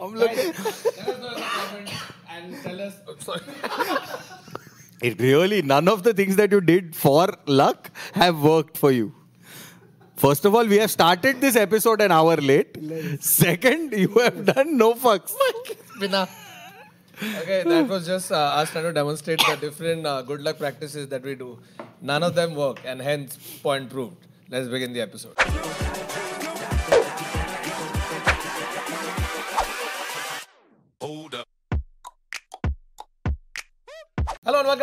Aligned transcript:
I'm 0.00 0.14
looking. 0.14 0.52
Guys, 0.52 0.82
tell 0.96 1.26
us 1.26 1.42
and 2.30 2.62
tell 2.62 2.80
us. 2.80 2.94
I'm 3.08 3.20
sorry. 3.20 3.40
It 5.02 5.20
really, 5.20 5.62
none 5.62 5.88
of 5.88 6.02
the 6.02 6.12
things 6.12 6.36
that 6.36 6.52
you 6.52 6.60
did 6.60 6.94
for 6.94 7.28
luck 7.46 7.90
have 8.12 8.42
worked 8.42 8.76
for 8.76 8.90
you. 8.92 9.14
First 10.16 10.44
of 10.44 10.54
all, 10.54 10.66
we 10.66 10.76
have 10.76 10.90
started 10.90 11.40
this 11.40 11.56
episode 11.56 12.02
an 12.02 12.12
hour 12.12 12.36
late. 12.36 12.76
Second, 13.22 13.92
you 13.92 14.08
have 14.18 14.44
done 14.44 14.76
no 14.76 14.92
fucks. 14.92 15.32
Okay, 17.22 17.62
that 17.64 17.88
was 17.88 18.06
just 18.06 18.30
uh, 18.30 18.36
us 18.36 18.70
trying 18.70 18.84
to 18.84 18.92
demonstrate 18.92 19.40
the 19.46 19.56
different 19.56 20.06
uh, 20.06 20.20
good 20.22 20.42
luck 20.42 20.58
practices 20.58 21.08
that 21.08 21.22
we 21.22 21.34
do. 21.34 21.58
None 22.02 22.22
of 22.22 22.34
them 22.34 22.54
work, 22.54 22.80
and 22.84 23.00
hence, 23.00 23.38
point 23.62 23.88
proved. 23.88 24.16
Let's 24.50 24.68
begin 24.68 24.92
the 24.92 25.00
episode. 25.00 25.36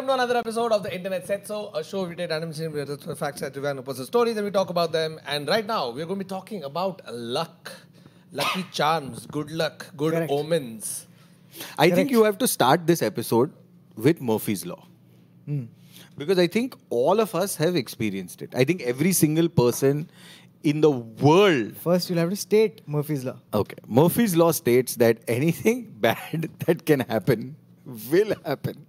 Welcome 0.07 0.19
to 0.19 0.23
another 0.23 0.39
episode 0.39 0.71
of 0.71 0.83
the 0.83 0.95
Internet 0.95 1.27
Said 1.27 1.45
So, 1.45 1.69
a 1.75 1.83
show 1.83 2.05
we 2.05 2.15
take 2.15 2.29
random 2.29 2.51
with 2.71 3.19
facts 3.19 3.41
that 3.41 3.53
review 3.53 3.71
and 3.71 3.79
opposite 3.79 4.05
stories 4.05 4.37
and 4.37 4.45
we 4.45 4.51
talk 4.51 4.69
about 4.69 4.93
them. 4.93 5.19
And 5.27 5.45
right 5.49 5.65
now, 5.65 5.89
we're 5.89 6.05
going 6.05 6.17
to 6.19 6.23
be 6.23 6.29
talking 6.29 6.63
about 6.63 7.01
luck, 7.11 7.73
lucky 8.31 8.65
charms, 8.71 9.25
good 9.25 9.51
luck, 9.51 9.85
good 9.97 10.13
Correct. 10.13 10.31
omens. 10.31 11.07
I 11.77 11.89
think 11.89 12.09
you 12.09 12.23
have 12.23 12.37
to 12.37 12.47
start 12.47 12.87
this 12.87 13.01
episode 13.01 13.51
with 13.97 14.21
Murphy's 14.21 14.65
Law. 14.65 14.87
Hmm. 15.45 15.65
Because 16.17 16.39
I 16.39 16.47
think 16.47 16.77
all 16.89 17.19
of 17.19 17.35
us 17.35 17.57
have 17.57 17.75
experienced 17.75 18.41
it. 18.41 18.55
I 18.55 18.63
think 18.63 18.83
every 18.83 19.11
single 19.11 19.49
person 19.49 20.09
in 20.63 20.79
the 20.79 20.91
world 20.91 21.75
First, 21.75 22.09
you'll 22.09 22.19
have 22.19 22.29
to 22.29 22.37
state 22.37 22.81
Murphy's 22.87 23.25
Law. 23.25 23.39
Okay. 23.53 23.75
Murphy's 23.85 24.37
Law 24.37 24.53
states 24.53 24.95
that 24.95 25.17
anything 25.27 25.93
bad 25.99 26.49
that 26.65 26.85
can 26.85 27.01
happen 27.01 27.57
will 28.09 28.33
happen. 28.45 28.86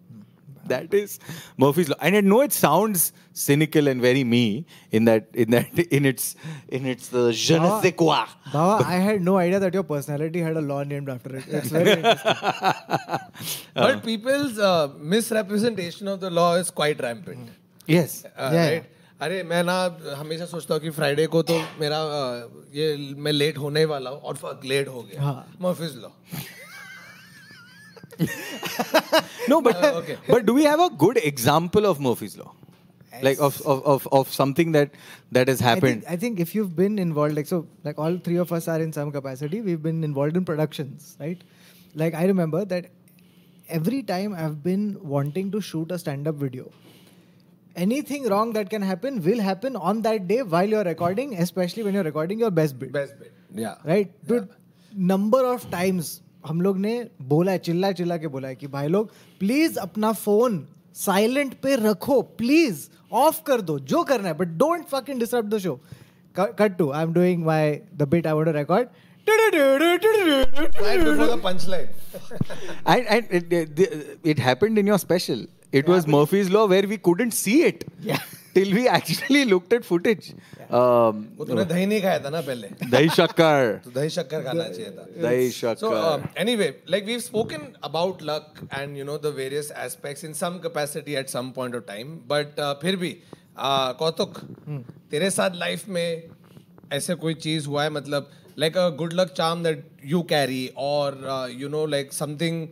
That 0.72 0.94
is 1.00 1.18
Murphy's 1.64 1.88
Law. 1.92 1.96
And 2.00 2.16
I 2.16 2.20
know 2.32 2.40
it 2.46 2.52
sounds 2.52 3.12
cynical 3.32 3.88
and 3.92 4.00
very 4.06 4.24
me 4.34 4.42
in 4.90 5.04
that 5.10 5.28
in 5.44 5.50
that 5.56 5.78
in 5.98 6.04
its 6.12 6.28
in 6.78 6.86
its 6.94 7.12
uh, 7.14 7.30
je 7.44 7.58
ne 7.64 7.70
sais 7.86 7.92
quoi. 8.02 8.18
Baba, 8.52 8.84
I 8.96 8.98
had 9.08 9.22
no 9.30 9.36
idea 9.44 9.60
that 9.66 9.74
your 9.80 9.84
personality 9.94 10.40
had 10.48 10.56
a 10.56 10.64
law 10.72 10.82
named 10.92 11.08
after 11.16 11.36
it. 11.36 11.44
It's 11.48 11.70
very 11.78 11.92
interesting. 11.92 12.36
But 13.74 14.04
people's 14.04 14.58
uh, 14.58 14.88
misrepresentation 15.16 16.08
of 16.08 16.20
the 16.20 16.30
law 16.30 16.54
is 16.56 16.70
quite 16.70 17.00
rampant. 17.08 17.48
Yes. 17.86 18.24
Uh, 18.36 18.50
Yeah, 18.52 18.70
right? 18.70 18.94
अरे 19.26 19.42
मैं 19.50 19.62
ना 19.66 19.74
हमेशा 20.16 20.44
सोचता 20.46 20.74
हूँ 20.74 20.80
कि 20.82 20.90
Friday 20.96 21.26
को 21.26 21.42
तो 21.42 21.54
मेरा 21.80 21.96
uh, 22.18 22.34
ये 22.74 23.14
मैं 23.18 23.32
लेट 23.32 23.56
होने 23.58 23.84
वाला 23.92 24.10
हूँ 24.10 24.20
और 24.20 24.60
लेट 24.64 24.88
हो 24.88 25.02
गया 25.02 25.22
हाँ. 25.22 25.40
Murphy's 25.62 25.96
law 26.02 26.08
no, 29.48 29.60
but 29.62 29.82
uh, 29.82 29.94
okay. 29.98 30.16
but 30.28 30.46
do 30.46 30.54
we 30.54 30.64
have 30.64 30.80
a 30.80 30.90
good 30.90 31.18
example 31.18 31.86
of 31.86 32.00
Murphy's 32.00 32.36
law? 32.36 32.52
like 33.22 33.38
of, 33.40 33.60
of, 33.62 33.84
of, 33.84 34.08
of 34.12 34.32
something 34.32 34.72
that 34.72 34.90
that 35.32 35.48
has 35.48 35.60
happened 35.60 36.04
I 36.06 36.10
think, 36.10 36.12
I 36.12 36.16
think, 36.16 36.40
if 36.40 36.54
you've 36.54 36.76
been 36.76 36.98
involved 36.98 37.34
like 37.34 37.46
so 37.46 37.66
like 37.84 37.98
all 37.98 38.16
three 38.16 38.36
of 38.36 38.52
us 38.52 38.68
are 38.68 38.80
in 38.80 38.92
some 38.92 39.10
capacity 39.12 39.60
we've 39.60 39.82
been 39.82 40.04
involved 40.04 40.36
in 40.36 40.44
productions 40.44 41.16
right 41.20 41.42
like 41.94 42.14
i 42.14 42.24
remember 42.26 42.64
that 42.64 42.90
every 43.68 44.02
time 44.02 44.34
i've 44.34 44.62
been 44.62 44.96
wanting 45.02 45.50
to 45.50 45.60
shoot 45.60 45.90
a 45.90 45.98
stand-up 45.98 46.34
video 46.34 46.70
anything 47.76 48.28
wrong 48.28 48.52
that 48.52 48.70
can 48.70 48.82
happen 48.82 49.22
will 49.22 49.40
happen 49.40 49.76
on 49.76 50.02
that 50.02 50.28
day 50.28 50.42
while 50.42 50.68
you're 50.68 50.84
recording 50.84 51.36
especially 51.38 51.82
when 51.82 51.94
you're 51.94 52.04
recording 52.04 52.38
your 52.38 52.50
best 52.50 52.78
bit 52.78 52.92
best 52.92 53.18
bit 53.18 53.32
yeah 53.54 53.76
right 53.84 54.12
yeah. 54.28 54.40
number 54.94 55.44
of 55.44 55.70
times 55.70 56.22
हम 56.48 56.60
लोग 56.60 56.78
ने 56.78 56.94
बोला 57.28 57.52
है 57.52 57.58
चिल्ला 57.58 57.92
चिल्ला 57.92 58.16
के 58.16 58.28
बोला 58.28 58.48
है 58.48 58.56
कि 58.56 58.66
भाई 58.66 58.88
लोग 58.88 59.10
प्लीज़ 59.40 59.78
अपना 59.78 60.12
फ़ोन 60.12 60.66
साइलेंट 60.94 61.54
पे 61.62 61.74
रखो 61.76 62.20
प्लीज़ 62.38 62.88
ऑफ़ 63.12 63.42
कर 63.46 63.60
दो 63.60 63.78
जो 63.92 64.02
करना 64.04 64.28
है 64.28 64.34
but 64.34 64.48
don't 64.58 64.86
fucking 64.86 65.20
disturb 65.20 65.48
the 65.54 65.58
show 65.58 65.80
cut 66.34 66.76
to 66.78 66.90
I 66.90 67.02
am 67.02 67.12
doing 67.12 67.44
my 67.44 67.80
the 67.94 68.08
bit 68.08 68.26
I 68.26 68.32
want 68.32 68.46
to 68.46 68.52
record 68.52 68.88
special 74.96 75.46
it 75.74 75.88
was 75.88 76.08
Murphy's 76.08 76.50
law 76.50 76.66
where 76.66 76.86
we 76.86 76.96
couldn't 76.96 77.32
see 77.32 77.60
it 77.62 77.84
till 78.54 78.74
we 78.74 78.86
actually 78.86 79.44
looked 79.44 79.72
at 79.72 79.84
footage 79.84 80.32
Um, 80.68 81.20
दही 81.40 81.84
नहीं 81.86 82.00
खाया 82.02 82.18
था 82.24 82.30
ना 82.30 82.40
पहले? 82.40 82.68
दही 82.90 83.08
शक्कर। 83.08 83.80
तो 83.84 83.90
दही 83.90 84.08
शक्कर 84.10 84.42
खाना 84.44 84.68
चाहिए 84.68 84.90
था। 84.90 85.06
दही 85.22 85.46
um, 85.48 85.54
शक्कर। 85.56 86.28
Anyway 86.40 86.66
like 86.90 87.04
we 87.04 87.12
have 87.12 87.20
spoken 87.20 87.66
about 87.84 88.22
luck 88.22 88.68
and 88.74 88.96
you 88.96 89.04
know 89.04 89.16
the 89.18 89.32
various 89.36 89.70
aspects 89.84 90.24
in 90.24 90.32
some 90.40 90.58
capacity 90.62 91.14
at 91.20 91.28
some 91.28 91.50
point 91.56 91.76
of 91.76 91.84
time 91.88 92.08
but 92.32 92.60
फिर 92.82 92.96
भी 92.96 93.10
uh, 93.10 93.94
कौतुक 93.98 94.40
हम्म। 94.66 94.82
तेरे 95.10 95.30
साथ 95.30 95.56
लाइफ 95.56 95.88
में 95.88 96.28
ऐसे 96.92 97.14
कोई 97.24 97.34
चीज़ 97.46 97.66
हुआ 97.68 97.84
है? 97.84 97.90
मतलब 97.90 98.30
like 98.58 98.76
a 98.76 98.88
good 98.98 99.12
luck 99.12 99.32
charm 99.36 99.62
that 99.62 99.88
you 100.04 100.22
carry 100.34 100.66
और 100.76 101.48
you 101.54 101.68
know 101.68 101.84
like 101.86 102.12
something 102.12 102.66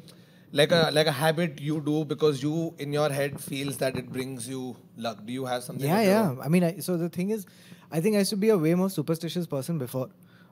like 0.53 0.73
a 0.73 0.91
like 0.91 1.07
a 1.07 1.13
habit 1.13 1.61
you 1.61 1.81
do 1.87 2.05
because 2.05 2.43
you 2.43 2.75
in 2.79 2.93
your 2.93 3.09
head 3.11 3.41
feels 3.41 3.79
that 3.79 3.97
it 3.97 4.11
brings 4.13 4.49
you 4.49 4.77
luck. 4.97 5.19
Do 5.27 5.33
you 5.33 5.45
have 5.45 5.63
something 5.65 5.89
yeah 5.89 6.03
yeah. 6.03 6.35
I 6.43 6.49
mean 6.49 6.65
I, 6.65 6.79
so 6.79 6.97
the 6.97 7.09
thing 7.09 7.31
is 7.31 7.47
I 7.91 8.01
think 8.01 8.17
I 8.17 8.21
used 8.21 8.31
to 8.31 8.37
be 8.37 8.51
a 8.51 8.59
way 8.59 8.75
more 8.75 8.91
superstitious 8.91 9.47
person 9.47 9.79
before, 9.79 10.09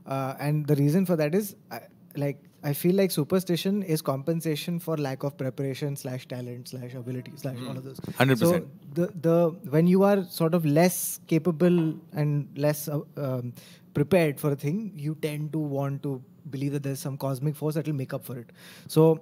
uh, 0.07 0.35
and 0.39 0.67
the 0.67 0.77
reason 0.77 1.07
for 1.07 1.17
that 1.17 1.35
is, 1.35 1.57
I, 1.71 1.81
like, 2.17 2.39
I 2.63 2.73
feel 2.73 2.95
like 2.95 3.11
superstition 3.11 3.83
is 3.83 4.01
compensation 4.01 4.79
for 4.79 4.97
lack 4.97 5.23
of 5.23 5.37
preparation 5.37 5.97
slash 5.97 6.27
talent 6.27 6.69
slash 6.69 6.95
ability 6.95 7.33
slash 7.37 7.59
all 7.69 7.77
of 7.77 7.85
those. 7.85 8.01
100%. 8.01 8.39
So 8.39 8.67
the 8.95 9.13
the 9.21 9.57
when 9.69 9.87
you 9.87 10.03
are 10.03 10.25
sort 10.25 10.55
of 10.55 10.65
less 10.65 11.21
capable 11.27 11.95
and 12.15 12.49
less 12.57 12.89
uh, 12.89 13.01
um, 13.19 13.53
prepared 13.93 14.41
for 14.41 14.53
a 14.53 14.57
thing, 14.57 14.93
you 14.97 15.15
tend 15.21 15.53
to 15.53 15.59
want 15.59 16.03
to 16.05 16.23
believe 16.51 16.73
that 16.73 16.83
there's 16.83 17.01
some 17.01 17.19
cosmic 17.19 17.55
force 17.55 17.75
that 17.75 17.87
will 17.87 17.95
make 17.95 18.15
up 18.15 18.25
for 18.25 18.39
it. 18.39 18.51
So 18.89 19.21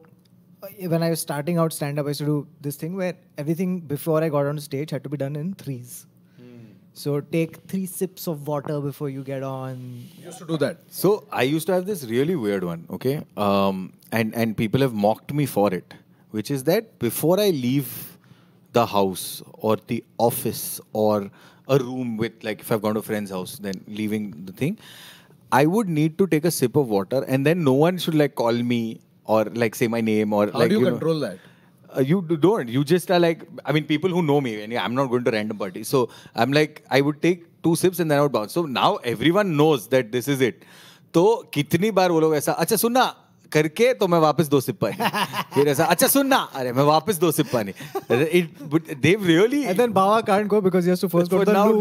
uh, 0.62 0.68
when 0.88 1.02
I 1.02 1.10
was 1.10 1.20
starting 1.20 1.58
out 1.58 1.72
stand 1.72 1.98
up, 1.98 2.06
I 2.06 2.10
used 2.10 2.20
to 2.20 2.26
do 2.26 2.46
this 2.60 2.76
thing 2.76 2.94
where 2.94 3.14
everything 3.38 3.80
before 3.80 4.22
I 4.22 4.28
got 4.28 4.46
on 4.46 4.58
stage 4.60 4.90
had 4.90 5.02
to 5.02 5.08
be 5.08 5.16
done 5.16 5.34
in 5.34 5.54
threes. 5.54 6.06
So 6.94 7.20
take 7.20 7.56
three 7.69 7.86
sips 7.86 8.26
of 8.28 8.47
water 8.47 8.80
before 8.80 9.08
you 9.08 9.22
get 9.25 9.42
on. 9.42 10.04
You 10.19 10.26
used 10.26 10.38
to 10.38 10.47
do 10.47 10.56
that. 10.58 10.78
So 10.88 11.26
I 11.32 11.42
used 11.42 11.66
to 11.69 11.72
have 11.72 11.86
this 11.86 12.04
really 12.04 12.36
weird 12.36 12.64
one, 12.64 12.86
okay? 12.91 13.25
Um, 13.36 13.94
and, 14.12 14.34
and 14.34 14.56
people 14.56 14.80
have 14.82 14.92
mocked 14.92 15.32
me 15.32 15.47
for 15.47 15.72
it, 15.72 15.94
which 16.32 16.50
is 16.50 16.64
that 16.64 16.98
before 16.98 17.41
I 17.41 17.48
leave 17.50 18.19
the 18.72 18.84
house 18.86 19.42
or 19.54 19.76
the 19.86 20.04
office 20.19 20.81
or 20.92 21.31
a 21.69 21.78
room 21.78 22.16
with, 22.19 22.32
like, 22.42 22.60
if 22.60 22.70
I've 22.70 22.82
gone 22.82 22.94
to 22.94 23.00
a 23.00 23.02
friend's 23.02 23.31
house, 23.31 23.56
then 23.58 23.82
leaving 23.86 24.44
the 24.44 24.52
thing, 24.52 24.78
I 25.50 25.64
would 25.66 25.88
need 25.88 26.19
to 26.19 26.26
take 26.26 26.44
a 26.44 26.50
sip 26.50 26.76
of 26.76 26.88
water 26.88 27.25
and 27.26 27.47
then 27.47 27.64
no 27.64 27.72
one 27.72 27.97
should, 27.98 28.14
like, 28.14 28.34
call 28.34 28.52
me 28.52 29.00
or, 29.25 29.44
like, 29.44 29.75
say 29.75 29.88
my 29.88 30.00
name 30.02 30.32
or, 30.32 30.50
How 30.50 30.58
like, 30.58 30.69
do 30.70 30.78
you, 30.78 30.84
know- 30.84 30.91
control 30.91 31.20
that? 31.20 31.38
uh, 31.97 32.01
you 32.01 32.21
do- 32.27 32.38
don't. 32.38 32.69
You 32.69 32.83
just 32.83 33.09
are 33.11 33.19
like, 33.19 33.43
I 33.65 33.71
mean, 33.71 33.85
people 33.85 34.09
who 34.09 34.21
know 34.21 34.39
me, 34.41 34.61
and 34.63 34.73
I'm 34.73 34.95
not 34.95 35.07
going 35.07 35.23
to 35.23 35.31
random 35.31 35.57
parties. 35.57 35.88
So 35.88 36.09
I'm 36.35 36.51
like, 36.51 36.83
I 36.89 37.01
would 37.01 37.21
take 37.21 37.45
two 37.63 37.75
sips 37.75 38.00
and 38.00 38.12
then 38.12 38.19
I 38.19 38.21
would 38.21 38.31
bounce. 38.31 38.53
So 38.53 38.65
now 38.65 38.95
everyone 39.13 39.56
knows 39.57 39.88
that 39.95 40.12
this 40.12 40.27
is 40.27 40.41
it. 40.41 40.65
तो 41.13 41.24
कितनी 41.53 41.89
बार 41.97 42.12
वो 42.12 42.19
लोग 42.19 42.35
ऐसा 42.35 42.51
अच्छा 42.51 42.75
सुनना 42.75 43.03
करके 43.51 43.94
तो 44.00 44.07
मैं 44.12 44.18
वापस 44.19 44.47
दो 44.53 44.59
सिप 44.62 44.79
पानी 44.81 44.95
फिर 45.53 45.68
ऐसा 45.74 45.85
अच्छा 45.94 46.07
सुनना 46.13 46.38
अरे 46.59 46.71
मैं 46.77 46.83
वापस 46.83 47.18
दो 47.19 47.31
सिप 47.31 47.47
पानी 47.53 47.74
it 48.39 48.50
but 48.74 48.89
they've 49.06 49.25
really 49.29 49.62
And 49.65 49.79
then 49.79 49.94
Bawa 49.97 50.18
can't 50.29 50.50
go 50.53 50.59
because 50.62 50.83
he 50.83 50.89
has 50.89 51.00
to 51.06 51.09
first 51.13 51.31
go 51.31 51.38
but 51.39 51.45
to 51.45 51.51
the 51.51 51.57
now, 51.57 51.68
loo. 51.71 51.79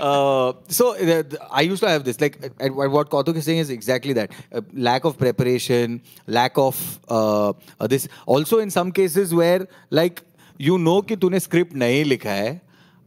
uh, 0.00 0.52
so 0.68 0.96
uh, 0.96 1.22
I 1.50 1.62
used 1.62 1.82
to 1.82 1.88
have 1.88 2.04
this. 2.04 2.20
Like 2.20 2.38
uh, 2.44 2.66
uh, 2.66 2.88
what 2.88 3.10
Kautuk 3.10 3.36
is 3.36 3.44
saying 3.44 3.58
is 3.58 3.70
exactly 3.70 4.12
that. 4.14 4.30
Uh, 4.52 4.60
lack 4.72 5.04
of 5.04 5.18
preparation, 5.18 6.00
lack 6.26 6.58
of 6.58 7.00
uh, 7.08 7.52
uh, 7.78 7.86
this. 7.86 8.08
Also 8.26 8.58
in 8.58 8.70
some 8.70 8.92
cases 8.92 9.34
where 9.34 9.66
like 9.90 10.22
you 10.58 10.78
know 10.78 11.00
कि 11.02 11.16
तूने 11.16 11.40
script 11.40 11.74
नहीं 11.74 12.04
लिखा 12.04 12.30
है 12.30 12.60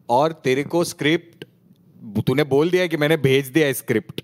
और 0.10 0.32
तेरे 0.32 0.64
को 0.76 0.84
script 0.84 1.48
तूने 2.28 2.44
बोल 2.44 2.70
दिया 2.70 2.88
कि 2.88 2.98
मैंने 2.98 3.18
भेज 3.18 3.48
दिया 3.48 3.68
है 3.68 3.74
script. 3.74 4.22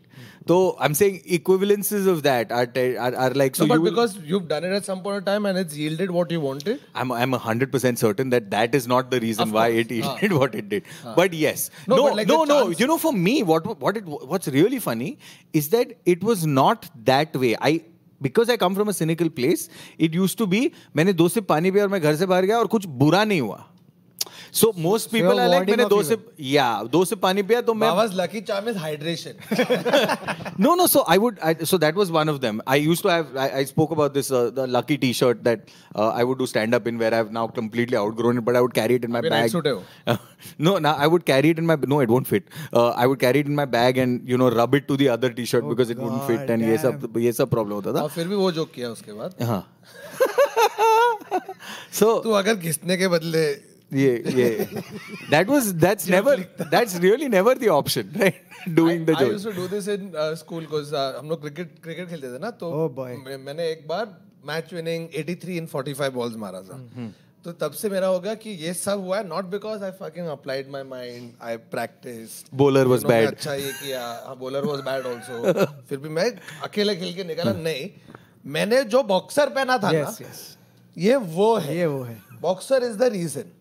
So 0.51 0.57
I'm 0.87 0.95
saying 0.99 1.15
equivalences 1.37 2.07
of 2.13 2.23
that 2.25 2.51
are 2.53 2.67
te- 2.67 2.97
are, 2.97 3.15
are 3.27 3.31
like 3.43 3.57
so 3.57 3.65
no, 3.65 3.69
but 3.69 3.75
you 3.77 3.81
will- 3.83 3.91
because 3.91 4.17
you've 4.33 4.49
done 4.49 4.65
it 4.71 4.75
at 4.79 4.85
some 4.91 5.03
point 5.07 5.17
of 5.19 5.25
time 5.29 5.47
and 5.51 5.59
it's 5.63 5.77
yielded 5.83 6.11
what 6.19 6.31
you 6.37 6.41
wanted. 6.41 6.81
I'm 6.95 7.13
I'm 7.21 7.33
hundred 7.47 7.73
percent 7.77 8.03
certain 8.05 8.35
that 8.37 8.51
that 8.57 8.75
is 8.81 8.87
not 8.95 9.11
the 9.17 9.21
reason 9.27 9.49
Of 9.49 9.55
why 9.61 9.67
course. 9.73 9.95
it 9.99 10.05
Ah. 10.11 10.15
did 10.21 10.37
what 10.43 10.55
it 10.63 10.69
did. 10.75 10.91
But 11.23 11.33
yes, 11.41 11.65
No, 11.87 11.97
no, 11.97 12.03
but 12.09 12.17
like 12.21 12.29
no, 12.35 12.39
the 12.45 12.53
no. 12.55 12.61
chance- 12.65 12.81
You 12.85 12.91
know, 12.93 12.99
for 13.09 13.13
me, 13.25 13.35
what 13.55 13.71
what 13.89 13.97
it 14.03 14.13
what's 14.35 14.49
really 14.61 14.81
funny 14.91 15.11
is 15.63 15.71
that 15.77 15.97
it 16.17 16.23
was 16.33 16.47
not 16.63 16.89
that 17.13 17.37
way. 17.45 17.55
I 17.71 17.75
because 18.31 18.49
I 18.49 18.57
come 18.65 18.75
from 18.81 18.89
a 18.89 18.93
cynical 19.03 19.31
place. 19.39 19.69
It 20.09 20.15
used 20.25 20.39
to 20.43 20.47
be 20.57 20.61
मैंने 20.97 21.13
दो 21.23 21.29
sip 21.37 21.47
पानी 21.55 21.71
पिया 21.71 21.85
और 21.85 21.89
मैं 21.97 22.01
घर 22.03 22.17
से 22.17 22.27
बाहर 22.35 22.47
गया 22.53 22.59
और 22.59 22.67
कुछ 22.77 22.87
बुरा 23.05 23.25
नहीं 23.33 23.41
हुआ. 23.41 23.65
so 24.52 24.72
most 24.78 25.10
people 25.12 25.40
I 25.40 25.50
like 25.50 25.70
मैंने 25.70 25.86
दो 25.86 26.02
से 26.04 26.18
या 26.50 26.68
दो 26.92 27.04
से 27.06 27.16
पानी 27.26 27.44
पिया 27.44 27.62
तो 27.62 27.74
मैं 27.74 27.90
was 27.92 28.16
lucky 28.16 28.42
charm 28.42 28.70
is 28.70 28.78
hydration 28.78 30.56
no 30.60 30.76
no 30.76 30.88
so 30.88 31.06
I 31.10 31.18
would 31.18 31.38
so 31.64 31.78
that 31.78 31.96
was 31.96 32.10
one 32.10 32.30
of 32.30 32.40
them 32.42 32.62
I 32.68 32.82
used 32.82 33.04
to 33.04 33.10
have 33.10 33.38
I 33.40 33.66
spoke 33.66 33.92
about 33.92 34.14
this 34.14 34.32
the 34.32 34.66
lucky 34.70 34.98
T-shirt 34.98 35.38
that 35.38 35.66
I 35.98 36.24
would 36.24 36.38
do 36.38 36.46
stand 36.46 36.76
up 36.76 36.88
in 36.88 36.98
where 36.98 37.14
I 37.14 37.20
have 37.20 37.32
now 37.32 37.48
completely 37.56 37.98
outgrown 37.98 38.38
it 38.38 38.44
but 38.44 38.56
I 38.56 38.62
would 38.62 38.74
carry 38.74 38.96
it 38.96 39.06
in 39.06 39.12
my 39.12 39.22
bag 39.22 39.82
no 40.62 40.78
ना 40.80 40.92
I 41.00 41.08
would 41.08 41.24
carry 41.24 41.50
it 41.50 41.60
in 41.60 41.66
my 41.66 41.78
no 41.88 42.02
it 42.02 42.10
won't 42.10 42.28
fit 42.28 42.46
I 42.76 43.08
would 43.08 43.18
carry 43.18 43.40
it 43.40 43.48
in 43.48 43.56
my 43.56 43.66
bag 43.78 43.98
and 43.98 44.30
you 44.30 44.38
know 44.38 44.50
rub 44.50 44.76
it 44.76 44.88
to 44.88 44.98
the 44.98 45.08
other 45.08 45.30
T-shirt 45.30 45.66
because 45.66 45.92
it 45.92 46.00
wouldn't 46.00 46.28
fit 46.28 46.50
and 46.50 46.70
ये 46.70 46.78
सब 46.78 47.14
ये 47.18 47.32
सब 47.32 47.50
problem 47.50 47.74
होता 47.74 47.94
था। 47.94 48.02
और 48.04 48.10
फिर 48.10 48.28
भी 48.28 48.36
वो 48.36 48.52
जोक 48.52 48.72
किया 48.72 48.90
उसके 48.90 49.14
बाद? 49.14 49.36
हाँ। 49.44 49.62
सो 51.94 52.06
so, 52.16 52.24
तू 52.24 52.32
अगर 52.32 52.56
घिसने 52.56 52.98
के 52.98 53.08
बदले 53.08 53.46
yeah, 53.92 54.18
yeah. 54.40 54.82
That 55.30 55.48
was 55.48 55.74
that's 55.76 56.08
never 56.08 56.36
that's 56.72 56.96
really 57.00 57.28
never 57.30 57.56
the 57.56 57.70
option, 57.70 58.12
right? 58.20 58.36
Doing 58.74 59.06
the 59.06 59.16
I 59.16 59.20
joke. 59.22 59.32
used 59.32 59.46
to 59.46 59.54
do 59.54 59.68
this 59.68 59.88
in 59.88 60.16
uh, 60.16 60.36
school 60.36 60.62
because 60.62 60.94
uh, 60.94 61.14
हम 61.20 61.30
लोग 61.30 61.42
क्रिकेट 61.42 61.80
क्रिकेट 61.84 62.10
खेलते 62.10 62.34
थे 62.36 62.40
ना 62.40 62.52
तो 62.64 62.72
Oh 62.82 62.90
boy. 63.00 63.10
मैंने 63.48 63.70
एक 63.72 63.88
बार 63.88 64.06
मैच 64.48 64.74
विनिंग 64.74 65.08
83 65.24 65.58
इन 65.58 65.68
45 65.76 66.10
बॉल्स 66.20 66.36
मारा 66.44 66.62
था 66.62 66.76
हम्म, 66.76 67.10
तो 67.46 67.52
तब 67.64 67.72
से 67.82 67.90
मेरा 67.90 68.08
हो 68.08 68.20
गया 68.20 68.34
कि 68.44 68.50
ये 68.64 68.74
सब 68.74 69.04
हुआ 69.06 69.22
not 69.24 69.46
because 69.56 69.84
I 69.84 69.92
fucking 70.02 70.28
applied 70.38 70.70
my 70.72 70.84
mind 70.94 71.32
I 71.50 71.58
practice 71.74 72.38
Bowler 72.62 72.86
was 72.94 73.04
bad. 73.12 73.28
अच्छा 73.28 73.54
ये 73.54 73.72
किया 73.82 74.02
हाँ 74.26 74.36
बॉलर 74.40 74.66
वाज 74.66 74.80
बैड 74.90 75.08
आल्सो 75.08 75.64
फिर 75.90 75.98
भी 76.00 76.10
मैं 76.20 76.30
अकेले 76.70 76.96
खेल 76.96 77.14
के 77.16 77.24
निकला 77.34 77.54
नहीं 77.60 77.90
मैंने 78.58 78.84
जो 78.96 79.04
बॉक्सर 79.14 79.50
पहना 79.56 79.78
था 79.78 79.92
ना 79.92 80.00
Yes, 80.00 80.22
yes. 80.26 80.42
ये 80.98 81.16
वो 81.38 81.56
है 81.58 81.78
ये 81.78 81.86
वो 81.86 82.02
है 82.04 82.18
बॉक्सर 82.42 82.84
इज़ 82.84 82.98
द 82.98 83.04
रीजन 83.14 83.52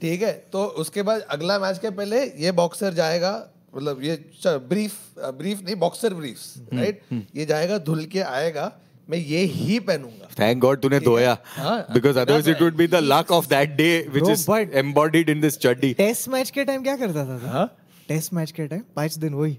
ठीक 0.00 0.22
है? 0.22 0.32
तो 0.52 0.64
उसके 0.82 1.02
बाद 1.02 1.20
अगला 1.30 1.58
मैच 1.58 1.78
के 1.78 1.90
पहले 1.92 2.24
ये 2.44 2.52
बॉक्सर 2.52 2.94
जाएगा 2.94 3.32
मतलब 3.76 4.02
ये 4.02 4.14
ब्रीफ 4.46 4.92
ब्रीफ 5.34 5.62
नहीं 5.64 5.76
बॉक्सर 5.76 6.14
ब्रीफ 6.14 6.74
राइट 6.74 7.00
ये 7.36 7.46
जाएगा 7.46 7.78
धुल 7.86 8.04
के 8.06 8.20
आएगा 8.22 8.72
मैं 9.08 9.18
ये 9.18 9.38
ही 9.44 9.78
पहनूँगा। 9.80 10.28
थैंक 10.38 10.60
गॉड 10.60 10.80
तूने 10.82 11.00
धोया 11.00 11.36
because 11.58 12.18
otherwise 12.18 12.50
it 12.50 12.62
would 12.62 12.76
be 12.76 12.86
the 12.86 13.00
luck 13.02 13.30
of 13.32 13.48
that 13.48 13.76
day 13.76 13.88
which 14.10 14.28
is 14.30 14.50
embodied 14.78 15.30
in 15.30 15.40
this 15.40 15.58
chaddi 15.58 15.92
test 15.94 16.28
match 16.28 16.50
के 16.50 16.64
टाइम 16.64 16.82
क्या 16.82 16.96
करता 16.96 17.24
था 17.26 17.50
हाँ? 17.50 17.66
टेस्ट 18.08 18.32
मैच 18.32 18.50
के 18.50 18.66
टाइम 18.66 18.82
पाँच 18.96 19.18
दिन 19.18 19.34
वही? 19.34 19.56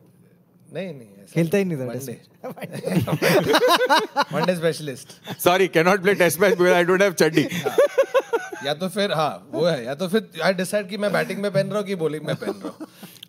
नहीं 0.69 0.93
नहीं 0.93 1.07
खेलता 1.33 1.57
ही 1.57 1.65
नहीं 1.65 1.77
था 1.77 1.85
Monday 1.85 2.17
Monday 4.33 4.55
specialist 4.55 5.07
sorry 5.43 5.67
can 5.67 5.85
not 5.85 6.01
play 6.01 6.13
test 6.15 6.39
match 6.41 6.57
because 6.57 6.73
I 6.73 6.83
don't 6.83 7.01
have 7.01 7.13
chaddi 7.13 7.47
या 8.63 8.73
तो 8.81 8.87
फिर 8.89 9.11
हाँ 9.19 9.47
वो 9.51 9.65
है 9.65 9.83
या 9.85 9.93
तो 9.95 10.07
फिर 10.07 10.41
आई 10.43 10.53
डिसाइड 10.53 10.87
कि 10.89 10.97
मैं 10.97 11.11
बैटिंग 11.13 11.41
में 11.41 11.51
पहन 11.51 11.67
रहा 11.69 11.77
हूँ 11.79 11.87
कि 11.87 11.95
बॉलिंग 12.03 12.25
में 12.27 12.35
पहन 12.35 12.61
रहा 12.63 12.73
हूँ 12.79 12.87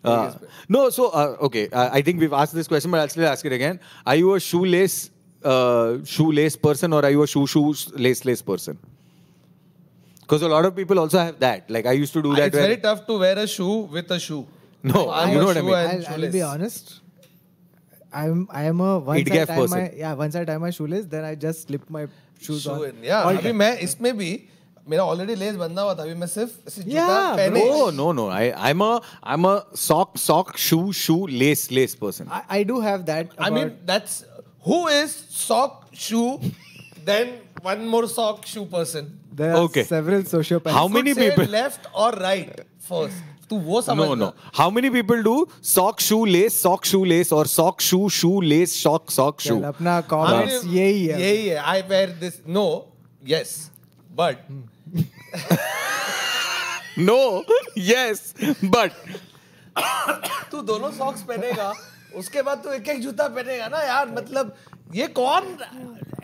Uh, 0.09 0.31
no, 0.73 0.81
so 0.95 1.05
uh, 1.19 1.45
okay, 1.45 1.61
uh, 1.69 1.89
I 1.91 2.01
think 2.07 2.19
we've 2.23 2.33
asked 2.41 2.53
this 2.57 2.67
question, 2.73 2.91
but 2.91 2.99
I'll 3.03 3.09
still 3.13 3.25
ask 3.29 3.45
it 3.49 3.53
again. 3.55 3.79
Are 4.05 4.15
you 4.15 4.35
a 4.35 4.39
shoelace 4.39 4.97
uh, 5.53 5.97
shoelace 6.11 6.55
person 6.67 6.93
or 6.97 6.99
are 7.07 7.09
you 7.15 7.23
a 7.23 7.27
shoe 7.31 7.45
shoe 7.53 7.73
lace 8.05 8.21
lace 8.29 8.43
person? 8.51 8.77
Because 10.21 10.43
a 10.43 10.51
lot 10.53 10.65
of 10.69 10.75
people 10.77 10.99
also 10.99 11.19
have 11.19 11.39
that. 11.39 11.69
Like 11.77 11.87
I 11.87 11.93
used 12.03 12.13
to 12.13 12.21
do 12.27 12.35
that. 12.35 12.47
it's 12.51 12.55
where- 12.59 12.67
very 12.67 12.77
tough 12.85 13.01
to 13.07 13.17
wear 13.25 13.37
a 13.39 13.47
shoe 13.55 13.75
with 13.97 14.11
a 14.11 14.19
shoe 14.27 14.39
No, 14.93 15.03
I'm 15.09 15.33
you 15.33 15.37
a 15.37 15.41
know 15.41 15.47
what 15.51 15.57
I 15.57 15.61
mean. 15.61 15.73
I'll, 15.73 16.07
I'll 16.25 16.31
be 16.37 16.41
honest. 16.53 16.93
I'm 18.13 18.47
I 18.51 18.63
am 18.73 18.79
a 18.79 18.99
once 18.99 19.31
I 19.31 19.45
tie 19.45 19.45
person. 19.55 19.77
my 19.79 19.91
yeah 20.03 20.13
once 20.13 20.35
I 20.35 20.45
tie 20.51 20.57
my 20.67 20.69
shoelace 20.79 21.07
then 21.15 21.25
I 21.31 21.35
just 21.47 21.67
slip 21.67 21.89
my 21.89 22.05
shoes 22.39 22.61
Shoe 22.63 22.71
on. 22.77 22.85
in. 22.91 23.03
Yeah, 23.03 23.23
अभी 23.33 23.51
मैं 23.63 23.71
इसमें 23.89 24.11
भी 24.17 24.31
मेरा 24.89 25.03
already 25.03 25.35
less 25.35 25.55
बंधा 25.55 25.81
हुआ 25.81 25.93
था 25.95 26.03
अभी 26.03 26.13
मैं 26.13 26.27
सिर्फ़ 26.27 26.79
जूता 26.79 27.35
पहने 27.35 27.65
no 27.65 27.89
no 27.91 28.11
no 28.13 28.29
I 28.29 28.49
I 28.49 28.71
am 28.71 28.83
a 28.83 28.93
I 29.23 29.33
am 29.33 29.47
a 29.47 29.59
sock 29.75 30.17
sock 30.17 30.57
shoe 30.57 30.91
shoe 30.91 31.25
less 31.27 31.67
less 31.71 31.95
person 32.01 32.29
I 32.51 32.63
do 32.63 32.79
have 32.79 33.01
that 33.11 33.29
I 33.41 33.51
mean 33.51 33.71
that's 33.91 34.23
who 34.67 34.77
is 34.93 35.11
sock 35.33 35.75
shoe 36.05 36.31
then 37.09 37.29
one 37.67 37.83
more 37.91 38.07
sock 38.13 38.45
shoe 38.45 38.65
person? 38.65 39.05
There 39.41 39.51
are 39.51 39.59
okay. 39.59 39.83
several 39.83 40.23
sociopaths. 40.23 40.73
How 40.77 40.87
many 40.87 41.13
so 41.13 41.21
people 41.21 41.47
left 41.53 41.87
or 41.95 42.09
right 42.15 42.59
तू 43.49 43.57
वो 43.57 43.81
समझ 43.81 44.07
no. 44.07 44.15
No 44.15 44.31
how 44.57 44.71
many 44.71 44.89
people 44.89 45.21
do 45.23 45.47
sock 45.63 45.99
shoe 46.01 46.23
less 46.25 46.61
sock 46.61 46.85
shoe 46.85 47.03
less 47.03 47.31
और 47.33 47.47
sock 47.47 47.81
shoe 47.81 48.09
shoe 48.09 48.41
less 48.41 48.83
sock 48.83 49.11
sock 49.11 49.41
shoe 49.41 49.59
अपना 49.61 49.99
comments 50.13 50.65
यही 50.65 51.05
है। 51.05 51.21
यही 51.21 51.47
है। 51.47 51.55
I 51.55 51.81
wear 51.81 52.09
this 52.09 52.33
no 52.47 52.65
yes 53.27 53.55
but 54.11 54.35
No, 57.07 57.19
yes, 57.87 58.33
but 58.63 58.91
तू 60.51 60.61
दोनों 60.69 60.91
सॉक्स 60.91 61.21
पहनेगा 61.23 61.73
उसके 62.15 62.41
बाद 62.41 62.57
तू 62.63 62.71
एक 62.73 62.87
एक 62.89 63.01
जूता 63.01 63.27
पहनेगा 63.27 63.67
ना 63.67 63.81
यार 63.83 64.07
मतलब 64.11 64.55
ये 64.95 65.07
कौन 65.19 65.57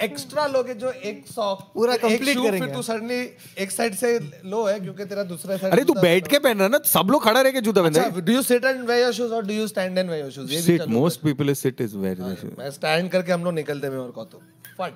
एक्स्ट्रा 0.01 0.45
लोग 0.47 0.71
जो 0.79 0.91
एक 0.91 1.25
सॉक 1.27 1.61
पूरा 1.73 1.93
एक 1.93 2.01
करेंगे। 2.01 2.59
फिर 2.59 2.69
तू 2.73 2.81
सडनली 2.81 3.19
एक 3.63 3.71
साइड 3.71 3.95
से 3.95 4.17
लो 4.45 4.63
है 4.65 4.79
क्योंकि 4.79 5.05
तेरा 5.05 5.23
दूसरा 5.31 5.57
साइड 5.57 5.73
अरे 5.73 5.83
तू 5.85 5.93
बैठ 5.93 6.27
के 6.27 6.39
पहन 6.39 6.57
रहा 6.57 6.65
है 6.65 6.71
ना 6.71 6.79
सब 6.93 7.07
लोग 7.11 7.23
खड़ा 7.23 7.41
रह 7.41 7.51
के 7.51 7.61
जूता 7.61 7.81
पहन 7.81 7.93
रहे 7.95 8.05
हैं। 8.05 8.25
Do 8.25 8.33
you 8.33 8.41
sit 8.41 8.65
and 8.65 8.83
wear 8.87 9.03
your 9.03 9.13
shoes 9.13 9.33
और 9.33 9.45
do 9.47 9.53
you 9.53 9.67
stand 9.67 9.97
and 9.97 10.09
wear 10.09 10.21
your 10.21 10.31
shoes 10.31 10.51
ये 10.51 10.61
भी 10.61 10.63
Sit. 10.67 10.79
चलो 10.79 10.99
Most 10.99 11.23
people 11.27 11.55
is 11.55 11.59
sit 11.65 11.81
is 11.87 11.95
मैं 11.95 12.69
स्टैंड 12.71 13.11
करके 13.11 13.31
हम 13.31 13.43
लोग 13.43 13.53
निकलते 13.53 13.87
हैं 13.87 13.97
और 13.97 14.11
को 14.11 14.23
तो 14.25 14.41
फट 14.79 14.93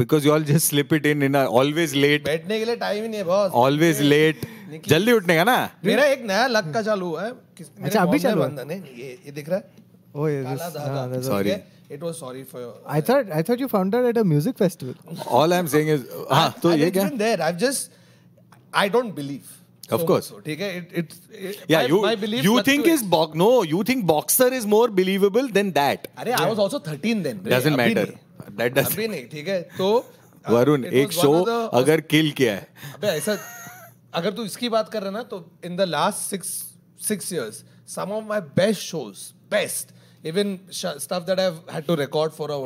because 0.00 0.26
you 0.26 0.32
all 0.32 0.44
just 0.44 0.68
slip 0.68 0.92
it 0.94 1.06
in 1.06 1.22
in 1.22 1.36
always 1.36 1.94
late 1.94 2.24
बैठने 2.24 2.58
के 2.58 2.64
लिए 2.64 2.76
टाइम 2.76 3.02
ही 3.02 3.08
नहीं 3.08 3.18
है 3.18 3.24
बॉस 3.24 3.52
ऑलवेज 3.62 4.00
लेट 4.02 4.46
जल्दी 4.88 5.12
उठने 5.12 5.36
का 5.36 5.44
ना? 5.44 5.56
मेरा 5.84 6.04
एक 6.04 6.24
नया 6.26 6.46
लक 6.46 6.70
का 6.74 6.82
चालू 6.82 7.06
हुआ 7.06 7.24
है। 7.24 7.32
अच्छा 7.82 8.00
अभी 8.02 8.18
चालू 8.18 8.42
है 8.42 8.78
ये 8.78 9.18
ये 9.26 9.32
दिख 9.32 9.48
रहा 9.48 9.58
है। 9.58 9.64
ओ 10.16 10.26
हाँ, 10.46 11.08
तो 11.08 11.14
ये 11.14 11.22
sorry 11.22 11.50
it 11.94 12.02
was 12.02 12.14
sorry 12.14 12.42
for 12.52 12.62
your 12.62 12.82
I 12.88 13.02
thought 13.10 13.30
I 13.30 13.42
thought 13.50 13.60
you 13.60 13.66
found 13.66 13.94
out 13.94 14.06
at 14.06 14.18
a 14.18 14.22
music 14.22 14.56
festival 14.58 15.16
all 15.28 15.52
I 15.52 15.58
am 15.58 15.66
saying 15.76 15.90
is 15.90 16.02
हाँ 16.32 16.50
तो 16.62 16.72
ये 16.72 16.90
क्या? 16.90 17.04
I 17.04 17.36
have 17.42 17.56
just 17.66 17.92
I 18.74 18.88
don't 18.88 19.14
believe 19.14 19.56
Of 19.96 20.00
so 20.00 20.06
course. 20.08 20.26
ठीक 20.46 20.60
है? 20.60 20.66
It, 20.78 20.90
it, 21.00 21.12
it, 21.50 21.60
yeah, 21.72 21.82
my, 21.82 21.84
you, 21.90 21.98
my 22.06 22.40
you 22.46 22.54
think 22.64 22.88
is 22.94 23.04
box 23.12 23.38
no 23.42 23.46
you 23.68 23.78
think 23.90 24.02
boxer 24.10 24.48
is 24.56 24.66
more 24.72 24.88
believable 24.98 25.46
than 25.54 25.70
that. 25.78 26.08
अरे 26.18 26.32
yeah. 26.32 26.42
I 26.46 26.48
was 26.50 26.58
also 26.64 26.80
13 26.88 27.22
then. 27.26 27.38
Doesn't 27.52 27.78
matter. 27.80 28.04
नहीं 28.50 29.26
ठीक 29.28 29.48
है? 29.48 29.60
तो 29.78 30.04
वरुण 30.44 30.84
एक 30.84 31.12
show 31.12 31.32
अगर 31.74 32.00
किल 32.00 32.30
किया 32.30 32.54
है। 32.54 32.92
अबे 32.94 33.06
ऐसा 33.06 33.36
अगर 34.14 34.32
तू 34.32 34.44
इसकी 34.44 34.68
बात 34.68 34.88
कर 34.88 35.02
रहा 35.02 35.10
ना 35.10 35.22
तो 35.22 35.44
in 35.64 35.76
the 35.76 35.80
last 35.88 36.18
six 36.18 36.48
six 37.08 37.32
years 37.32 37.62
some 37.94 38.12
of 38.12 38.24
my 38.24 38.40
best 38.56 38.80
shows 38.80 39.18
best 39.50 39.94
even 40.26 40.58
stuff 40.72 41.24
that 41.26 41.40
I 41.40 41.50
had 41.74 41.86
to 41.86 41.94
record 41.94 42.32
for 42.32 42.50
a 42.50 42.56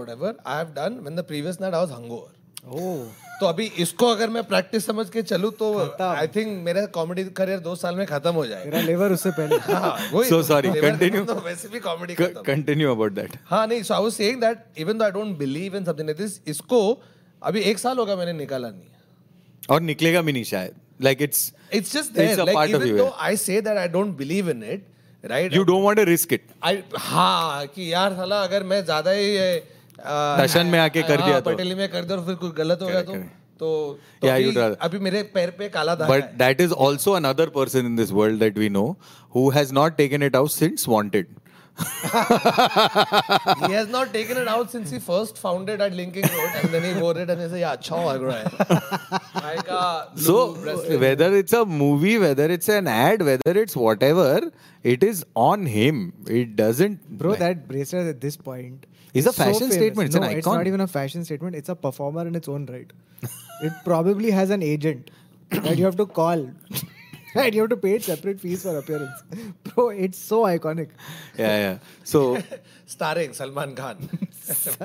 I 0.46 0.56
have 0.56 0.72
done 0.76 0.98
when 1.00 1.16
the 1.16 1.24
previous 1.24 1.60
night 1.60 1.74
I 1.74 1.80
was 1.80 1.92
hungover 1.92 2.80
oh 2.80 3.31
तो 3.42 3.46
अभी 3.46 3.64
इसको 3.82 4.06
अगर 4.06 4.30
मैं 4.30 4.42
practice 4.44 4.84
समझ 4.86 5.08
के 5.10 5.22
चलू 5.24 5.48
तो 5.60 5.68
हाँ। 5.76 6.14
आई 6.16 6.26
थिंक 6.34 6.48
मेरा 6.64 6.84
कॉमेडी 6.96 7.22
करियर 7.36 7.58
दो 7.60 7.74
साल 7.76 7.96
में 7.96 8.04
खत्म 8.06 8.32
हो 8.34 8.44
जाएगा। 8.46 8.80
लेवर 8.80 9.12
उससे 9.12 9.30
पहले। 9.38 10.28
सो 10.28 10.42
सॉरी 10.42 10.68
कंटिन्यू 10.74 11.22
वैसे 11.46 11.68
भी 11.68 11.80
कॉमेडी 11.86 12.16
कंटिन्यू 12.18 12.90
अबाउट 12.90 13.12
दैट 13.12 13.32
हाँ 13.46 13.66
नहीं 13.66 13.82
so 13.82 13.94
I 13.94 14.02
was 14.02 14.12
saying 14.12 14.40
that 14.40 14.80
even 14.84 14.98
though 14.98 15.04
I 15.04 15.10
don't 15.10 15.36
believe 15.38 15.76
in 15.76 15.84
something 15.84 16.08
like 16.08 16.18
this 16.18 16.38
इसको 16.48 16.80
अभी 17.42 17.60
एक 17.72 17.78
साल 17.78 17.98
होगा 17.98 18.16
मैंने 18.16 18.32
निकाला 18.34 18.70
नहीं 18.70 19.66
और 19.70 19.80
निकलेगा 19.82 20.22
भी 20.22 20.32
नहीं 20.32 20.44
शायद। 20.44 20.80
Like 21.02 21.22
it's 21.22 21.52
it's 21.72 21.92
just 21.94 22.12
there 22.14 22.44
like 22.44 22.70
even 22.70 22.96
though 22.96 23.08
I 23.20 23.36
say 23.38 23.60
that 23.60 23.78
I 23.78 23.88
don't 23.98 24.16
believe 24.16 24.50
in 24.50 24.62
it 24.72 24.86
right 25.24 25.54
you 25.54 25.64
don't 25.64 25.84
want 25.84 25.98
to 25.98 26.04
risk 26.04 26.32
it 26.32 26.46
I 26.64 26.82
हाँ 27.10 27.66
कि 27.74 27.92
यार 27.92 28.16
साला 28.16 28.42
अगर 28.44 28.62
मैं 28.64 28.84
ज़्यादा 28.84 29.10
ही 29.10 29.36
दर्शन 30.00 30.66
में 30.66 30.78
आके 30.78 31.02
कर 31.02 31.20
हाँ, 31.20 31.26
दिया 31.28 31.40
तो। 31.40 31.50
पटेली 31.50 31.74
में 31.74 31.88
कर 31.92 32.04
दिया 32.04 32.18
और 32.18 32.24
फिर 32.26 32.34
कुछ 32.34 32.54
गलत 32.56 32.78
हो 32.82 32.88
गया 32.88 33.02
तो 33.02 33.14
तो 33.62 33.68
तो 34.20 34.26
Yeah, 34.26 34.34
अभी, 34.34 34.44
you'd 34.44 34.56
rather- 34.56 34.78
अभी 34.84 34.98
मेरे 35.08 35.22
पैर 35.34 35.50
पे 35.58 35.68
काला 35.76 35.94
धागा 35.94 36.08
but 36.12 36.22
है 36.22 36.38
that 36.38 36.60
is 36.66 36.72
also 36.86 37.14
another 37.20 37.46
person 37.58 37.86
in 37.90 37.94
this 38.00 38.10
world 38.20 38.40
that 38.44 38.58
we 38.64 38.68
know 38.78 38.88
who 39.36 39.44
has 39.58 39.72
not 39.80 39.96
taken 39.98 40.22
it 40.30 40.34
out 40.42 40.50
since 40.56 40.86
wanted 40.96 41.38
he 43.66 43.72
has 43.72 43.88
not 43.92 44.12
taken 44.12 44.36
it 44.40 44.48
out 44.54 44.70
since 44.70 44.90
he 44.90 44.98
first 45.04 45.38
found 45.44 45.70
it 45.74 45.80
at 45.80 45.94
Linking 46.00 46.26
Road, 46.38 46.56
and 46.62 46.74
then 46.74 46.82
he 46.88 46.90
wore 47.00 47.14
it 47.22 47.30
and 47.34 47.40
he 47.40 47.46
said, 47.52 47.60
"Yeah, 47.60 47.72
अच्छा 47.72 48.00
लग 48.08 48.24
रहा 48.24 48.36
है." 48.38 48.44
Like 49.46 49.70
a 49.78 50.20
So 50.26 50.36
whether 51.04 51.28
it's 51.38 51.56
a 51.60 51.64
movie, 51.64 52.14
whether 52.24 52.48
it's 52.58 52.68
an 52.76 52.90
ad, 52.96 53.24
whether 53.30 53.54
it's 53.62 53.78
whatever, 53.84 54.28
it 54.94 55.02
is 55.10 55.24
on 55.46 55.64
him. 55.76 56.02
It 56.42 56.54
doesn't. 56.56 57.08
Bro, 57.24 57.36
that 57.44 57.66
bracelet 57.68 58.12
at 58.16 58.20
this 58.26 58.36
point 58.50 58.86
It's 59.14 59.26
a 59.26 59.30
is 59.30 59.36
so 59.36 59.44
fashion 59.44 59.70
statement. 59.70 60.06
It's 60.06 60.16
no, 60.16 60.22
an 60.22 60.38
It's 60.38 60.46
not 60.46 60.66
even 60.66 60.80
a 60.80 60.86
fashion 60.86 61.24
statement. 61.24 61.56
It's 61.56 61.68
a 61.68 61.74
performer 61.74 62.26
in 62.26 62.34
its 62.34 62.48
own 62.48 62.66
right. 62.66 62.90
it 63.62 63.72
probably 63.84 64.30
has 64.30 64.50
an 64.50 64.62
agent 64.62 65.10
that 65.50 65.78
you 65.78 65.84
have 65.84 65.96
to 65.96 66.06
call. 66.06 66.50
and 67.34 67.54
you 67.54 67.62
have 67.62 67.70
to 67.70 67.76
pay 67.76 67.98
separate 67.98 68.40
fees 68.40 68.62
for 68.62 68.76
appearance. 68.76 69.22
Bro, 69.64 69.90
it's 69.90 70.18
so 70.18 70.42
iconic. 70.42 70.88
Yeah, 71.38 71.58
yeah. 71.58 71.78
So 72.04 72.42
starring 72.86 73.32
Salman 73.32 73.74
Khan. 73.74 73.96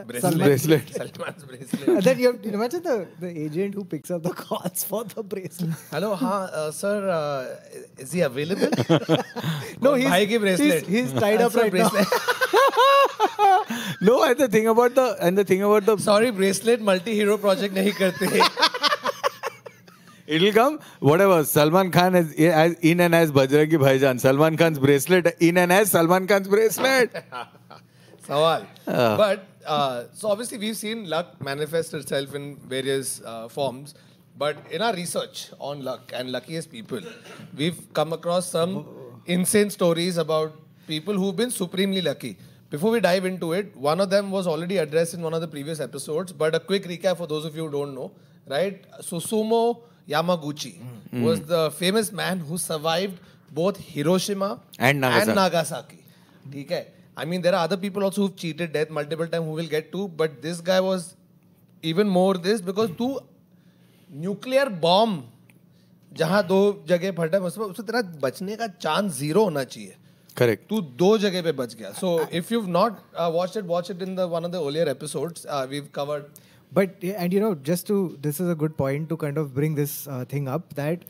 bracelet. 0.06 0.22
Salman. 0.22 0.38
bracelet. 0.38 0.94
Salman's 0.94 1.44
bracelet. 1.44 1.88
And 1.88 2.04
then 2.04 2.20
you, 2.20 2.28
have, 2.32 2.46
you 2.46 2.52
imagine 2.52 2.84
the, 2.84 3.08
the 3.20 3.28
agent 3.46 3.74
who 3.74 3.84
picks 3.84 4.12
up 4.12 4.24
the 4.24 4.30
calls 4.30 4.84
for 4.84 5.04
the 5.04 5.24
bracelet. 5.24 5.76
Hello, 5.92 6.16
ha, 6.16 6.50
uh, 6.54 6.72
sir, 6.72 7.10
uh, 7.10 8.02
is 8.02 8.14
he 8.14 8.22
available? 8.22 8.70
no, 9.82 9.96
he's, 9.96 10.60
he's, 10.60 10.88
he's, 10.88 11.14
tied 11.14 11.42
up 11.42 11.54
right 11.56 11.72
bracelet. 11.72 12.08
now. 13.40 13.64
no, 14.02 14.24
and 14.24 14.38
the 14.38 14.48
thing 14.48 14.68
about 14.68 14.96
the 14.96 15.18
and 15.20 15.38
the 15.38 15.44
thing 15.44 15.64
about 15.64 15.86
the 15.86 15.98
sorry 15.98 16.32
bracelet 16.32 16.80
multi 16.80 17.14
hero 17.14 17.38
project 17.38 17.74
it'll 20.28 20.54
come 20.54 20.80
whatever. 21.00 21.44
Salman 21.44 21.92
Khan 21.92 22.16
is 22.16 22.34
as 22.34 22.74
in 22.82 23.00
and 23.00 23.16
as 23.16 23.32
Bajrangi 23.32 23.80
Bhaijaan. 23.86 24.20
Salman 24.20 24.58
Khan's 24.58 24.80
bracelet 24.80 25.36
in 25.40 25.58
and 25.58 25.72
as 25.72 25.92
Salman 25.92 26.28
Khan's 26.28 26.48
bracelet. 26.48 27.12
Sawal. 28.28 28.66
Ah. 28.88 29.18
But 29.18 29.48
uh, 29.66 30.04
so 30.14 30.30
obviously 30.30 30.58
we've 30.58 30.78
seen 30.78 31.10
luck 31.10 31.42
manifest 31.42 31.94
itself 31.94 32.36
in 32.36 32.58
various 32.58 33.22
uh, 33.26 33.48
forms. 33.48 33.96
But 34.38 34.58
in 34.70 34.82
our 34.82 34.94
research 34.94 35.50
on 35.60 35.84
luck 35.84 36.12
and 36.14 36.32
luckiest 36.32 36.72
people, 36.72 37.02
we've 37.56 37.92
come 37.94 38.14
across 38.14 38.48
some 38.52 38.86
insane 39.26 39.72
stories 39.72 40.18
about 40.18 40.54
people 40.86 41.16
who've 41.16 41.36
been 41.36 41.50
supremely 41.50 42.02
lucky. 42.02 42.38
Before 42.70 42.92
we 42.92 43.00
dive 43.00 43.26
into 43.26 43.54
it, 43.54 43.76
one 43.76 44.00
of 44.00 44.10
them 44.10 44.30
was 44.30 44.46
already 44.46 44.78
addressed 44.78 45.14
in 45.16 45.22
one 45.22 45.34
of 45.34 45.42
the 45.42 45.48
previous 45.48 45.80
episodes, 45.80 46.34
but 46.34 46.54
a 46.54 46.60
quick 46.60 46.84
recap 46.84 47.18
for 47.18 47.26
those 47.26 47.46
of 47.46 47.56
you 47.56 47.66
who 47.66 47.72
don't 47.72 47.96
know, 47.96 48.12
right? 48.46 48.86
Susumu 49.02 49.82
Yamaguchi 50.08 50.74
mm. 50.80 51.24
was 51.24 51.42
the 51.42 51.72
famous 51.72 52.12
man 52.12 52.40
who 52.40 52.58
survived 52.58 53.20
both 53.52 53.78
Hiroshima 53.78 54.60
And 54.80 55.02
Nagasaki. 55.02 55.30
and 55.30 55.36
Nagasaki. 55.36 56.04
ठीक 56.52 56.72
है 56.72 56.86
I 57.18 57.26
mean, 57.26 57.42
there 57.42 57.56
are 57.56 57.64
other 57.68 57.78
people 57.78 58.04
also 58.04 58.22
who've 58.22 58.36
cheated 58.36 58.74
death 58.74 58.90
multiple 58.92 59.28
times 59.28 59.46
who 59.46 59.54
will 59.60 59.70
get 59.70 59.92
to, 59.92 60.08
but 60.20 60.42
this 60.42 60.60
guy 60.62 60.80
was 60.80 61.16
even 61.84 62.08
more 62.18 62.34
this 62.36 62.62
because 62.62 62.90
तू 62.98 63.08
nuclear 64.10 64.70
bomb 64.84 65.24
जहाँ 66.12 66.44
दो 66.48 66.60
जगह 66.90 67.12
फटा 67.12 67.38
है 67.38 67.44
उसमें 67.44 67.66
उससे 67.66 67.84
तेरा 67.84 68.02
बचने 68.24 68.56
का 68.56 68.68
चांस 68.68 69.12
ज़ीरो 69.14 69.44
होना 69.44 69.64
चाहिए 69.64 69.96
Correct. 70.38 70.68
तू 70.70 70.82
दो 71.02 71.18
जगह 71.18 71.42
पे 71.42 71.52
बच 71.60 71.74
गया 71.76 71.92
so 72.00 72.10
if 72.40 72.54
you 72.54 72.62
not 72.78 72.98
watch 73.36 73.58
it 73.58 73.64
watch 73.66 73.92
it 73.92 74.02
in 74.02 74.16
the 74.16 74.28
one 74.34 74.46
of 74.46 74.52
the 74.52 74.56
earlier 74.70 74.90
episodes 74.90 75.46
we 75.70 75.82
covered 75.96 76.24
But 76.72 76.96
and 77.02 77.34
you 77.34 77.40
know, 77.40 77.56
just 77.56 77.88
to 77.88 78.18
this 78.22 78.40
is 78.40 78.50
a 78.50 78.56
good 78.56 78.78
point 78.78 79.10
to 79.10 79.18
kind 79.18 79.38
of 79.38 79.54
bring 79.54 79.76
this 79.76 80.08
uh, 80.08 80.26
thing 80.26 80.48
up 80.48 80.74
that 80.76 81.06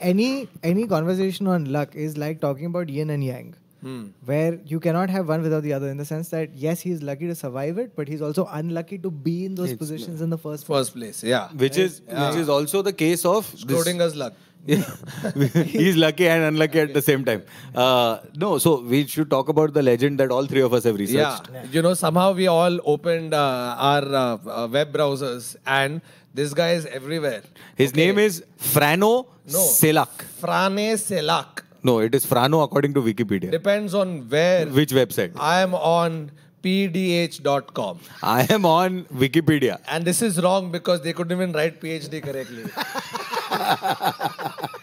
any 0.00 0.48
any 0.62 0.86
conversation 0.86 1.46
on 1.46 1.70
luck 1.72 1.94
is 1.94 2.16
like 2.16 2.40
talking 2.40 2.66
about 2.66 2.88
yin 2.88 3.10
and 3.10 3.24
yang. 3.24 3.54
Hmm. 3.80 4.06
Where 4.24 4.58
you 4.66 4.80
cannot 4.80 5.08
have 5.08 5.28
one 5.28 5.40
without 5.40 5.62
the 5.62 5.72
other, 5.72 5.88
in 5.88 5.98
the 5.98 6.04
sense 6.04 6.30
that 6.30 6.52
yes, 6.52 6.80
he 6.80 6.90
is 6.90 7.00
lucky 7.00 7.28
to 7.28 7.34
survive 7.34 7.78
it, 7.78 7.94
but 7.94 8.08
he's 8.08 8.20
also 8.20 8.48
unlucky 8.50 8.98
to 8.98 9.10
be 9.10 9.44
in 9.44 9.54
those 9.54 9.70
it's 9.70 9.78
positions 9.78 10.20
in 10.20 10.30
the 10.30 10.38
first 10.38 10.66
place. 10.66 10.78
first 10.78 10.96
place. 10.96 11.22
Yeah, 11.22 11.48
which 11.50 11.76
right? 11.76 11.84
is 11.84 12.02
yeah. 12.08 12.28
which 12.28 12.40
is 12.40 12.48
also 12.48 12.82
the 12.82 12.92
case 12.92 13.24
of 13.24 13.46
Schrodinger's 13.54 14.16
luck. 14.16 14.34
He's 14.66 15.96
lucky 15.96 16.28
and 16.28 16.44
unlucky 16.44 16.80
at 16.80 16.92
the 16.92 17.00
same 17.00 17.24
time. 17.24 17.42
Uh, 17.74 18.18
no, 18.36 18.58
so 18.58 18.80
we 18.80 19.06
should 19.06 19.30
talk 19.30 19.48
about 19.48 19.72
the 19.72 19.82
legend 19.82 20.20
that 20.20 20.30
all 20.30 20.46
three 20.46 20.60
of 20.60 20.74
us 20.74 20.84
have 20.84 20.98
researched. 20.98 21.48
Yeah. 21.52 21.64
You 21.70 21.82
know, 21.82 21.94
somehow 21.94 22.32
we 22.32 22.46
all 22.48 22.78
opened 22.84 23.32
uh, 23.32 23.76
our 23.78 24.04
uh, 24.04 24.38
uh, 24.46 24.68
web 24.70 24.92
browsers 24.92 25.56
and 25.66 26.02
this 26.34 26.52
guy 26.52 26.72
is 26.72 26.86
everywhere. 26.86 27.42
His 27.76 27.94
name 27.94 28.18
is 28.18 28.44
Frano 28.58 29.26
No. 29.46 29.58
Selak. 29.58 30.24
Frane 30.40 30.94
Selak. 30.94 31.62
No, 31.82 32.00
it 32.00 32.14
is 32.14 32.26
Frano 32.26 32.62
according 32.62 32.92
to 32.94 33.00
Wikipedia. 33.00 33.50
Depends 33.50 33.94
on 33.94 34.28
where. 34.28 34.66
Which 34.66 34.90
website? 34.90 35.32
I 35.38 35.62
am 35.62 35.74
on 35.74 36.32
pdh.com. 36.62 38.00
I 38.22 38.46
am 38.50 38.66
on 38.66 39.04
Wikipedia. 39.04 39.80
And 39.88 40.04
this 40.04 40.20
is 40.20 40.42
wrong 40.42 40.70
because 40.70 41.02
they 41.02 41.12
couldn't 41.12 41.36
even 41.36 41.52
write 41.52 41.80
PhD 41.80 42.22
correctly. 42.22 42.64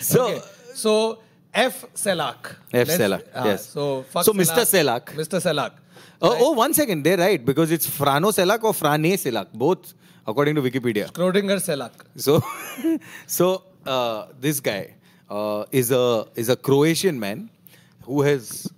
So, 0.00 0.26
Okay. 0.26 0.40
So, 0.74 1.18
F. 1.52 1.84
Selak. 1.94 2.54
F. 2.72 2.88
Let's- 2.88 2.98
Selak, 3.00 3.22
ah, 3.34 3.44
yes. 3.46 3.66
So, 3.74 4.04
So, 4.22 4.32
Mr. 4.32 4.64
Selak. 4.72 5.04
Mr. 5.22 5.38
Selak. 5.46 5.72
oh, 6.22 6.36
oh, 6.40 6.52
one 6.52 6.72
second, 6.74 7.02
they're 7.04 7.18
right 7.18 7.44
because 7.44 7.70
it's 7.70 7.86
Frano 7.86 8.30
Selak 8.38 8.62
or 8.64 8.72
Frane 8.72 9.12
Selak, 9.24 9.48
both 9.52 9.94
according 10.26 10.54
to 10.56 10.62
Wikipedia. 10.62 11.10
Schrodinger 11.10 11.58
Selak. 11.68 11.92
So, 12.16 12.42
so 13.26 13.62
uh, 13.86 14.26
this 14.40 14.60
guy 14.60 14.94
uh, 15.30 15.64
is 15.72 15.90
a 15.90 16.26
is 16.36 16.48
a 16.48 16.56
Croatian 16.56 17.18
man 17.18 17.50
who 18.02 18.22
has, 18.22 18.70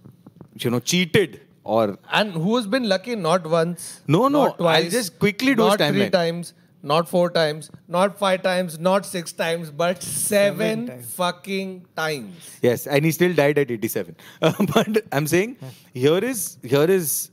you 0.58 0.70
know, 0.70 0.80
cheated 0.80 1.40
or 1.64 1.98
And 2.10 2.32
who 2.32 2.56
has 2.56 2.66
been 2.66 2.88
lucky 2.88 3.14
not 3.16 3.46
once, 3.46 4.00
No, 4.06 4.28
no, 4.28 4.44
not 4.46 4.58
twice, 4.58 4.84
I'll 4.84 4.90
just 4.90 5.18
quickly 5.18 5.54
do 5.54 5.66
not 5.68 5.78
three 5.78 6.08
times, 6.10 6.54
not 6.82 7.08
four 7.08 7.30
times, 7.30 7.70
not 7.88 8.18
five 8.18 8.42
times, 8.42 8.78
not 8.78 9.04
six 9.06 9.32
times, 9.32 9.70
but 9.70 10.02
seven, 10.02 10.86
times. 10.86 11.14
fucking 11.14 11.84
times. 11.96 12.58
yes, 12.62 12.86
and 12.86 13.04
he 13.04 13.10
still 13.12 13.34
died 13.34 13.58
at 13.58 13.70
87. 13.70 14.16
Uh, 14.42 14.52
but 14.74 15.04
I'm 15.12 15.26
saying 15.26 15.56
here 15.92 16.18
is 16.18 16.58
here 16.62 16.90
is 16.90 17.30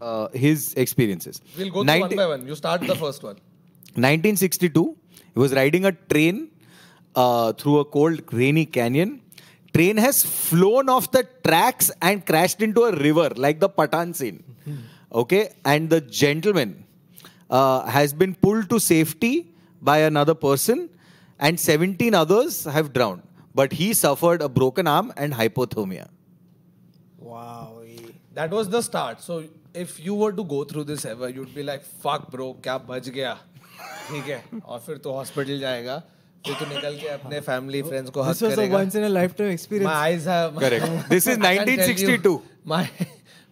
uh, 0.00 0.28
his 0.32 0.74
experiences. 0.74 1.40
We'll 1.56 1.68
go 1.68 1.74
through 1.80 1.84
Ninety- 1.84 2.16
one 2.16 2.16
by 2.16 2.26
one. 2.36 2.46
You 2.46 2.54
start 2.54 2.82
the 2.82 2.94
first 2.96 3.22
one. 3.22 3.36
1962, 3.96 4.96
he 5.34 5.38
was 5.38 5.54
riding 5.54 5.84
a 5.86 5.92
train 5.92 6.50
uh, 7.14 7.52
through 7.52 7.78
a 7.80 7.84
cold, 7.84 8.20
rainy 8.32 8.66
canyon. 8.66 9.20
Train 9.72 9.96
has 9.96 10.22
flown 10.24 10.88
off 10.88 11.10
the 11.10 11.26
tracks 11.44 11.90
and 12.02 12.24
crashed 12.26 12.60
into 12.62 12.82
a 12.82 12.92
river, 12.96 13.30
like 13.36 13.60
the 13.60 13.68
Patan 13.68 14.14
scene. 14.14 14.42
Okay, 15.12 15.50
and 15.64 15.88
the 15.90 16.00
gentleman 16.00 16.83
uh, 17.53 17.85
has 17.85 18.13
been 18.13 18.35
pulled 18.35 18.69
to 18.69 18.79
safety 18.79 19.51
by 19.81 19.99
another 19.99 20.35
person, 20.35 20.89
and 21.39 21.59
17 21.59 22.13
others 22.13 22.65
have 22.65 22.93
drowned. 22.93 23.23
But 23.55 23.73
he 23.73 23.93
suffered 23.93 24.41
a 24.41 24.49
broken 24.49 24.87
arm 24.87 25.13
and 25.17 25.33
hypothermia. 25.33 26.07
Wow. 27.17 27.79
That 28.33 28.51
was 28.51 28.69
the 28.69 28.81
start. 28.81 29.21
So 29.21 29.43
if 29.73 29.99
you 29.99 30.13
were 30.15 30.31
to 30.31 30.43
go 30.43 30.63
through 30.63 30.85
this 30.85 31.05
ever, 31.05 31.29
you'd 31.29 31.53
be 31.53 31.63
like, 31.63 31.83
fuck 31.83 32.29
bro, 32.31 32.53
क्या 32.63 32.77
बच 32.87 33.09
गया 33.09 33.33
ठीक 34.09 34.25
है 34.25 34.61
और 34.65 34.79
फिर 34.85 34.97
तो 35.03 35.11
hospital 35.13 35.59
जाएगा 35.59 35.97
फिर 36.45 36.55
तो 36.59 36.65
निकल 36.73 36.95
के 36.99 37.07
अपने 37.07 37.39
फैमिली 37.47 37.81
फ्रेंड्स 37.83 38.11
को 38.11 38.21
हक 38.21 38.35
This 38.35 38.41
was 38.41 38.53
a 38.53 38.55
करेगा 38.55 38.77
once 38.77 38.95
in 38.95 39.03
a 39.03 39.09
lifetime 39.09 39.51
experience. 39.55 39.89
My 39.89 39.97
eyes 40.07 40.25
have 40.33 40.55
Correct. 40.63 41.09
This 41.09 41.27
is 41.27 41.37
I 41.37 41.57
can 41.57 41.65
tell 41.65 41.73
you, 41.73 42.17
1962. 42.17 42.41
My 42.65 42.83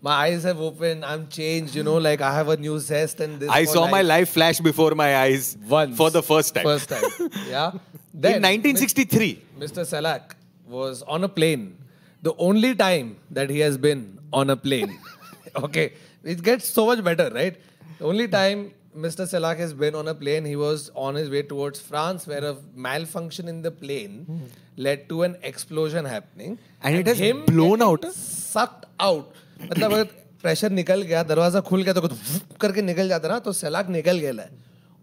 my 0.02 0.12
eyes 0.12 0.42
have 0.42 0.60
opened. 0.60 1.04
I'm 1.04 1.28
changed. 1.28 1.76
You 1.76 1.84
know, 1.84 1.96
like 1.96 2.20
I 2.20 2.34
have 2.34 2.48
a 2.48 2.56
new 2.56 2.78
zest 2.78 3.20
and 3.20 3.38
this. 3.38 3.48
I 3.48 3.64
saw 3.64 3.88
my 3.88 4.02
life 4.02 4.30
flash 4.30 4.58
before 4.60 4.94
my 4.96 5.16
eyes 5.16 5.56
once 5.68 5.96
for 5.96 6.10
the 6.10 6.22
first 6.22 6.54
time. 6.54 6.64
First 6.64 6.88
time. 6.88 7.04
Yeah. 7.48 7.70
In 8.12 8.42
1963. 8.42 9.42
Mr. 9.58 9.86
Salak 9.86 10.36
was 10.66 11.02
on 11.02 11.24
a 11.24 11.28
plane. 11.28 11.78
The 12.22 12.34
only 12.36 12.74
time 12.74 13.16
that 13.30 13.48
he 13.48 13.60
has 13.60 13.78
been 13.78 14.18
on 14.32 14.50
a 14.50 14.56
plane. 14.56 14.98
okay. 15.56 15.92
It 16.22 16.42
gets 16.42 16.66
so 16.68 16.86
much 16.86 17.02
better, 17.02 17.30
right? 17.30 17.56
The 17.98 18.04
only 18.04 18.28
time 18.28 18.72
Mr. 18.96 19.26
Salak 19.26 19.58
has 19.58 19.72
been 19.72 19.94
on 19.94 20.08
a 20.08 20.14
plane, 20.14 20.44
he 20.44 20.56
was 20.56 20.90
on 20.94 21.14
his 21.14 21.30
way 21.30 21.42
towards 21.42 21.80
France, 21.80 22.26
where 22.26 22.44
a 22.44 22.56
malfunction 22.74 23.48
in 23.48 23.62
the 23.62 23.70
plane 23.70 24.24
hmm. 24.26 24.44
led 24.76 25.08
to 25.08 25.22
an 25.22 25.36
explosion 25.42 26.04
happening. 26.04 26.58
And 26.82 26.96
it 26.96 27.06
has 27.06 27.18
him 27.18 27.44
blown 27.46 27.80
out? 27.80 28.04
Sucked 28.12 28.86
out. 29.00 29.32
मतलब 29.62 29.92
अगर 29.92 30.04
pressure 30.42 30.70
निकल 30.72 31.02
गया 31.02 31.22
दरवाज़ा 31.24 31.60
खुल 31.62 31.82
गया 31.82 31.94
तो 31.94 32.00
कुछ 32.00 32.12
करके 32.60 32.82
निकल 32.82 33.08
जाता 33.08 33.28
ना 33.28 33.38
तो 33.38 33.52
सैलाक 33.54 33.88
निकल 33.90 34.18
गया 34.18 34.46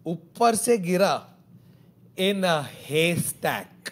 ऊपर 0.05 0.55
से 0.55 0.77
गिरा 0.77 1.13
in 2.19 2.43
a 2.43 2.61
stack 3.21 3.91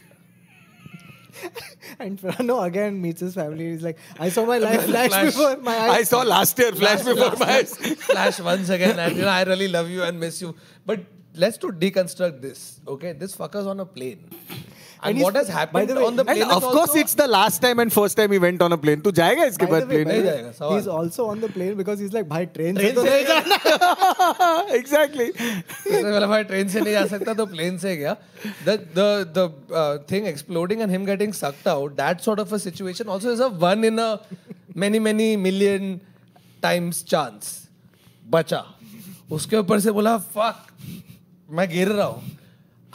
and 2.01 2.19
no 2.41 2.55
again 2.57 2.93
meets 3.01 3.33
family 3.33 3.71
is 3.74 3.83
like 3.83 3.97
I 4.21 4.29
saw 4.29 4.45
my 4.45 4.59
life 4.59 4.81
flash 4.86 5.13
before 5.15 5.59
my 5.65 5.77
eyes 5.77 5.91
I 5.91 6.03
saw 6.05 6.24
last 6.24 6.59
year 6.59 6.75
flash 6.75 7.05
before 7.05 7.36
my 7.41 7.63
flash 7.63 8.39
once 8.41 8.71
again 8.71 9.00
and 9.00 9.17
you 9.17 9.24
know 9.24 9.29
I 9.29 9.43
really 9.43 9.67
love 9.67 9.91
you 9.91 10.03
and 10.03 10.19
miss 10.19 10.41
you 10.41 10.53
but 10.88 11.05
let's 11.36 11.59
to 11.59 11.69
deconstruct 11.79 12.41
this 12.41 12.65
okay 12.89 13.13
this 13.13 13.36
fuckers 13.36 13.65
on 13.65 13.79
a 13.79 13.83
plane 13.93 14.29
And, 15.04 15.18
he's- 15.18 15.24
what 15.25 15.36
has 15.36 15.50
happened 15.56 15.89
way- 15.96 16.04
on 16.06 16.16
the 16.20 16.24
plane? 16.25 16.42
And 16.44 16.51
of 16.51 16.63
course, 16.75 16.94
it's 17.01 17.13
the 17.20 17.27
last 17.27 17.62
time 17.66 17.80
and 17.84 17.94
first 17.96 18.18
time 18.20 18.32
he 18.32 18.39
went 18.46 18.62
on 18.68 18.75
a 18.75 18.77
plane. 18.86 19.01
तू 19.01 19.12
जाएगा 19.20 19.44
इसके 19.51 19.66
बाद 19.74 19.84
plane 19.89 20.08
नहीं 20.08 20.24
जाएगा, 20.24 20.70
he's 20.72 20.88
also 21.00 21.27
on 21.34 21.42
the 21.46 21.50
plane 21.58 21.75
because 21.82 22.00
he's 22.06 22.13
like, 22.18 22.27
भाई 22.30 22.46
train 22.56 22.77
से 22.77 22.92
तो 22.98 23.04
नहीं 23.04 23.25
जाना 23.25 24.77
exactly. 24.80 25.27
उसने 25.32 26.12
बोला 26.12 26.27
भाई 26.27 26.44
ट्रेन 26.54 26.70
से 26.70 26.82
नहीं 26.82 26.94
जा 26.94 27.06
सकता 27.13 27.34
तो 27.42 27.46
प्लेन 27.54 27.77
से 27.86 27.96
गया 27.98 28.16
the 28.66 28.77
the 28.98 29.08
the 29.38 29.46
uh, 29.82 29.98
thing 30.13 30.25
exploding 30.34 30.82
and 30.88 30.96
him 30.98 31.06
getting 31.12 31.34
sucked 31.42 31.68
out 31.75 31.96
that 32.01 32.24
sort 32.30 32.39
of 32.46 32.54
a 32.54 32.60
situation 32.66 33.13
also 33.18 33.36
is 33.38 33.39
a 33.39 33.50
one 33.68 33.84
in 33.92 34.00
a 34.08 34.10
many 34.86 35.00
many 35.10 35.30
million 35.48 35.94
times 36.68 37.04
chance 37.13 37.54
बचा 38.38 38.63
उसके 39.38 39.58
ऊपर 39.58 39.80
से 39.88 39.92
बोला 40.00 40.18
fuck 40.38 40.74
मैं 41.60 41.68
गिर 41.70 41.88
रहा 41.88 42.06
हूँ 42.06 42.32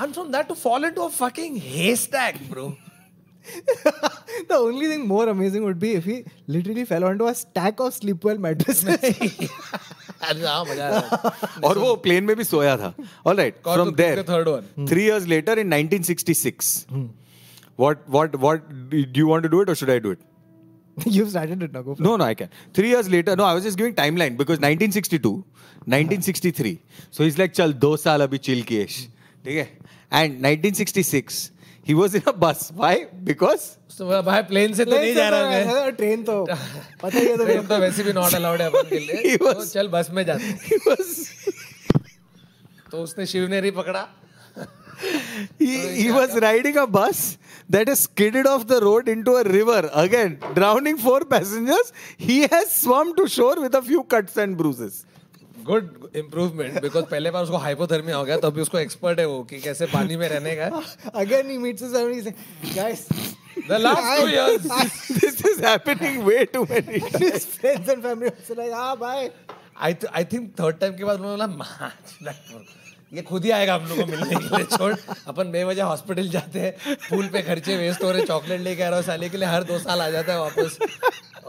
and 0.06 0.14
from 0.20 0.32
that 0.36 0.48
to 0.50 0.56
fall 0.66 0.84
into 0.92 1.04
a 1.04 1.10
fucking 1.22 1.56
haystack 1.70 2.40
bro 2.50 2.68
the 4.50 4.56
only 4.56 4.88
thing 4.92 5.08
more 5.08 5.26
amazing 5.34 5.64
would 5.64 5.80
be 5.84 5.92
if 6.00 6.06
he 6.12 6.16
literally 6.56 6.84
fell 6.86 7.04
onto 7.10 7.28
a 7.28 7.34
stack 7.42 7.80
of 7.86 7.94
sleepwell 7.98 8.38
mattresses. 8.46 8.88
अरे 10.28 10.46
हाँ 10.46 10.64
मजा 10.66 10.86
आ 10.86 10.90
रहा 10.90 11.32
है 11.56 11.62
और 11.70 11.78
वो 11.80 11.96
प्लेन 12.06 12.24
में 12.30 12.36
भी 12.36 12.44
सोया 12.44 12.76
था 12.78 12.94
ऑल 13.28 13.38
राइट 13.38 13.62
कौन 13.64 13.74
फ्रॉम 13.76 13.90
तो 13.90 13.96
there 13.98 14.22
third 14.30 14.48
one 14.50 14.86
three 14.92 15.04
years 15.08 15.28
later 15.34 15.56
in 15.64 15.74
1966 15.76 16.72
what 17.84 18.02
what 18.16 18.36
what 18.46 18.66
do 18.94 19.22
you 19.22 19.28
want 19.32 19.48
to 19.48 19.52
do 19.56 19.62
it 19.66 19.70
or 19.74 19.76
should 19.82 19.94
i 19.96 20.00
do 20.08 20.14
it 20.18 20.26
You've 21.16 21.30
started 21.32 21.62
it 21.66 21.74
now. 21.78 21.82
Go 21.88 21.94
for 21.98 22.02
no 22.06 22.14
no 22.20 22.26
i 22.28 22.34
can 22.40 22.50
three 22.78 22.92
years 22.94 23.10
later 23.16 23.36
no 23.42 23.46
i 23.50 23.54
was 23.60 23.68
just 23.70 23.78
giving 23.82 23.94
timeline 24.00 24.38
because 24.42 24.64
1962 24.64 25.34
1963 25.96 26.72
so 27.18 27.24
he's 27.28 27.38
like 27.44 27.54
chal 27.62 27.76
do 27.86 27.92
saal 28.06 28.26
abhi 28.28 28.42
chill 28.50 28.66
kiye 28.74 28.88
ठीक 29.46 29.58
है 29.58 29.66
And 30.13 30.43
1966 30.43 31.53
he 31.85 31.95
was 31.95 32.15
in 32.15 32.23
a 32.27 32.33
bus 32.33 32.71
why 32.81 33.07
because 33.25 33.79
उसने 33.91 34.07
बोला 34.07 34.21
भाई 34.23 34.43
plane 34.43 34.75
से 34.75 34.85
तो 34.85 34.97
नहीं 34.97 35.15
जा 35.15 35.29
रहा 35.29 35.51
मैं 35.51 35.93
ट्रेन 35.93 36.23
तो 36.23 36.47
पता 37.03 37.19
ही 37.19 37.27
है 37.27 37.37
तो 37.37 37.45
ट्रेन 37.45 37.67
तो 37.67 37.79
वैसे 37.79 38.03
भी 38.03 38.13
नॉट 38.13 38.35
अलाउड 38.35 38.61
है 38.61 38.67
अपन 38.67 38.89
के 38.89 38.99
लिए 38.99 39.37
तो 39.37 39.65
चल 39.65 39.89
बस 39.89 40.09
में 40.11 40.25
जाते 40.27 40.45
हैं। 40.45 40.61
he 40.69 40.79
was 40.89 41.29
तो 42.93 43.03
उसने 43.03 43.71
पकड़ा 43.71 44.09
he, 45.59 45.71
he 45.99 46.11
was 46.13 46.35
riding 46.41 46.77
a 46.77 46.87
bus 46.87 47.39
that 47.71 47.89
has 47.89 48.01
skidded 48.01 48.47
off 48.47 48.67
the 48.67 48.81
road 48.81 49.09
into 49.09 49.37
a 49.37 49.45
river 49.45 49.91
again 49.95 50.39
drowning 50.55 50.99
four 50.99 51.21
passengers 51.25 51.93
he 52.17 52.37
has 52.43 52.71
swum 52.73 53.15
to 53.17 53.27
shore 53.27 53.57
with 53.61 53.75
a 53.75 53.83
few 53.83 54.03
cuts 54.15 54.37
and 54.37 54.57
bruises 54.57 55.05
good 55.65 56.11
improvement 56.17 56.81
because 56.83 57.05
पहले 57.11 57.31
बार 57.31 57.43
उसको 57.43 57.57
hypothermia 57.65 58.17
हो 58.17 58.25
गया 58.25 58.37
तो 58.39 58.47
अभी 58.47 58.61
उसको 58.61 58.79
expert 58.79 59.19
है 59.19 59.27
वो 59.27 59.43
कि 59.51 59.59
कैसे 59.61 59.87
पानी 59.87 60.17
में 60.17 60.29
रहने 60.29 60.55
का। 60.57 60.83
अगेन 61.21 61.51
ही। 61.51 61.59
Meets 61.59 61.81
so 61.83 61.89
सर्वी 61.93 62.75
guys 62.75 63.07
the 63.69 63.79
last 63.81 64.21
two 64.21 64.27
years 64.29 65.11
this 65.21 65.47
is 65.47 65.65
happening 65.67 66.23
way 66.27 66.45
too 66.55 66.63
many 66.71 67.01
friends 67.01 67.89
and 67.89 68.03
family 68.03 68.31
so 68.49 68.55
like 68.55 68.73
हाँ 68.75 68.97
भाई 68.99 69.29
I 69.81 69.97
I 70.15 70.25
think 70.33 70.53
third 70.61 70.79
time 70.79 70.97
के 70.97 71.05
बाद 71.05 71.21
उन्होंने 71.21 71.47
बोला 71.47 72.63
ये 73.13 73.23
खुद 73.23 73.45
ही 73.45 73.51
आएगा 73.51 73.75
हम 73.75 73.87
लोग 73.89 73.99
को 74.01 74.07
मिलने 74.07 74.35
के 74.35 74.57
लिए 74.57 74.65
छोड़। 74.77 74.95
अपन 75.29 75.51
बेवजह 75.53 75.85
हॉस्पिटल 75.85 76.29
जाते 76.29 76.61
हैं 76.61 76.97
पूल 77.09 77.27
पे 77.33 77.43
खर्चे 77.43 77.77
वेस्ट 77.77 78.03
हो 78.05 78.11
रहे 78.11 78.23
चॉकलेट 78.27 78.61
लेके 78.61 78.83
आ 78.83 78.89
रहा 78.89 78.99
हूँ 78.99 79.05
साले 79.07 79.29
के 79.29 79.37
लिए 79.37 79.49
हर 79.49 79.65
दो 79.71 79.79
साल 79.79 80.01
आ 80.01 80.09
जाता 80.11 80.33
है 80.33 80.39
वापस। 80.41 80.79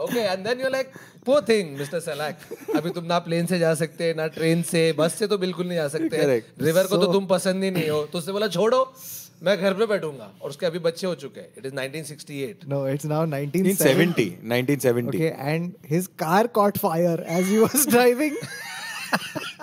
Okay 0.04 0.20
and 0.20 0.46
then 0.46 0.60
you 0.60 0.68
like 0.70 0.90
poor 1.26 1.44
thing 1.48 1.76
mister 1.78 2.00
Selak 2.00 2.38
अभी 2.76 2.90
तुम 2.90 3.04
ना 3.04 3.18
प्लेन 3.26 3.46
से 3.46 3.58
जा 3.58 3.74
सकते 3.82 4.12
ना 4.16 4.26
ट्रेन 4.36 4.62
से 4.70 4.92
बस 4.98 5.14
से 5.18 5.26
तो 5.26 5.38
बिल्कुल 5.38 5.66
नहीं 5.66 5.78
जा 5.78 5.88
सकते 5.88 6.42
रिवर 6.60 6.86
को 6.86 6.96
तो 6.96 7.12
तुम 7.12 7.26
पसंद 7.26 7.64
ही 7.64 7.70
नहीं 7.70 7.88
हो। 7.90 8.04
तो 8.12 8.18
उसने 8.18 8.32
बोला 8.32 8.48
छोड़ो 8.48 8.80
मैं 9.42 9.56
घर 9.60 9.74
पे 9.74 9.86
बैठूँगा। 9.86 10.30
और 10.42 10.50
उसके 10.50 10.66
अभी 10.66 10.78
बच्चे 10.78 11.06
हो 11.06 11.14
चुके 11.22 11.40
हैं। 11.40 11.48
It 11.58 11.66
is 11.66 11.74
1968 11.74 12.68
No, 12.72 12.84
it's 12.92 13.08
now 13.10 13.22
1970. 13.30 14.28
1970 14.52 14.52
1970 14.52 15.08
Okay, 15.14 15.32
and 15.54 15.74
his 15.94 16.06
car 16.24 16.44
caught 16.60 16.78
fire 16.86 17.18
as 17.38 17.48
he 17.48 17.58
was 17.58 17.86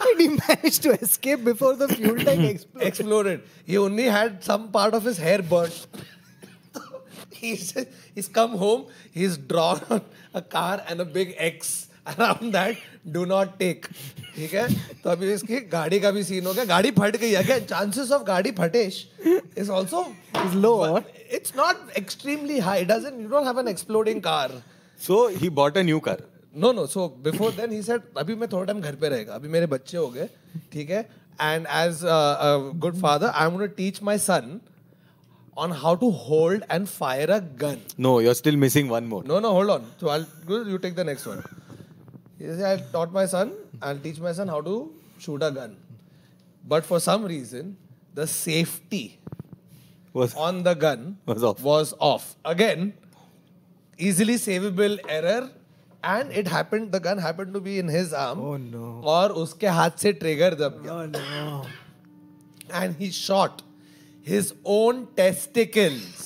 and 0.00 0.20
he 0.20 0.28
managed 0.28 0.82
to 0.84 0.92
escape 1.00 1.44
before 1.44 1.74
the 1.76 1.88
fuel 1.88 2.16
tank 2.16 2.44
exploded. 2.50 2.88
exploded. 2.88 3.42
He 3.66 3.78
only 3.78 4.04
had 4.04 4.42
some 4.44 4.70
part 4.70 4.94
of 4.94 5.04
his 5.04 5.18
hair 5.18 5.42
burnt. 5.42 5.86
he's, 7.30 7.74
he's 8.14 8.28
come 8.28 8.56
home, 8.56 8.86
he's 9.12 9.36
drawn 9.36 9.80
on 9.90 10.02
a 10.34 10.42
car 10.42 10.82
and 10.88 11.00
a 11.00 11.04
big 11.04 11.34
X 11.38 11.88
around 12.06 12.52
that. 12.52 12.76
Do 13.10 13.26
not 13.26 13.58
take. 13.58 13.86
ठीक 14.34 14.52
है 14.54 14.66
तो 15.02 15.10
अभी 15.10 15.32
इसकी 15.32 15.60
गाड़ी 15.70 15.98
का 16.00 16.10
भी 16.10 16.22
scene 16.24 16.46
हो 16.46 16.52
गया 16.54 16.64
गाड़ी 16.64 16.90
फट 16.98 17.16
गई 17.16 17.32
अगेन 17.34 17.64
चांसेस 17.64 18.10
ऑफ़ 18.12 18.22
गाड़ी 18.24 18.50
फटेश 18.58 19.06
is 19.58 19.70
also 19.72 20.02
Is 20.42 20.54
low, 20.64 20.74
or? 20.88 21.02
It's 21.38 21.52
not 21.56 21.90
extremely 21.98 22.58
high 22.66 22.84
doesn't 22.84 23.20
you 23.22 23.28
don't 23.28 23.46
have 23.46 23.60
an 23.60 23.68
exploding 23.68 24.20
car 24.22 24.62
so 25.00 25.18
he 25.42 25.48
bought 25.58 25.76
a 25.80 25.82
new 25.82 25.98
car 26.06 26.16
no 26.63 26.71
no 26.73 26.85
so 26.95 27.07
before 27.23 27.51
then 27.55 27.71
he 27.71 27.81
said 27.83 28.01
अभी 28.17 28.35
मैं 28.41 28.47
थोड़ा 28.51 28.63
time 28.65 28.81
घर 28.81 28.95
पे 29.01 29.09
रहेगा 29.09 29.33
अभी 29.35 29.47
मेरे 29.55 29.65
बच्चे 29.73 29.97
हो 29.97 30.07
गए 30.09 30.29
ठीक 30.73 30.89
है 30.89 31.01
and 31.41 31.67
as 31.81 31.99
good 32.85 33.01
father 33.01 33.27
I 33.27 33.45
am 33.47 33.53
gonna 33.57 33.65
teach 33.81 34.01
my 34.09 34.17
son 34.29 34.59
on 35.63 35.73
how 35.81 35.91
to 35.99 36.07
hold 36.21 36.63
and 36.75 36.87
fire 36.93 37.27
a 37.33 37.35
gun. 37.59 37.75
no 38.05 38.09
you're 38.23 38.37
still 38.39 38.55
missing 38.63 38.89
one 38.93 39.05
more 39.11 39.19
No, 39.29 39.35
no, 39.43 39.51
hold 39.57 39.69
on. 39.75 39.83
So 40.01 40.09
I'll 40.15 40.25
go- 40.49 40.57
you 40.71 40.79
take 40.85 40.95
the 40.97 41.05
next 41.09 41.27
one. 41.29 41.37
He 42.39 42.47
said, 42.47 42.63
I 42.69 42.73
taught 42.95 43.13
my 43.17 43.23
son, 43.33 43.53
I'll 43.81 44.01
teach 44.07 44.19
my 44.25 44.33
son 44.39 44.51
how 44.53 44.57
to 44.65 44.73
shoot 45.25 45.45
a 45.47 45.51
gun. 45.59 45.77
But 46.73 46.89
for 46.89 46.99
some 47.05 47.23
reason, 47.33 47.69
the 48.19 48.25
safety 48.33 49.01
was 50.21 50.35
on 50.49 50.59
the 50.67 50.73
gun 50.83 51.07
Was 51.31 51.47
off. 51.51 51.63
was 51.69 51.93
off. 52.09 52.27
Again, 52.53 52.91
easily 53.99 54.35
savable 54.47 54.99
error. 55.19 55.39
And 56.03 56.31
it 56.31 56.47
happened, 56.47 56.91
the 56.91 56.99
gun 56.99 57.17
happened 57.17 57.53
to 57.55 57.59
be 57.59 57.79
in 57.79 57.87
his 57.87 58.13
arm. 58.13 58.39
Oh, 58.39 58.57
no. 58.57 59.01
और 59.03 59.31
उसके 59.43 59.67
हाथ 59.67 59.97
से 59.99 60.13
trigger 60.19 60.55
दब 60.59 60.83
गया. 60.83 60.91
Oh 60.91 61.05
no. 61.05 61.65
And 62.69 62.95
he 62.95 63.09
shot 63.11 63.63
his 64.21 64.53
own 64.63 65.07
testicles. 65.15 66.21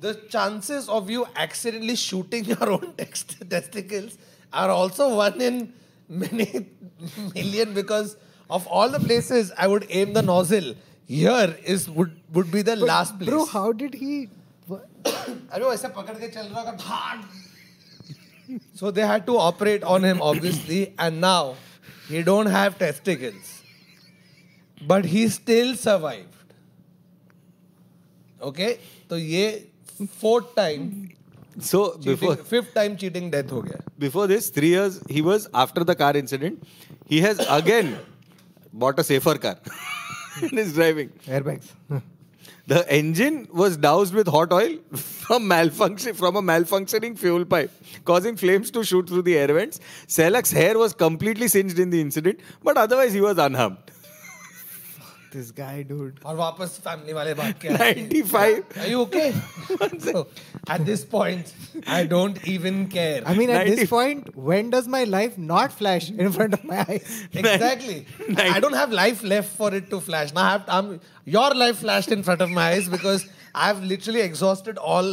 the 0.00 0.14
chances 0.28 0.88
of 0.88 1.10
you 1.10 1.26
accidentally 1.34 1.96
shooting 1.96 2.44
your 2.44 2.70
own 2.70 2.92
text- 2.96 3.36
testicles 3.50 4.18
are 4.52 4.70
also 4.70 5.14
one 5.16 5.40
in 5.40 5.72
many 6.08 6.66
million 7.34 7.74
because 7.74 8.16
of 8.48 8.66
all 8.66 8.88
the 8.88 9.00
places 9.00 9.52
I 9.56 9.66
would 9.66 9.86
aim 9.88 10.12
the 10.12 10.22
nozzle. 10.22 10.74
Here 11.06 11.56
is 11.64 11.88
would 11.90 12.12
would 12.32 12.50
be 12.50 12.62
the 12.62 12.76
last 12.76 13.18
place. 13.18 13.30
Bro, 13.30 13.46
how 13.46 13.72
did 13.72 13.94
he? 13.94 14.28
अरे 14.75 15.63
वो 15.63 15.73
ऐसे 15.73 15.87
पकड़ 15.97 16.17
के 16.17 16.27
चल 16.27 16.47
रहा 16.53 16.63
था 16.71 17.21
so 18.79 18.91
they 18.91 19.03
had 19.11 19.23
to 19.25 19.35
operate 19.37 19.83
on 19.95 20.05
him 20.05 20.21
obviously 20.21 20.81
and 20.81 21.19
now 21.19 21.53
he 22.09 22.21
don't 22.23 22.47
have 22.57 22.73
testicles 22.79 23.59
but 24.91 25.05
he 25.05 25.27
still 25.29 25.75
survived 25.77 26.39
okay 28.47 28.69
तो 29.09 29.17
ये 29.17 29.47
fourth 30.21 30.55
time 30.55 30.91
So 31.59 31.97
before 32.03 32.35
fifth 32.49 32.73
time 32.73 32.93
cheating 32.99 33.29
death 33.29 33.49
ho 33.49 33.61
gaya. 33.61 33.79
Before 33.99 34.25
this, 34.27 34.49
three 34.49 34.69
years 34.69 35.01
he 35.09 35.21
was 35.21 35.47
after 35.53 35.83
the 35.83 35.95
car 35.95 36.15
incident. 36.15 36.63
He 37.05 37.19
has 37.21 37.41
again 37.55 37.89
bought 38.73 38.99
a 38.99 39.03
safer 39.03 39.37
car 39.37 39.57
and 40.41 40.59
is 40.63 40.73
driving. 40.73 41.11
Airbags. 41.27 41.67
The 42.71 42.81
engine 42.97 43.37
was 43.61 43.75
doused 43.85 44.13
with 44.13 44.27
hot 44.27 44.53
oil 44.53 44.73
from 44.93 45.47
malfunction 45.47 46.13
from 46.13 46.37
a 46.41 46.41
malfunctioning 46.49 47.17
fuel 47.23 47.43
pipe 47.53 47.71
causing 48.05 48.37
flames 48.43 48.71
to 48.71 48.83
shoot 48.83 49.09
through 49.09 49.23
the 49.23 49.37
air 49.37 49.53
vents. 49.57 49.81
Selak's 50.07 50.51
hair 50.51 50.77
was 50.77 50.93
completely 50.93 51.49
singed 51.49 51.79
in 51.79 51.89
the 51.89 51.99
incident 51.99 52.39
but 52.63 52.77
otherwise 52.77 53.11
he 53.11 53.19
was 53.19 53.37
unharmed 53.37 53.91
this 55.32 55.50
guy, 55.50 55.82
dude. 55.82 56.20
और 56.24 56.36
वापस 56.36 56.78
family 56.84 57.12
वाले 57.12 57.34
भाग 57.34 57.54
के 57.62 57.68
आए 57.68 57.94
95 57.94 58.78
Are 58.82 58.88
you 58.92 59.00
okay? 59.02 59.32
so, 60.06 60.26
at 60.68 60.84
this 60.86 61.04
point, 61.04 61.52
I 61.86 62.04
don't 62.12 62.38
even 62.54 62.86
care. 62.96 63.22
I 63.26 63.34
mean, 63.34 63.50
at 63.50 63.66
90 63.66 63.74
this 63.74 63.90
point, 63.90 64.30
when 64.50 64.70
does 64.70 64.88
my 64.96 65.04
life 65.04 65.38
not 65.38 65.72
flash 65.72 66.10
in 66.10 66.32
front 66.32 66.54
of 66.54 66.64
my 66.64 66.84
eyes? 66.88 67.22
Exactly. 67.32 68.06
I 68.36 68.60
don't 68.60 68.80
have 68.82 68.92
life 68.92 69.22
left 69.22 69.56
for 69.56 69.74
it 69.74 69.90
to 69.90 70.00
flash. 70.00 70.32
Now 70.32 70.44
I 70.44 70.52
have 70.52 70.64
I'm, 70.68 71.00
your 71.24 71.50
life 71.64 71.78
flashed 71.86 72.12
in 72.18 72.22
front 72.22 72.40
of 72.40 72.50
my 72.50 72.68
eyes 72.70 72.88
because 72.88 73.28
I've 73.54 73.82
literally 73.82 74.20
exhausted 74.20 74.76
all 74.76 75.06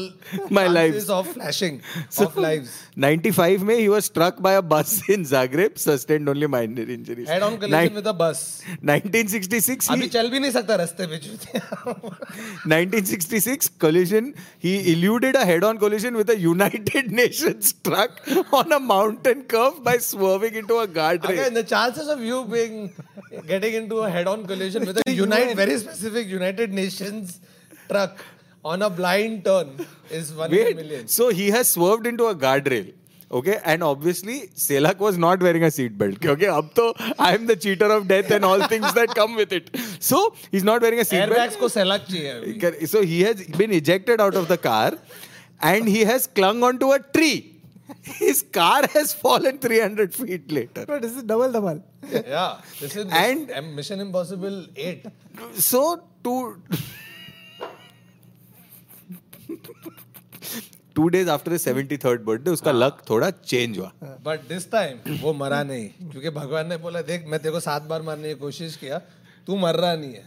My 0.49 0.63
chances 0.63 0.73
lives. 0.73 1.09
of 1.17 1.27
flashing 1.35 1.81
So- 2.09 2.25
of 2.25 2.35
lives. 2.45 2.71
95 3.03 3.63
May, 3.63 3.79
he 3.81 3.87
was 3.93 4.05
struck 4.05 4.41
by 4.47 4.51
a 4.53 4.61
bus 4.61 4.89
in 5.09 5.23
Zagreb, 5.29 5.77
sustained 5.83 6.27
only 6.33 6.47
minor 6.47 6.81
injuries. 6.95 7.29
Head 7.29 7.41
on 7.41 7.55
collision 7.57 7.71
Nine- 7.79 7.93
with 7.99 8.07
a 8.07 8.13
bus. 8.23 8.41
1966, 8.81 9.87
अभी 9.89 10.01
he, 10.03 10.09
चल 10.17 10.29
भी 10.33 10.39
नहीं 10.39 10.51
सकता 10.57 10.75
रास्ते 10.83 11.07
में 11.13 11.19
1966 12.65 13.69
collision, 13.85 14.33
he 14.59 14.91
eluded 14.93 15.35
a 15.35 15.45
head-on 15.45 15.77
collision 15.77 16.15
with 16.15 16.29
a 16.29 16.37
United 16.37 17.11
Nations 17.11 17.73
truck 17.83 18.21
on 18.51 18.71
a 18.71 18.79
mountain 18.79 19.43
curve 19.43 19.83
by 19.83 19.97
swerving 19.97 20.55
into 20.55 20.77
a 20.79 20.87
guardrail. 20.87 21.29
Again, 21.39 21.53
the 21.53 21.63
chances 21.63 22.07
of 22.07 22.21
you 22.21 22.43
being 22.45 22.93
getting 23.47 23.73
into 23.73 23.99
a 23.99 24.09
head-on 24.09 24.45
collision 24.45 24.85
with 24.85 24.99
a 25.05 25.11
United, 25.11 25.55
very 25.55 25.77
specific 25.79 26.27
United 26.27 26.73
Nations 26.73 27.39
truck 27.88 28.24
on 28.64 28.82
a 28.82 28.90
blind 28.90 29.44
turn 29.44 29.86
is 30.10 30.32
one 30.32 30.50
Wait, 30.50 30.76
million. 30.76 31.08
So 31.08 31.28
he 31.28 31.50
has 31.50 31.68
swerved 31.70 32.06
into 32.06 32.26
a 32.26 32.34
guardrail. 32.34 32.92
Okay, 33.30 33.58
and 33.62 33.82
obviously 33.82 34.48
Selak 34.56 34.98
was 34.98 35.18
not 35.18 35.42
wearing 35.42 35.62
a 35.62 35.66
seatbelt. 35.66 36.24
Okay, 36.34 36.46
up 36.46 36.74
to 36.74 36.94
I 37.18 37.34
am 37.34 37.46
the 37.46 37.56
cheater 37.56 37.90
of 37.96 38.08
death 38.08 38.30
and 38.30 38.44
all 38.44 38.66
things 38.68 38.92
that 38.94 39.14
come 39.14 39.36
with 39.36 39.52
it. 39.52 39.70
So 40.00 40.34
he's 40.50 40.64
not 40.64 40.80
wearing 40.80 40.98
a 40.98 41.02
seatbelt. 41.02 41.34
Airbags 41.34 41.58
ko 41.58 41.66
Selak. 41.66 42.88
So 42.88 43.02
he 43.02 43.20
has 43.22 43.46
been 43.46 43.70
ejected 43.72 44.20
out 44.20 44.34
of 44.34 44.48
the 44.48 44.56
car, 44.56 44.94
and 45.60 45.86
he 45.86 46.00
has 46.00 46.26
clung 46.26 46.62
onto 46.62 46.92
a 46.92 47.00
tree. 47.00 47.54
His 48.02 48.42
car 48.42 48.82
has 48.92 49.12
fallen 49.14 49.58
300 49.58 50.14
feet 50.14 50.50
later. 50.52 50.84
But 50.86 51.02
this 51.02 51.16
is 51.16 51.22
double 51.22 51.50
double. 51.52 51.82
Yeah, 52.10 52.60
this 52.80 52.96
is 52.96 53.06
and 53.10 53.74
Mission 53.74 54.00
Impossible 54.00 54.66
8. 54.76 55.06
So 55.54 56.02
to 56.24 56.62
two 60.94 61.10
days 61.10 61.28
after 61.28 61.52
his 61.52 61.66
73rd 61.66 62.24
birthday, 62.24 62.48
उसका 62.48 62.72
luck 62.72 63.10
थोड़ा 63.10 63.30
change 63.30 63.78
हुआ. 63.78 63.92
But 64.02 64.48
this 64.48 64.70
time 64.72 65.20
वो 65.20 65.32
मरा 65.32 65.62
नहीं 65.62 65.88
क्योंकि 65.88 66.30
भगवान 66.30 66.68
ने 66.68 66.76
बोला 66.76 67.02
देख 67.02 67.26
मैं 67.26 67.40
तेरे 67.40 67.52
को 67.52 67.60
सात 67.60 67.82
बार 67.82 68.02
मारने 68.02 68.28
की 68.28 68.34
कोशिश 68.34 68.76
किया 68.76 68.98
तू 69.46 69.56
मर 69.56 69.74
रहा 69.74 69.94
नहीं 69.96 70.14
है। 70.14 70.24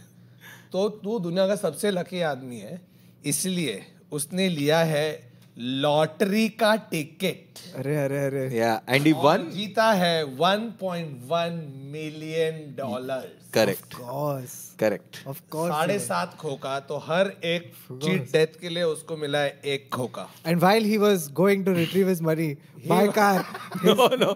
तो 0.72 0.88
तू 0.88 1.18
दुनिया 1.18 1.46
का 1.46 1.56
सबसे 1.56 1.90
लकी 1.90 2.20
आदमी 2.20 2.58
है 2.58 2.80
इसलिए 3.24 3.86
उसने 4.12 4.48
लिया 4.48 4.78
है 4.78 5.32
लॉटरी 5.58 6.48
का 6.48 6.76
टिकट। 6.76 7.76
अरे 7.76 7.96
अरे 7.96 8.18
अरे। 8.18 8.50
Yeah, 8.50 8.94
and 8.94 9.06
he 9.06 9.14
won. 9.24 9.50
जीता 9.50 9.92
है 9.92 10.24
1.1 10.24 11.52
मिलियन 11.92 12.74
डॉलर 12.76 13.41
करेक्ट 13.54 13.94
करेक्ट 14.80 15.16
साढ़े 15.16 15.98
सात 15.98 16.34
खोका 16.38 16.78
तो 16.88 16.96
हर 17.06 17.32
एक 17.44 17.72
चीट 18.04 18.32
डेथ 18.32 18.60
के 18.60 18.68
लिए 18.68 18.82
उसको 18.84 19.16
मिला 19.16 19.38
है 19.38 19.60
एक 19.74 19.88
खोका 19.94 20.28
and 20.46 20.60
while 20.60 20.84
he 20.84 20.96
was 20.98 21.28
going 21.34 21.64
to 21.66 21.72
retrieve 21.74 22.08
his 22.08 22.22
money 22.22 22.48
by 22.86 23.08
car 23.18 23.44
no 23.84 24.08
no 24.16 24.30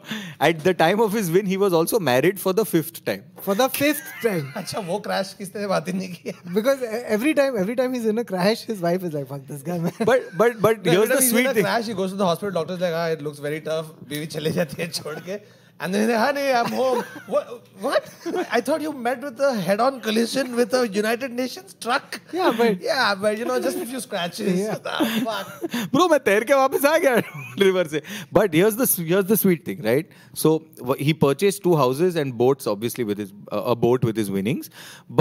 at 0.48 0.62
the 0.62 0.74
time 0.79 1.00
of 1.00 1.16
his 1.16 1.31
win 1.31 1.46
he 1.46 1.57
was 1.64 1.74
also 1.74 2.00
married 2.11 2.38
for 2.38 2.55
the 2.55 2.62
fifth 2.64 3.05
time 3.07 3.22
for 3.46 3.57
the 3.57 3.66
fifth 3.76 4.22
time 4.24 4.52
अच्छा 4.57 4.81
वो 4.88 4.98
crash 5.09 5.35
किसने 5.38 5.66
बात 5.66 5.88
ही 5.88 5.92
नहीं 5.92 6.09
की 6.14 6.33
because 6.55 6.85
every 6.85 7.35
time 7.35 7.59
every 7.59 7.74
time 7.74 7.92
he 7.92 8.00
is 8.00 8.09
in 8.09 8.18
a 8.18 8.22
crash 8.33 8.66
his 8.68 8.83
wife 8.83 9.05
is 9.05 9.14
like 9.14 9.26
fuck 9.26 9.50
this 9.50 9.66
guy 9.66 9.79
man 9.81 10.05
but 10.05 10.33
but 10.37 10.57
but 10.62 10.88
here 10.88 11.02
is 11.02 11.12
the 11.12 11.20
sweet 11.22 11.46
thing 11.46 11.64
crash 11.64 11.87
he 11.88 11.94
goes 11.94 12.11
to 12.11 12.16
the 12.16 12.22
hospital 12.22 12.55
doctors 12.55 12.81
like 12.81 13.18
it 13.18 13.22
looks 13.24 13.40
very 13.40 13.61
tough 13.68 13.94
बीवी 14.09 14.26
चले 14.37 14.50
जाती 14.52 14.83
है 14.83 14.88
छोड़ 14.90 15.18
के. 15.20 15.65
and 15.86 15.95
then 15.95 16.02
he's 16.02 16.10
like 16.10 16.19
honey 16.24 16.41
I'm 16.58 16.71
home 16.80 17.00
what 17.36 17.47
what 17.86 18.10
I 18.58 18.60
thought 18.65 18.82
you 18.86 18.91
met 19.06 19.21
with 19.28 19.39
a 19.39 19.47
head 19.67 19.80
on 19.86 19.95
collision 20.08 20.56
with 20.56 20.76
a 20.80 20.82
United 20.97 21.32
Nations 21.38 21.76
truck 21.86 22.19
Yeah, 22.39 22.52
but- 22.60 22.84
yeah 22.88 23.15
but 23.24 23.39
you 23.39 23.45
know 23.52 23.56
just 23.63 23.80
a 23.86 23.88
few 23.93 24.02
scratches 24.04 24.60
Yeah. 24.60 24.78
Ah, 24.86 25.00
fuck. 25.30 25.89
Bro, 25.95 26.08
मैं 26.10 26.19
तैर 26.28 26.43
के 26.52 26.54
वापस 26.60 26.86
आ 26.86 26.97
गया 27.06 27.15
river 27.63 27.88
से. 27.95 28.02
But 28.39 28.54
here's 28.60 28.78
the 28.84 28.88
here's 29.10 29.26
the 29.34 29.38
sweet 29.45 29.65
thing, 29.71 29.82
right? 29.88 30.13
So 30.43 30.54
wh- 30.91 31.02
he 31.10 31.15
purchased 31.26 31.63
two 31.63 31.76
houses 31.82 32.15
and 32.26 32.38
boats, 32.43 32.67
obviously 32.76 33.08
with 33.12 33.24
his 33.26 33.34
uh, 33.52 33.63
a 33.74 33.76
boat 33.88 34.08
with 34.12 34.21
his 34.24 34.30
winnings. 34.38 34.69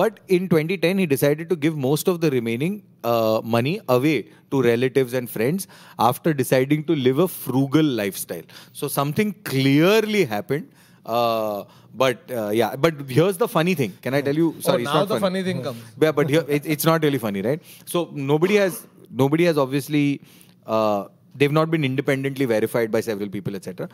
But 0.03 0.21
in 0.39 0.49
2010, 0.55 0.99
he 1.05 1.07
decided 1.15 1.49
to 1.55 1.61
give 1.67 1.81
most 1.89 2.13
of 2.15 2.21
the 2.27 2.31
remaining 2.37 2.77
uh, 3.05 3.41
money 3.45 3.81
away 3.89 4.29
to 4.51 4.63
relatives 4.63 5.13
and 5.13 5.31
friends 5.31 5.67
after 5.99 6.33
deciding 6.33 6.85
to 6.85 6.95
live 6.95 7.19
a 7.19 7.29
frugal 7.29 7.85
lifestyle. 7.85 8.43
So 8.73 8.89
something 8.89 9.35
clearly 9.45 10.25
happened. 10.25 10.71
Uh, 11.07 11.65
but 11.95 12.31
uh, 12.31 12.51
yeah, 12.51 12.77
but 12.77 13.01
here's 13.09 13.37
the 13.37 13.49
funny 13.49 13.75
thing. 13.75 13.97
Can 14.03 14.15
I 14.15 14.21
tell 14.21 14.35
you? 14.35 14.55
Sorry, 14.61 14.77
oh 14.77 14.85
it's 14.85 14.93
now 14.93 14.99
not 15.01 15.09
the 15.09 15.21
funny 15.21 15.43
thing 15.43 15.63
comes 15.63 15.83
yeah, 16.01 16.13
but 16.13 16.29
here 16.29 16.45
it, 16.49 16.67
it's 16.67 16.85
not 16.85 17.03
really 17.03 17.19
funny, 17.19 17.43
right? 17.43 17.63
So 17.85 18.11
nobody 18.13 18.57
has 18.57 18.87
nobody 19.11 19.45
has 19.45 19.59
obviously 19.59 20.21
uh, 20.67 21.07
they've 21.35 21.53
not 21.53 21.71
been 21.71 21.85
independently 21.85 22.45
verified 22.45 22.91
by 22.91 23.01
several 23.01 23.29
people, 23.29 23.57
etc. 23.57 23.89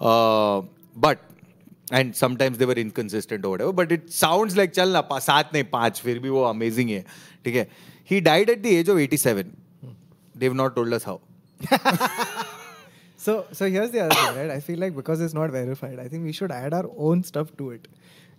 Uh, 0.00 0.62
but 0.96 1.20
and 1.90 2.16
sometimes 2.16 2.58
they 2.58 2.66
were 2.66 2.74
inconsistent 2.74 3.44
or 3.44 3.50
whatever. 3.50 3.72
But 3.72 3.92
it 3.92 4.10
sounds 4.12 4.56
like 4.56 4.72
चल 4.72 4.88
ना 4.88 5.00
पा- 5.08 5.20
सात 5.20 5.54
नहीं 5.54 5.64
पांच 5.64 6.00
फिर 6.00 6.18
भी 6.18 6.28
वो 6.28 6.44
amazing 6.54 6.90
है, 6.90 7.04
ठीक 7.44 7.54
है? 7.54 7.68
He 8.04 8.20
died 8.20 8.50
at 8.50 8.62
the 8.62 8.76
age 8.76 8.88
of 8.88 8.98
87. 8.98 9.56
They've 10.34 10.54
not 10.54 10.74
told 10.76 10.92
us 10.92 11.04
how. 11.04 11.20
So, 13.16 13.46
so 13.52 13.68
here's 13.68 13.90
the 13.90 14.00
other 14.00 14.14
thing, 14.14 14.36
right? 14.36 14.50
I 14.50 14.60
feel 14.60 14.78
like 14.78 14.94
because 14.94 15.20
it's 15.20 15.34
not 15.34 15.50
verified, 15.50 15.98
I 15.98 16.06
think 16.08 16.24
we 16.24 16.32
should 16.32 16.52
add 16.52 16.72
our 16.72 16.88
own 16.96 17.24
stuff 17.24 17.48
to 17.58 17.70
it. 17.72 17.88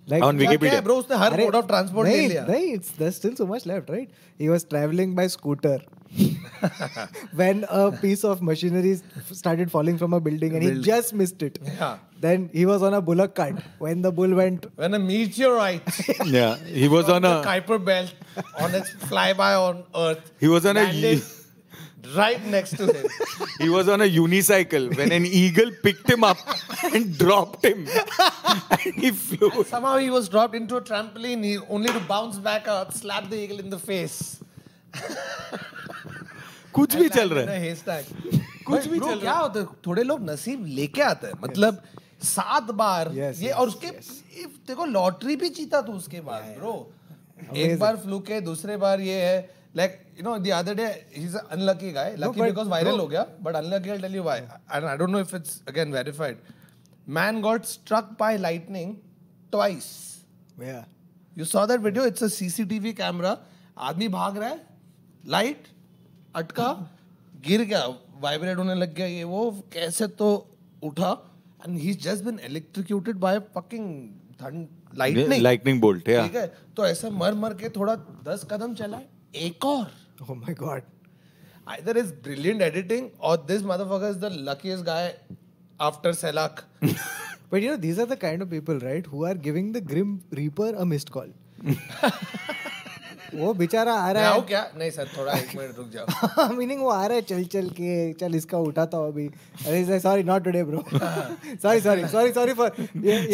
Like 0.07 0.23
On 0.23 0.37
क्या 0.37 0.49
Wikipedia. 0.49 0.59
क्या 0.59 0.79
है 0.79 0.83
bro 0.85 0.95
उसने 0.99 1.17
हर 1.17 1.33
अरे, 1.33 1.45
mode 1.45 1.55
of 1.55 1.65
transport 1.71 2.07
ले 2.07 2.15
नहीं, 2.15 2.29
लिया 2.29 2.45
नहीं, 2.47 2.69
it's 2.77 2.91
there's 2.99 3.17
still 3.21 3.35
so 3.39 3.45
much 3.49 3.65
left, 3.71 3.89
right? 3.95 4.09
He 4.43 4.47
was 4.49 4.63
traveling 4.63 5.13
by 5.19 5.25
scooter 5.33 5.73
when 7.34 7.64
a 7.68 7.92
piece 7.92 8.24
of 8.24 8.42
machinery 8.42 9.00
started 9.32 9.70
falling 9.70 9.98
from 9.98 10.12
a 10.12 10.20
building 10.20 10.54
and 10.54 10.62
he 10.62 10.80
just 10.82 11.12
missed 11.14 11.42
it. 11.42 11.58
Yeah. 11.62 11.98
Then 12.20 12.48
he 12.52 12.64
was 12.66 12.82
on 12.82 12.94
a 12.94 13.00
bullock 13.02 13.34
cart 13.34 13.56
when 13.78 14.02
the 14.02 14.10
bull 14.12 14.34
went. 14.34 14.66
when 14.76 14.94
a 14.94 14.98
meteorite 14.98 15.82
Yeah, 16.24 16.56
he 16.56 16.88
was 16.88 17.08
on 17.08 17.22
the 17.22 17.40
a 17.40 17.44
Kuiper 17.44 17.84
belt 17.84 18.14
on 18.58 18.74
its 18.74 18.90
flyby 18.90 19.60
on 19.60 19.84
Earth 19.94 20.30
He 20.40 20.48
was 20.48 20.64
on 20.64 20.76
a 20.76 20.84
landed 20.84 21.22
right 22.14 22.44
next 22.46 22.76
to 22.76 22.86
him 22.92 23.06
he 23.60 23.68
was 23.68 23.88
on 23.88 24.00
a 24.02 24.04
unicycle 24.04 24.94
when 24.96 25.10
an 25.12 25.24
eagle 25.26 25.70
picked 25.82 26.08
him 26.08 26.22
up 26.22 26.36
and 26.82 27.16
dropped 27.18 27.64
him, 27.64 27.86
and 28.70 28.94
he 28.94 29.10
flew. 29.10 29.64
Somehow 29.64 29.96
he 29.96 30.10
was 30.10 30.28
dropped 30.28 30.54
into 30.54 30.76
a 30.76 30.82
trampoline, 30.82 31.42
he, 31.42 31.58
only 31.70 31.88
to 31.88 32.00
bounce 32.00 32.36
back 32.38 32.68
up, 32.68 32.92
slap 32.92 33.30
the 33.30 33.36
eagle 33.36 33.58
in 33.58 33.70
the 33.70 33.78
face. 33.78 34.40
कुछ 36.74 36.94
भी 36.96 37.08
चल 37.08 37.30
रहा 37.30 37.54
है। 37.54 37.74
कुछ 38.66 38.86
भी 38.86 38.98
चल 39.00 39.20
क्या 39.20 39.32
होता 39.32 39.60
है? 39.60 39.66
थोड़े 39.86 40.02
लोग 40.02 40.30
नसीब 40.30 40.64
लेके 40.66 41.02
आते 41.02 41.26
हैं। 41.26 41.34
मतलब 41.42 41.82
सात 42.24 42.70
बार 42.72 43.08
Yes, 43.08 43.42
ये 43.42 43.48
yes, 43.48 43.56
और 43.56 43.68
उसके 43.68 43.86
ये 44.40 44.44
देखो 44.68 44.84
लॉटरी 44.86 45.36
भी 45.36 45.48
जीता 45.58 45.80
तू 45.82 45.92
उसके 45.92 46.20
बाद 46.20 46.54
ब्रो 46.58 46.74
एक 47.56 47.78
बार 47.78 47.96
फ्लूक 47.96 48.30
है 48.30 48.40
दूसरे 48.40 48.76
बार 48.76 49.00
ये 49.00 49.20
है। 49.20 49.38
Like 49.76 50.00
you 50.18 50.24
know 50.24 50.36
the 50.38 50.50
other 50.54 50.74
day 50.74 50.86
he 51.16 51.24
is 51.24 51.36
unlucky 51.36 51.90
guy 51.92 52.14
lucky 52.18 52.42
because 52.42 52.68
viral 52.68 52.98
हो 53.00 53.06
गया 53.06 53.26
but 53.42 53.56
unlucky 53.56 53.90
I 53.90 53.98
tell 53.98 54.14
you 54.16 54.22
why 54.22 54.40
and 54.40 54.84
I 54.84 54.96
don't 54.96 55.10
know 55.10 55.20
if 55.20 55.34
it's 55.36 55.60
again 55.68 55.92
verified 55.92 56.38
man 57.06 57.40
got 57.42 57.64
struck 57.66 58.16
by 58.20 58.38
lightning 58.38 58.94
twice 59.52 59.92
Yeah. 60.58 60.82
You 61.36 61.44
saw 61.44 61.66
that 61.66 61.80
video 61.80 62.04
it's 62.06 62.22
a 62.22 62.26
CCTV 62.28 62.92
camera 62.92 63.36
आदमी 63.86 64.08
भाग 64.08 64.36
रहा 64.38 64.48
है 64.48 64.73
light 65.26 65.68
अटका 66.36 66.68
गिर 67.46 67.62
गया 67.62 67.86
vibrate 68.20 68.56
होने 68.58 68.74
लग 68.74 68.94
गया 68.94 69.06
ये 69.06 69.24
वो 69.24 69.50
कैसे 69.72 70.06
तो 70.20 70.28
उठा 70.84 71.10
and 71.66 71.78
he 71.78 71.94
just 72.06 72.24
been 72.24 72.38
electrocuted 72.46 73.16
by 73.18 73.38
fucking 73.56 73.86
lightning 74.98 75.80
bolt 75.80 76.04
ठीक 76.06 76.34
है 76.36 76.46
तो 76.76 76.86
ऐसे 76.86 77.10
मर 77.12 77.34
मर 77.44 77.54
के 77.62 77.68
थोड़ा 77.76 77.94
दस 78.28 78.46
कदम 78.50 78.74
चला 78.74 79.00
एक 79.46 79.64
और। 79.64 79.90
My 80.30 80.54
God 80.54 80.82
either 81.68 81.98
is 81.98 82.12
brilliant 82.24 82.62
editing 82.62 83.08
और 83.20 83.44
this 83.48 83.62
motherfucker 83.62 84.10
is 84.10 84.18
the 84.18 84.30
luckiest 84.48 84.84
guy 84.84 85.14
after 85.80 86.12
Selak 86.14 86.64
but 86.84 87.62
you 87.62 87.70
know 87.70 87.76
these 87.86 87.98
are 87.98 88.06
the 88.06 88.18
kind 88.18 88.42
of 88.42 88.50
people 88.50 88.78
right 88.80 89.08
who 89.08 89.24
are 89.26 89.38
giving 89.48 89.74
the 89.74 89.84
grim 89.86 90.18
reaper 90.34 90.74
a 90.74 90.84
missed 90.94 91.08
call 91.08 91.32
वो 93.38 93.52
बेचारा 93.54 93.92
आ 93.94 94.10
रहा 94.12 94.32
है। 94.32 94.40
क्या? 94.48 94.60
नहीं 94.78 94.90
sir 94.90 95.08
थोड़ा 95.16 95.32
एक 95.32 95.54
minute 95.56 95.76
रुक 95.78 95.90
जाओ। 95.94 96.48
मीनिंग 96.56 96.80
वो 96.82 96.88
आ 96.90 97.06
रहा 97.06 97.16
है 97.16 97.22
चल 97.30 97.44
चल 97.54 97.68
के 97.80 98.12
चल 98.20 98.34
इसका 98.34 98.58
उठाता 98.68 98.98
हूँ 98.98 99.08
अभी। 99.12 99.26
अरे 99.66 99.98
sorry 100.00 100.22
not 100.30 100.44
today 100.44 100.62
bro 100.64 100.82
sorry 100.94 101.80
sorry 101.80 102.06
sorry 102.14 102.32
sorry 102.32 102.52
for 102.60 102.70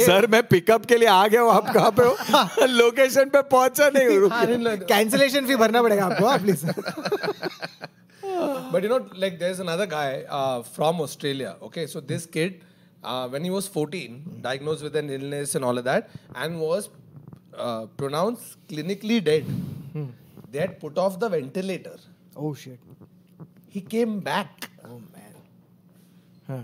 sir 0.06 0.26
मैं 0.30 0.42
पिकअप 0.48 0.84
के 0.92 0.96
लिए 0.96 1.08
आ 1.08 1.26
गया 1.26 1.40
हूँ 1.40 1.52
आप 1.52 1.72
कहाँ 1.74 1.90
पे 2.00 2.04
हो? 2.04 2.66
लोकेशन 2.76 3.28
पे 3.36 3.42
पहुँचा 3.56 3.88
नहीं 3.96 4.18
हूँ 4.18 4.76
कैंसिलेशन 4.94 5.46
फ़ी 5.46 5.56
भरना 5.64 5.82
पड़ेगा 5.82 6.06
आपको 6.06 6.38
please 6.44 6.66
But 8.72 8.82
you 8.84 8.88
know, 8.88 8.98
like 9.22 9.38
there's 9.38 9.60
another 9.60 9.86
guy 9.86 10.24
uh, 10.28 10.62
from 10.62 11.00
Australia. 11.00 11.56
Okay, 11.68 11.86
so 11.86 12.00
this 12.00 12.26
kid, 12.26 12.60
uh, 13.02 13.28
when 13.28 13.42
he 13.44 13.50
was 13.50 13.66
14, 13.66 14.38
diagnosed 14.42 14.82
with 14.82 14.94
an 14.96 15.10
illness 15.10 15.54
and 15.56 15.64
all 15.64 15.76
of 15.76 15.84
that, 15.84 16.10
and 16.36 16.60
was 16.60 16.88
uh, 17.56 17.86
pronounced 17.96 18.56
clinically 18.68 19.22
dead. 19.22 19.44
They 20.50 20.58
had 20.58 20.80
put 20.80 20.98
off 20.98 21.18
the 21.20 21.28
ventilator 21.28 21.96
Oh 22.36 22.54
shit. 22.54 22.78
He 23.68 23.80
came 23.80 24.20
back. 24.20 24.68
Oh 24.84 25.00
man. 25.14 25.34
Huh. 26.46 26.62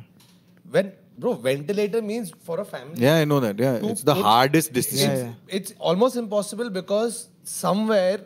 When 0.70 0.92
bro, 1.18 1.34
ventilator 1.34 2.02
means 2.02 2.32
for 2.40 2.58
a 2.60 2.64
family. 2.64 3.00
Yeah, 3.00 3.16
I 3.16 3.24
know 3.24 3.38
that. 3.40 3.58
Yeah, 3.58 3.78
to 3.78 3.88
it's 3.88 4.02
the 4.02 4.14
put- 4.14 4.22
hardest 4.24 4.68
It's, 4.76 4.88
decision. 4.90 5.10
Yeah, 5.16 5.24
yeah. 5.24 5.32
it's 5.48 5.72
almost 5.78 6.16
impossible 6.16 6.70
because 6.70 7.28
somewhere 7.44 8.20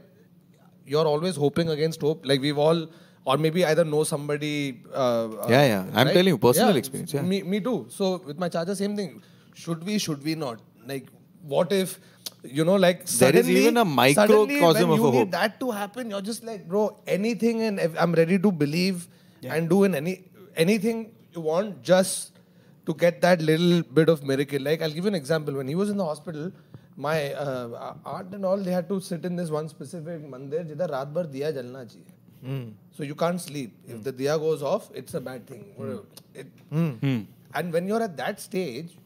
you're 0.86 1.06
always 1.06 1.36
hoping 1.36 1.68
against 1.68 2.00
hope. 2.00 2.24
Like 2.24 2.40
we've 2.40 2.56
all, 2.58 2.88
or 3.24 3.36
maybe 3.36 3.64
either 3.64 3.84
know 3.84 4.02
somebody. 4.04 4.82
Uh, 4.92 4.96
uh, 4.98 5.46
Yeah, 5.48 5.66
yeah. 5.66 5.84
I'm 5.94 6.06
right? 6.06 6.12
telling 6.14 6.28
you, 6.28 6.38
personal 6.38 6.76
experience, 6.76 7.12
yeah. 7.12 7.22
Me, 7.22 7.42
me 7.42 7.60
too. 7.60 7.86
So 7.90 8.16
with 8.24 8.38
my 8.38 8.48
charger, 8.48 8.74
same 8.74 8.96
thing. 8.96 9.22
Should 9.54 9.84
we? 9.84 9.98
Should 9.98 10.24
we 10.24 10.34
not? 10.34 10.60
Like, 10.86 11.08
what 11.42 11.72
if 11.72 11.98
you 12.42 12.64
know 12.64 12.76
like 12.76 13.07
suddenly, 13.07 13.42
there 13.42 13.50
is 13.50 13.66
even 13.66 13.76
a 13.76 13.85
microcosm 13.85 14.88
when 14.88 15.00
of 15.00 15.14
you 15.14 15.20
need 15.20 15.33
that 15.33 15.61
to 15.61 15.70
happen 15.70 16.11
you're 16.11 16.22
just 16.22 16.44
like 16.44 16.66
bro 16.68 16.96
anything 17.07 17.62
and 17.62 17.81
i'm 17.98 18.12
ready 18.12 18.38
to 18.38 18.50
believe 18.50 19.09
yeah. 19.40 19.55
and 19.55 19.68
do 19.68 19.85
in 19.85 19.94
any 19.94 20.24
anything 20.57 21.12
you 21.33 21.40
want 21.40 21.83
just 21.83 22.38
to 22.87 22.94
get 22.94 23.20
that 23.20 23.42
little 23.42 23.83
bit 23.83 24.09
of 24.09 24.24
miracle 24.24 24.61
like 24.61 24.83
i'll 24.83 24.90
give 24.90 25.05
you 25.05 25.09
an 25.09 25.14
example 25.14 25.55
when 25.55 25.68
he 25.68 25.74
was 25.74 25.90
in 25.90 25.96
the 25.96 26.05
hospital 26.05 26.50
my 26.96 27.33
uh, 27.35 27.94
aunt 28.05 28.35
and 28.35 28.44
all 28.44 28.57
they 28.57 28.72
had 28.72 28.88
to 28.88 29.00
sit 29.00 29.24
in 29.24 29.37
this 29.37 29.50
one 29.50 29.68
specific 29.68 30.24
mandir 30.33 30.64
jidhar 30.72 30.90
raat 30.96 31.12
bhar 31.18 31.26
diya 31.37 31.53
jalna 31.59 31.85
chahiye 31.92 32.16
Mm. 32.44 32.72
So 32.96 33.03
you 33.03 33.14
can't 33.14 33.40
sleep. 33.40 33.76
Mm. 33.87 33.90
If 33.90 33.96
hmm. 33.96 34.03
the 34.03 34.12
diya 34.12 34.38
goes 34.38 34.62
off, 34.62 34.90
it's 34.94 35.14
a 35.14 35.20
bad 35.20 35.46
thing. 35.46 35.64
Mm. 35.79 36.05
It, 36.35 36.46
hmm. 36.70 37.20
and 37.55 37.72
when 37.72 37.87
you're 37.87 38.03
at 38.03 38.16
that 38.16 38.40
stage, 38.40 38.96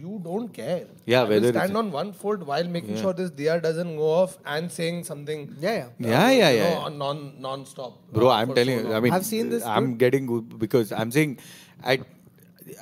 you 0.00 0.20
don't 0.24 0.48
care. 0.48 0.86
Yeah, 1.06 1.20
I 1.20 1.24
will 1.24 1.30
whether 1.30 1.52
stand 1.52 1.76
on 1.76 1.90
one 1.92 2.12
foot 2.12 2.44
while 2.46 2.64
making 2.76 2.96
sure 3.00 3.12
this 3.12 3.30
diya 3.30 3.62
doesn't 3.62 3.96
go 3.96 4.08
off 4.22 4.38
and 4.44 4.70
saying 4.70 5.04
something. 5.04 5.54
Yeah, 5.60 5.72
yeah. 5.98 6.08
Yeah, 6.10 6.30
yeah, 6.30 6.50
you 6.50 6.56
yeah. 6.58 6.74
know, 6.74 6.88
non 6.88 7.34
non-stop. 7.40 7.98
Bro, 8.12 8.28
uh, 8.28 8.32
I'm 8.34 8.54
telling 8.54 8.80
so 8.82 8.88
you. 8.88 8.94
I 8.94 9.00
mean, 9.00 9.12
I've 9.12 9.26
seen 9.26 9.50
this 9.50 9.64
I'm 9.64 9.92
too. 9.92 9.98
getting 10.04 10.26
good 10.26 10.58
because 10.58 10.92
I'm 10.92 11.10
saying, 11.10 11.38
I, 11.82 12.00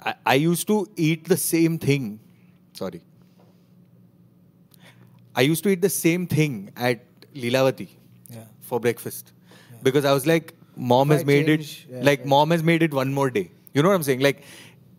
I, 0.04 0.14
I 0.26 0.34
used 0.34 0.66
to 0.68 0.86
eat 0.96 1.28
the 1.28 1.36
same 1.36 1.78
thing. 1.78 2.20
Sorry. 2.72 3.02
I 5.34 5.42
used 5.42 5.62
to 5.64 5.70
eat 5.70 5.80
the 5.82 5.88
same 5.88 6.26
thing 6.26 6.70
at 6.76 7.04
Lilavati 7.34 7.88
Yeah. 8.30 8.44
for 8.60 8.78
breakfast 8.80 9.32
because 9.82 10.04
I 10.04 10.12
was 10.12 10.26
like, 10.26 10.54
mom 10.76 11.10
If 11.10 11.14
has 11.18 11.22
I 11.22 11.24
made 11.24 11.46
change- 11.46 11.86
it. 11.88 11.94
yeah, 11.94 12.02
like 12.02 12.20
right. 12.20 12.28
mom 12.28 12.50
has 12.50 12.62
made 12.62 12.82
it 12.82 12.92
one 12.92 13.12
more 13.12 13.30
day. 13.30 13.50
You 13.74 13.82
know 13.82 13.88
what 13.88 13.94
I'm 13.94 14.02
saying? 14.02 14.20
Like, 14.20 14.42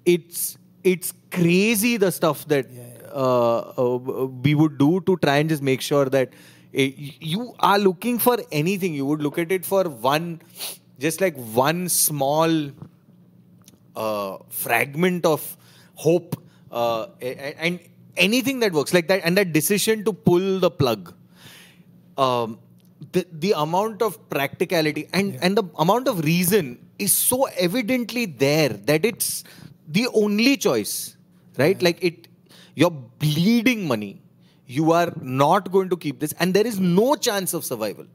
it's 0.06 0.58
it's 0.84 1.14
crazy 1.32 1.98
the 1.98 2.12
stuff 2.12 2.48
that 2.48 2.70
Yeah, 2.70 2.94
uh, 3.14 3.74
uh, 3.78 4.26
we 4.44 4.56
would 4.56 4.78
do 4.78 5.02
to 5.02 5.18
try 5.18 5.38
and 5.38 5.50
just 5.50 5.62
make 5.62 5.82
sure 5.82 6.06
that 6.06 6.30
eh, 6.74 6.92
you 7.20 7.54
are 7.60 7.78
looking 7.78 8.20
for 8.20 8.38
anything. 8.52 8.94
You 8.94 9.06
would 9.06 9.22
look 9.22 9.38
at 9.38 9.52
it 9.52 9.66
for 9.66 9.84
one, 9.84 10.42
just 11.00 11.22
like 11.22 11.36
one 11.36 11.90
small 11.90 12.72
uh, 13.96 14.38
fragment 14.50 15.26
of 15.26 15.58
hope 15.96 16.36
uh, 16.72 17.08
and 17.22 17.80
anything 18.18 18.60
that 18.60 18.74
works 18.74 18.94
like 18.94 19.08
that 19.08 19.22
and 19.24 19.38
that 19.38 19.54
decision 19.54 20.04
to 20.06 20.14
pull 20.14 20.60
the 20.60 20.72
plug. 20.72 21.14
Um, 22.18 22.60
the, 23.12 23.28
the 23.32 23.52
amount 23.52 24.02
of 24.02 24.30
practicality 24.30 25.10
and, 25.14 25.38
and 25.42 25.58
the 25.58 25.64
amount 25.78 26.08
of 26.08 26.24
reason 26.24 26.80
is 26.98 27.12
so 27.12 27.46
evidently 27.58 28.26
there 28.26 28.70
that 28.70 29.04
it's 29.04 29.44
the 29.88 30.08
only 30.14 30.58
choice 30.58 31.18
right 31.58 31.82
like 31.82 32.04
it 32.04 32.28
you're 32.76 32.98
bleeding 33.24 33.88
money 33.88 34.22
you 34.66 34.92
are 34.92 35.12
not 35.22 35.72
going 35.72 35.90
to 35.90 35.98
keep 35.98 36.20
this 36.20 36.34
and 36.40 36.54
there 36.54 36.66
is 36.66 36.80
no 36.80 37.16
chance 37.16 37.54
of 37.54 37.66
survival 37.66 38.06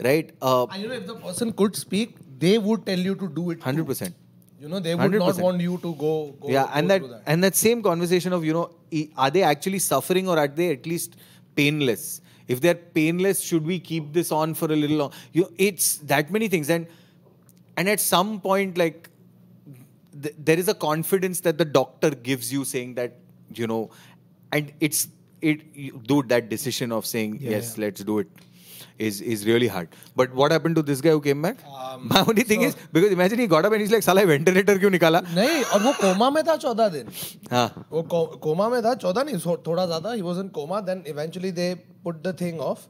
right 0.00 0.30
uh, 0.42 0.66
And 0.66 0.82
you 0.82 0.88
know, 0.88 0.94
if 0.94 1.06
the 1.06 1.14
person 1.16 1.52
could 1.52 1.76
speak, 1.76 2.16
they 2.38 2.58
would 2.58 2.84
tell 2.84 2.98
you 2.98 3.14
to 3.14 3.28
do 3.28 3.50
it. 3.50 3.60
100% 3.60 4.12
You 4.60 4.68
know, 4.68 4.80
they 4.80 4.94
would 4.94 5.12
not 5.12 5.34
100%. 5.34 5.40
want 5.42 5.60
you 5.60 5.78
to 5.78 5.94
go. 5.94 6.34
go 6.40 6.48
yeah 6.48 6.64
go 6.64 6.70
and 6.74 6.90
that, 6.90 7.02
that. 7.08 7.22
and 7.26 7.44
that 7.44 7.54
same 7.54 7.82
conversation 7.82 8.32
of 8.32 8.44
you 8.44 8.52
know 8.52 8.70
are 9.16 9.30
they 9.30 9.42
actually 9.42 9.78
suffering 9.78 10.28
or 10.28 10.38
are 10.38 10.48
they 10.48 10.70
at 10.72 10.86
least 10.86 11.16
painless 11.56 12.20
if 12.48 12.60
they're 12.60 12.74
painless 12.98 13.40
should 13.40 13.64
we 13.72 13.78
keep 13.78 14.12
this 14.12 14.30
on 14.32 14.54
for 14.54 14.70
a 14.70 14.76
little 14.76 14.96
long 14.96 15.12
you 15.32 15.42
know, 15.42 15.50
it's 15.56 15.96
that 16.12 16.30
many 16.30 16.48
things 16.48 16.70
and 16.70 16.86
and 17.76 17.88
at 17.88 18.00
some 18.00 18.40
point 18.40 18.78
like 18.78 19.08
th- 20.25 20.35
there 20.49 20.59
is 20.65 20.67
a 20.67 20.77
confidence 20.87 21.41
that 21.47 21.57
the 21.63 21.69
doctor 21.79 22.11
gives 22.29 22.51
you 22.57 22.65
saying 22.73 22.93
that 22.99 23.17
you 23.61 23.67
know 23.73 23.81
and 24.51 24.71
it's 24.89 25.01
it 25.53 25.65
you- 25.85 26.03
dude 26.11 26.29
that 26.35 26.47
decision 26.53 26.91
of 26.99 27.05
saying 27.15 27.35
Yeah, 27.39 27.55
yes 27.57 27.73
yeah. 27.73 27.81
let's 27.85 28.07
do 28.11 28.19
it 28.25 28.45
is 29.07 29.17
is 29.33 29.43
really 29.49 29.67
hard 29.73 29.93
but 30.21 30.33
what 30.39 30.53
happened 30.55 30.77
to 30.79 30.81
this 30.87 31.01
guy 31.05 31.11
who 31.17 31.21
came 31.27 31.43
back 31.47 31.61
Um, 31.83 32.01
my 32.13 32.21
only 32.31 32.43
thing 32.49 32.63
so- 32.63 32.69
is 32.71 32.75
because 32.97 33.13
imagine 33.17 33.41
he 33.43 33.47
got 33.53 33.67
up 33.69 33.75
and 33.77 33.83
he's 33.85 33.93
like 33.95 34.05
साला 34.07 34.23
ventilator 34.31 34.75
क्यों 34.79 34.89
निकाला 34.95 35.21
नहीं 35.27 35.61
और 35.63 35.83
वो 35.83 35.93
coma 36.01 36.29
में 36.37 36.41
था 36.49 36.55
चौदह 36.65 36.89
दिन 36.97 37.11
हाँ 37.51 37.67
वो 37.91 38.01
को- 38.15 38.39
कोमा 38.47 38.67
में 38.75 38.81
था 38.87 38.93
चौदह 39.05 39.23
नहीं 39.29 39.37
सो- 39.45 39.57
थोड़ा 39.67 39.85
ज्यादा 39.93 40.11
ही 40.13 40.21
was 40.29 40.39
in 40.45 40.49
coma 40.59 40.79
then 40.89 41.03
eventually 41.13 41.51
they 41.61 41.73
put 42.03 42.21
the 42.27 42.35
thing 42.41 42.59
of 42.71 42.87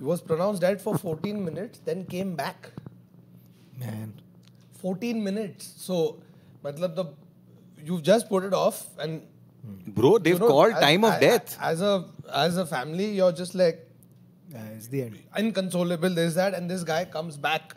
he 0.00 0.06
was 0.06 0.20
pronounced 0.30 0.64
dead 0.64 0.78
for 0.86 0.96
14 1.06 1.40
minutes 1.48 1.80
then 1.90 2.02
came 2.14 2.34
back 2.42 2.70
Man. 3.80 4.08
14 4.84 5.20
minutes 5.24 5.66
so 5.88 5.96
but, 6.63 6.79
you've 7.85 8.03
just 8.03 8.29
put 8.29 8.43
it 8.45 8.53
off 8.53 8.85
and 8.97 9.21
bro 9.87 10.17
they've 10.17 10.39
called 10.39 10.73
time 10.73 11.03
of 11.03 11.19
death. 11.19 11.57
as 11.61 11.81
a 11.81 12.05
as 12.33 12.57
a 12.57 12.65
family 12.65 13.07
you're 13.17 13.31
just 13.31 13.55
like 13.55 13.89
it's 14.75 14.87
the 14.87 15.01
end. 15.03 15.19
inconsolable 15.37 16.09
there's 16.09 16.35
that 16.35 16.53
and 16.53 16.69
this 16.69 16.83
guy 16.83 17.05
comes 17.05 17.37
back 17.37 17.75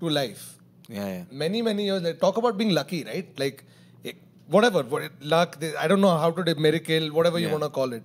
to 0.00 0.08
life. 0.08 0.56
Yeah, 0.88 1.06
yeah. 1.06 1.22
many 1.30 1.62
many 1.62 1.84
years 1.84 2.02
They 2.02 2.12
talk 2.12 2.36
about 2.36 2.56
being 2.56 2.70
lucky 2.70 3.04
right? 3.04 3.28
Like 3.38 3.64
eh, 4.04 4.12
whatever 4.46 4.84
luck 5.20 5.58
i 5.78 5.88
don't 5.88 6.00
know 6.00 6.16
how 6.16 6.30
to 6.30 6.44
do 6.44 6.54
miracle 6.54 7.08
whatever 7.12 7.38
you 7.38 7.50
want 7.50 7.62
to 7.62 7.70
call 7.70 7.92
it. 7.92 8.04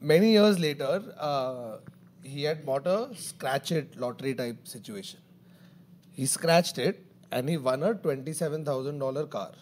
Many 0.00 0.32
years 0.32 0.58
later 0.58 1.02
uh, 1.18 1.78
he 2.22 2.42
had 2.42 2.64
bought 2.66 2.86
a 2.86 3.08
scratch 3.16 3.72
it 3.72 3.98
lottery 3.98 4.34
type 4.34 4.68
situation. 4.68 5.20
He 6.12 6.26
scratched 6.26 6.78
it 6.78 7.05
and 7.32 7.48
he 7.48 7.56
won 7.56 7.82
a 7.82 7.94
$27000 7.94 9.30
car. 9.30 9.52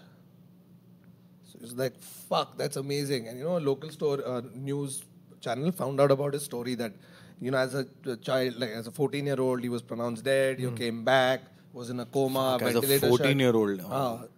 So 1.50 1.59
it's 1.62 1.72
like 1.74 1.98
fuck 2.00 2.57
that's 2.59 2.77
amazing. 2.77 3.29
And 3.29 3.38
you 3.38 3.44
know 3.44 3.59
a 3.59 3.64
local 3.70 3.90
store 3.90 4.20
uh, 4.27 4.42
news 4.55 5.03
channel 5.40 5.70
found 5.72 6.00
out 6.00 6.11
about 6.11 6.33
his 6.35 6.42
story 6.42 6.74
that 6.77 6.92
you 7.40 7.50
know 7.50 7.59
as 7.59 7.74
a, 7.74 7.87
a 8.07 8.16
child 8.16 8.57
like 8.59 8.70
as 8.70 8.87
a 8.87 8.90
14 8.92 9.27
year 9.27 9.40
old 9.40 9.62
he 9.62 9.68
was 9.68 9.83
pronounced 9.83 10.24
dead. 10.24 10.59
He 10.59 10.70
came 10.70 11.05
back 11.05 11.42
was 11.72 11.90
in 11.90 11.98
a 12.00 12.07
coma 12.07 12.59
Hmm. 12.59 12.64
Fuck, 12.64 12.68
as 12.68 12.74
a 12.77 12.81
ventilator 12.81 13.07
14-year-old. 13.24 13.81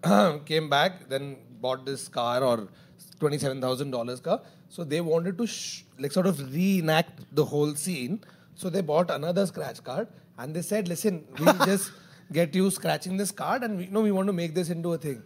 uh, 0.04 0.38
came 0.46 0.70
back 0.70 1.08
then 1.08 1.36
bought 1.60 1.84
this 1.84 2.08
car 2.08 2.42
or 2.42 2.68
$27000 3.20 4.22
car. 4.22 4.40
So 4.68 4.84
they 4.84 5.00
wanted 5.00 5.36
to 5.38 5.46
sh- 5.46 5.84
like 5.98 6.12
sort 6.12 6.26
of 6.26 6.38
reenact 6.54 7.20
the 7.34 7.44
whole 7.44 7.74
scene. 7.74 8.24
So 8.54 8.70
they 8.70 8.80
bought 8.80 9.10
another 9.10 9.46
scratch 9.46 9.82
card 9.84 10.08
and 10.38 10.54
they 10.54 10.62
said 10.62 10.88
listen 10.88 11.24
we'll 11.38 11.52
just 11.72 11.92
get 12.31 12.55
you 12.55 12.71
scratching 12.71 13.17
this 13.17 13.31
card 13.31 13.63
and 13.63 13.77
we 13.77 13.86
you 13.86 13.91
know 13.91 14.01
we 14.01 14.12
want 14.12 14.27
to 14.27 14.34
make 14.41 14.53
this 14.55 14.69
into 14.69 14.93
a 14.93 14.97
thing 14.97 15.21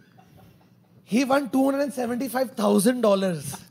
he 1.08 1.24
won 1.24 1.48
$275,000. 1.50 3.60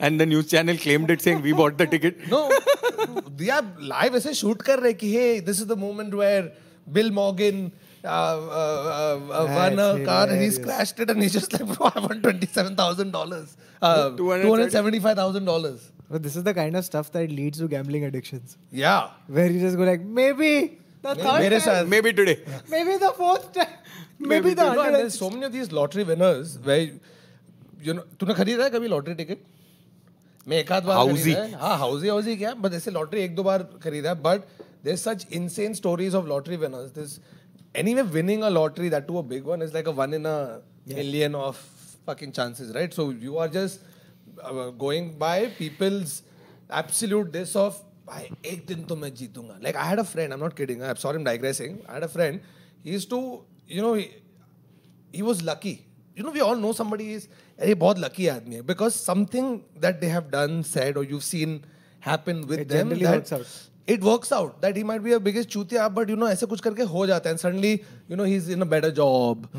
And 0.00 0.20
the 0.20 0.26
news 0.26 0.48
channel 0.50 0.76
claimed 0.76 1.10
it 1.10 1.20
saying 1.22 1.42
we 1.42 1.52
bought 1.52 1.76
the 1.76 1.84
ticket. 1.86 2.28
No, 2.28 2.48
they 3.36 3.50
are 3.50 3.64
live 3.80 4.12
ऐसे 4.14 4.32
shoot 4.40 4.58
कर 4.62 4.78
रहे 4.80 4.92
कि 4.98 5.10
hey, 5.12 5.40
this 5.40 5.58
is 5.58 5.66
the 5.66 5.74
moment 5.76 6.14
where 6.14 6.52
Bill 6.92 7.10
Morgan 7.10 7.72
uh, 8.04 8.08
uh, 8.08 8.10
uh, 8.10 9.46
won 9.56 9.72
a 9.72 9.76
That's 9.76 10.04
car 10.04 10.22
and 10.28 10.32
he 10.32 10.36
hilarious. 10.36 10.54
scratched 10.56 11.00
it 11.00 11.10
and 11.10 11.20
he's 11.22 11.32
just 11.32 11.52
like, 11.52 11.66
bro, 11.76 11.90
I 11.94 11.98
won 12.00 12.22
twenty-seven 12.22 12.76
thousand 12.76 13.10
dollars, 13.10 13.56
uh, 13.82 14.10
two 14.10 14.30
hundred 14.30 14.70
seventy-five 14.70 15.16
thousand 15.16 15.46
dollars. 15.46 15.90
But 16.08 16.22
this 16.22 16.36
is 16.36 16.44
the 16.44 16.54
kind 16.54 16.76
of 16.76 16.84
stuff 16.84 17.10
that 17.12 17.28
leads 17.30 17.58
to 17.58 17.66
gambling 17.66 18.04
addictions. 18.04 18.56
Yeah, 18.70 19.08
Where 19.26 19.50
you 19.50 19.58
just 19.58 19.76
go 19.76 19.82
like, 19.84 20.02
maybe 20.02 20.78
the 21.02 21.14
third 21.14 21.40
मेरे 21.42 21.60
time, 21.60 21.66
साथ 21.68 21.88
Maybe 21.94 22.12
today. 22.20 22.36
maybe 22.74 22.96
the 23.04 23.12
fourth 23.20 23.46
time, 23.52 23.76
maybe, 24.32 24.54
the 24.54 24.66
You 24.68 24.70
know, 24.70 24.70
and 24.70 24.80
hundred. 24.80 24.98
there's 25.00 25.18
so 25.18 25.30
many 25.30 25.46
of 25.50 25.52
these 25.58 25.72
lottery 25.78 26.04
winners 26.10 26.56
where 26.68 26.86
you 27.88 27.94
know 27.98 28.04
तूने 28.20 28.34
खरीदा 28.34 28.64
है 28.64 28.70
कभी 28.70 28.88
lottery 28.88 29.14
ticket 29.22 29.38
मैं 30.46 30.58
एक 30.58 30.72
आध 30.72 30.84
बार 30.84 30.96
Housey. 30.98 31.34
खरीदा 31.34 31.42
है 31.42 31.60
हाँ 31.60 31.76
हाउसी 31.78 32.08
हाउसी 32.08 32.36
क्या 32.36 32.52
बट 32.66 32.74
ऐसे 32.74 32.90
लॉटरी 32.90 33.20
एक 33.22 33.34
दो 33.36 33.42
बार 33.50 33.62
खरीदा 33.82 34.08
है 34.10 34.22
but 34.22 34.42
there 34.84 34.96
such 34.96 35.26
insane 35.40 35.74
stories 35.74 36.14
of 36.14 36.26
lottery 36.28 36.56
winners 36.66 36.90
this 36.98 37.18
anyway 37.82 38.02
winning 38.18 38.42
a 38.42 38.48
lottery 38.58 38.90
that 38.90 39.06
too 39.06 39.18
a 39.18 39.22
big 39.32 39.46
one 39.46 39.62
is 39.62 39.72
like 39.74 39.88
a 39.88 39.92
one 40.02 40.14
in 40.14 40.24
a 40.24 40.38
million 40.94 41.34
of 41.46 41.66
fucking 42.08 42.30
chances 42.36 42.68
right 42.74 42.94
so 42.96 43.04
you 43.22 43.34
are 43.44 43.46
just 43.54 43.80
uh, 44.50 44.68
going 44.82 45.08
by 45.22 45.32
people's 45.56 46.12
absolute 46.78 47.34
this 47.34 47.50
of 47.62 47.80
भाई 48.07 48.27
एक 48.45 48.65
दिन 48.67 48.83
तो 48.83 48.95
मैं 48.95 49.13
जीतूँगा। 49.15 49.57
Like 49.63 49.75
I 49.75 49.89
had 49.89 49.99
a 49.99 50.03
friend 50.03 50.31
I 50.31 50.37
am 50.37 50.43
not 50.43 50.57
kidding 50.57 50.81
I 50.81 50.89
am 50.89 50.95
sorry 51.03 51.17
am 51.17 51.23
digressing 51.23 51.77
I 51.79 51.93
had 51.93 52.03
a 52.03 52.07
friend 52.07 52.39
he 52.85 52.95
is 52.95 53.07
too 53.09 53.19
you 53.71 53.81
know 53.81 53.93
he 53.95 55.21
was 55.21 55.43
lucky 55.43 55.77
you 56.17 56.23
know 56.23 56.31
we 56.31 56.39
all 56.39 56.59
know 56.59 56.73
somebody 56.73 57.13
is 57.13 57.27
अरे 57.59 57.73
बहुत 57.75 57.99
lucky 57.99 58.27
आदमी 58.27 58.55
है 58.55 58.61
because 58.61 58.93
something 58.93 59.57
that 59.81 59.99
they 59.99 60.07
have 60.07 60.29
done 60.31 60.61
said 60.67 60.97
और 60.97 61.11
you 61.11 61.19
seen 61.19 61.59
happen 62.03 62.43
with 62.49 62.67
them 62.71 62.93
it 63.87 64.01
works 64.01 64.33
out 64.33 64.61
that 64.61 64.77
he 64.77 64.83
might 64.83 65.01
be 65.01 65.11
a 65.11 65.17
biggest 65.19 65.49
चूतिया 65.49 65.87
but 65.89 66.09
you 66.09 66.15
know 66.15 66.27
ऐसे 66.27 66.45
कुछ 66.45 66.59
करके 66.61 66.83
हो 66.91 67.05
जाता 67.07 67.29
है 67.29 67.33
and 67.33 67.39
suddenly 67.39 67.71
you 68.11 68.15
know 68.15 68.23
he 68.23 68.35
is 68.35 68.51
in 68.51 68.61
a 68.61 68.65
better 68.65 68.89
job 68.89 69.49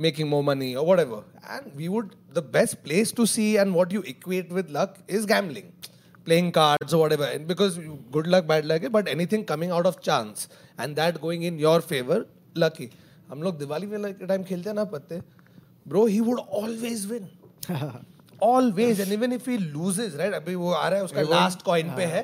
making 0.00 0.28
more 0.30 0.42
money 0.44 0.74
और 0.74 0.86
whatever 1.00 1.24
and 1.50 1.76
we 1.76 1.88
would 1.88 2.10
the 2.34 2.44
best 2.52 2.76
place 2.84 3.12
to 3.16 3.26
see 3.26 3.52
and 3.54 3.74
what 3.74 3.92
you 3.92 4.02
equate 4.08 4.52
with 4.52 4.66
luck 4.70 4.94
is 5.10 5.26
gambling 5.26 5.87
playing 6.27 6.51
cards 6.57 6.93
or 6.93 6.99
whatever. 7.03 7.25
And 7.37 7.47
because 7.47 7.77
you- 7.77 7.99
good 8.17 8.27
luck, 8.35 8.45
bad 8.47 8.65
luck, 8.65 8.83
but 8.97 9.07
anything 9.13 9.45
coming 9.53 9.71
out 9.79 9.85
of 9.91 9.99
chance 10.09 10.47
and 10.77 10.95
that 11.01 11.19
going 11.27 11.43
in 11.51 11.59
your 11.65 11.79
favor, 11.93 12.19
lucky. 12.65 12.89
हम 13.29 13.43
लोग 13.43 13.57
दिवाली 13.59 13.87
में 13.87 14.13
time 14.27 14.43
खेलते 14.43 14.69
हैं 14.69 14.75
ना 14.75 14.83
पत्ते 14.95 15.21
bro 15.87 16.05
he 16.05 16.19
would 16.29 16.39
always 16.63 17.05
win 17.11 17.27
always 18.45 18.99
and 18.99 19.11
even 19.15 19.31
if 19.35 19.45
he 19.45 19.57
loses 19.57 20.15
right 20.21 20.33
अभी 20.33 20.55
वो 20.61 20.71
आ 20.71 20.87
रहा 20.89 20.99
है 20.99 21.05
उसका 21.05 21.21
last 21.33 21.63
coin 21.67 21.95
पे 21.95 22.05
है 22.13 22.23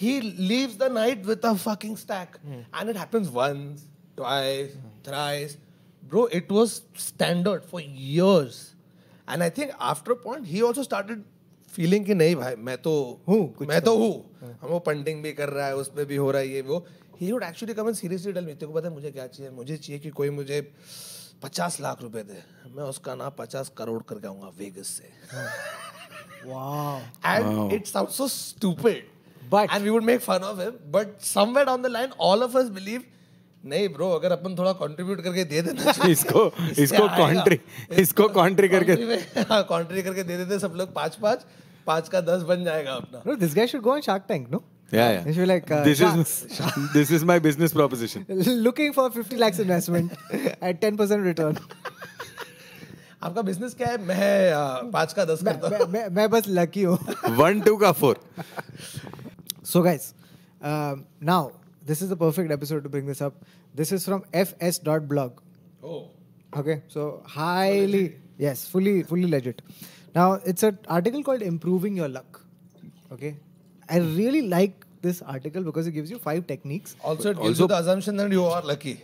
he 0.00 0.14
leaves 0.50 0.76
the 0.82 0.88
night 0.96 1.24
with 1.30 1.44
a 1.50 1.52
fucking 1.64 1.96
stack 2.02 2.38
and 2.80 2.92
it 2.92 2.98
happens 3.02 3.30
once 3.36 3.84
twice 4.20 4.74
thrice 5.08 5.56
bro 6.12 6.24
it 6.40 6.50
was 6.56 6.74
standard 7.04 7.64
for 7.72 7.80
years 8.14 8.58
and 9.28 9.46
I 9.46 9.48
think 9.60 9.72
after 9.92 10.12
a 10.16 10.20
point 10.26 10.50
he 10.54 10.62
also 10.68 10.82
started 10.88 11.24
feeling 11.73 12.05
कि 12.05 12.15
नहीं 12.15 12.35
भाई 12.35 12.55
मैं 12.57 12.77
तो 12.77 12.91
हूँ 13.27 13.67
मैं 13.67 13.81
तो 13.81 13.95
हूँ। 13.97 14.13
हम 14.61 14.69
वो 14.69 14.79
पंडिंग 14.79 15.21
भी 15.23 15.31
कर 15.33 15.49
रहा 15.49 15.67
है 15.67 15.75
उसमें 15.75 16.05
भी 16.05 16.15
हो 16.15 16.31
रहा 16.31 16.41
है 16.41 16.47
ये 16.47 16.61
वो। 16.61 16.85
He 17.21 17.31
would 17.31 17.43
actually 17.43 17.73
come 17.73 17.87
and 17.87 17.95
seriously 17.95 18.31
dull 18.31 18.45
मित्र 18.45 18.65
को 18.65 18.73
पता 18.73 18.87
है 18.87 18.93
मुझे 18.93 19.11
क्या 19.11 19.27
चाहिए? 19.27 19.51
मुझे 19.51 19.77
चाहिए 19.77 19.99
कि 19.99 20.09
कोई 20.09 20.29
मुझे 20.29 20.61
पचास 21.43 21.79
लाख 21.81 22.01
रुपए 22.01 22.23
दे। 22.23 22.41
मैं 22.75 22.83
उसका 22.85 23.15
नाम 23.15 23.31
पचास 23.37 23.71
करोड़ 23.77 24.01
करके 24.09 24.27
आऊँगा 24.27 24.47
वेगस 24.57 24.87
से। 24.97 25.03
And 27.25 27.73
it 27.73 27.87
sound 27.87 28.09
so 28.09 28.27
stupid 28.27 29.07
but 29.51 29.71
and 29.71 29.83
we 29.83 29.89
would 29.89 30.03
make 30.03 30.21
fun 30.21 30.43
of 30.43 30.61
him 30.61 30.91
but 30.91 31.19
somewhere 31.25 31.67
on 31.67 31.81
the 31.81 31.85
line 31.87 32.11
all 32.21 32.43
of 32.43 32.57
us 32.57 32.69
believe 32.71 33.03
नहीं 33.65 33.89
ब्रो 33.89 34.09
अगर 34.09 34.31
अपन 34.31 34.55
थोड़ा 34.55 34.73
कंट्रीब्यूट 34.73 35.21
करके 35.21 35.43
दे 35.43 35.61
देते 35.61 36.11
इसको 36.11 36.51
इसको 36.69 37.51
इसको 38.01 38.27
कंट्री 38.27 38.67
करके 38.67 38.95
कंट्री 38.95 39.43
हाँ, 39.49 39.63
करके 39.83 40.23
दे 40.23 40.37
देते 40.37 40.59
सब 40.59 40.73
लोग 40.75 40.93
पाँच 40.93 41.15
पाँच 41.15 41.45
पाँच 41.87 42.09
का 42.09 42.21
दस 42.21 42.41
बन 42.41 42.63
जाएगा 42.63 42.91
अपना। 42.91 43.19
Bro 43.19 43.35
this 43.35 43.71
should 43.71 43.81
go 43.81 43.91
on 43.91 44.01
Shark 44.01 44.25
Tank 44.27 44.51
no 44.51 44.63
yeah 44.93 45.05
yeah 45.11 45.33
should 45.33 45.45
like 45.45 45.65
this 46.93 47.11
is 47.11 47.25
my 47.25 47.39
business 47.39 47.73
proposition 47.73 48.25
looking 48.47 48.93
for 48.93 49.09
50 49.11 49.33
lakh 49.33 49.59
investment 49.59 50.11
at 50.63 50.85
10% 50.85 51.23
return 51.25 51.57
आपका 53.23 53.41
बिज़नेस 53.41 53.73
क्या 53.73 53.87
है? 53.87 54.05
मैं 54.05 54.53
पाँच 54.91 55.13
का 55.13 55.25
दस 55.25 55.43
करता 55.43 55.77
हूँ। 55.77 55.87
मैं 55.91 56.29
बस 56.29 56.43
लकी 56.47 56.81
हूँ। 56.81 56.99
वन 57.29 57.61
टू 57.61 57.77
का 57.77 57.91
four 57.91 58.19
so 59.63 59.81
guys 59.81 60.13
now 61.23 61.49
this 61.89 62.01
is 62.05 62.09
the 62.13 62.17
perfect 62.23 62.51
episode 62.55 62.83
to 62.87 62.89
bring 62.95 63.05
this 63.11 63.21
up. 63.27 63.45
This 63.81 63.91
is 63.97 64.05
from 64.05 64.23
fs.blog. 64.33 65.39
Oh. 65.83 66.09
Okay, 66.61 66.81
so 66.87 67.21
highly 67.37 68.03
yes, 68.37 68.67
fully 68.67 69.03
fully 69.03 69.27
legit. 69.33 69.61
Now 70.15 70.27
it's 70.53 70.63
an 70.63 70.79
article 70.97 71.23
called 71.23 71.43
"Improving 71.49 71.95
Your 72.01 72.09
Luck." 72.17 72.41
Okay, 73.15 73.35
I 73.87 73.99
really 73.99 74.41
like 74.53 74.85
this 75.01 75.21
article 75.21 75.63
because 75.63 75.87
it 75.87 75.91
gives 75.91 76.11
you 76.11 76.19
five 76.29 76.47
techniques. 76.47 76.95
also 77.03 77.29
it 77.31 77.37
gives 77.37 77.47
Also- 77.49 77.63
you 77.63 77.67
the 77.73 77.77
assumption 77.83 78.17
that 78.21 78.31
you 78.37 78.45
are 78.45 78.61
lucky 78.73 78.95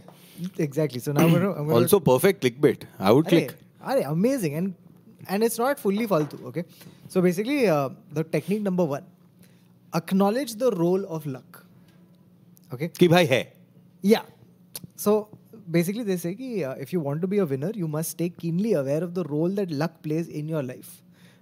Exactly. 0.58 1.00
So 1.00 1.12
now 1.17 1.28
we're, 1.34 1.43
I'm 1.52 1.67
gonna 1.67 1.76
also 1.76 2.00
perfect 2.00 2.41
clickbait 2.43 2.82
I 3.00 3.12
would 3.12 3.28
click 3.28 3.54
Arey, 3.54 4.02
arey, 4.02 4.10
amazing 4.12 4.56
and 4.56 4.74
and 5.28 5.43
it's 5.50 5.58
not 5.58 5.80
fully 5.80 6.08
faltu. 6.08 6.41
Okay, 6.50 6.63
so 7.08 7.21
basically 7.21 7.60
uh, 7.76 7.89
the 8.12 8.24
technique 8.24 8.62
number 8.62 8.84
one: 8.84 9.06
acknowledge 10.02 10.56
the 10.65 10.71
role 10.71 11.06
of 11.19 11.26
luck 11.26 11.64
okay. 12.73 12.89
ki 12.89 13.08
bhai 13.08 13.25
hai 13.25 13.47
yeah. 14.01 14.23
So 14.95 15.30
basically 15.69 16.04
they 16.04 16.17
say 16.17 16.36
ki, 16.36 16.63
uh, 16.63 16.73
if 16.73 16.93
you 16.93 16.99
want 16.99 17.21
to 17.21 17.28
be 17.28 17.39
a 17.39 17.45
winner 17.45 17.71
you 17.73 17.88
must 17.88 18.12
stay 18.12 18.30
keenly 18.30 18.73
aware 18.73 19.04
of 19.04 19.13
the 19.13 19.23
role 19.23 19.49
that 19.49 19.71
luck 19.71 20.01
plays 20.04 20.28
in 20.28 20.47
your 20.47 20.63
life. 20.63 21.01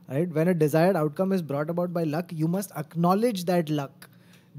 Right? 0.10 0.30
When 0.30 0.48
a 0.50 0.54
desired 0.54 0.96
outcome 0.96 1.32
is 1.32 1.42
brought 1.42 1.70
about 1.70 1.94
by 1.94 2.04
luck 2.04 2.32
you 2.32 2.48
must 2.48 2.72
acknowledge 2.76 3.46
that 3.46 3.70
luck. 3.70 4.10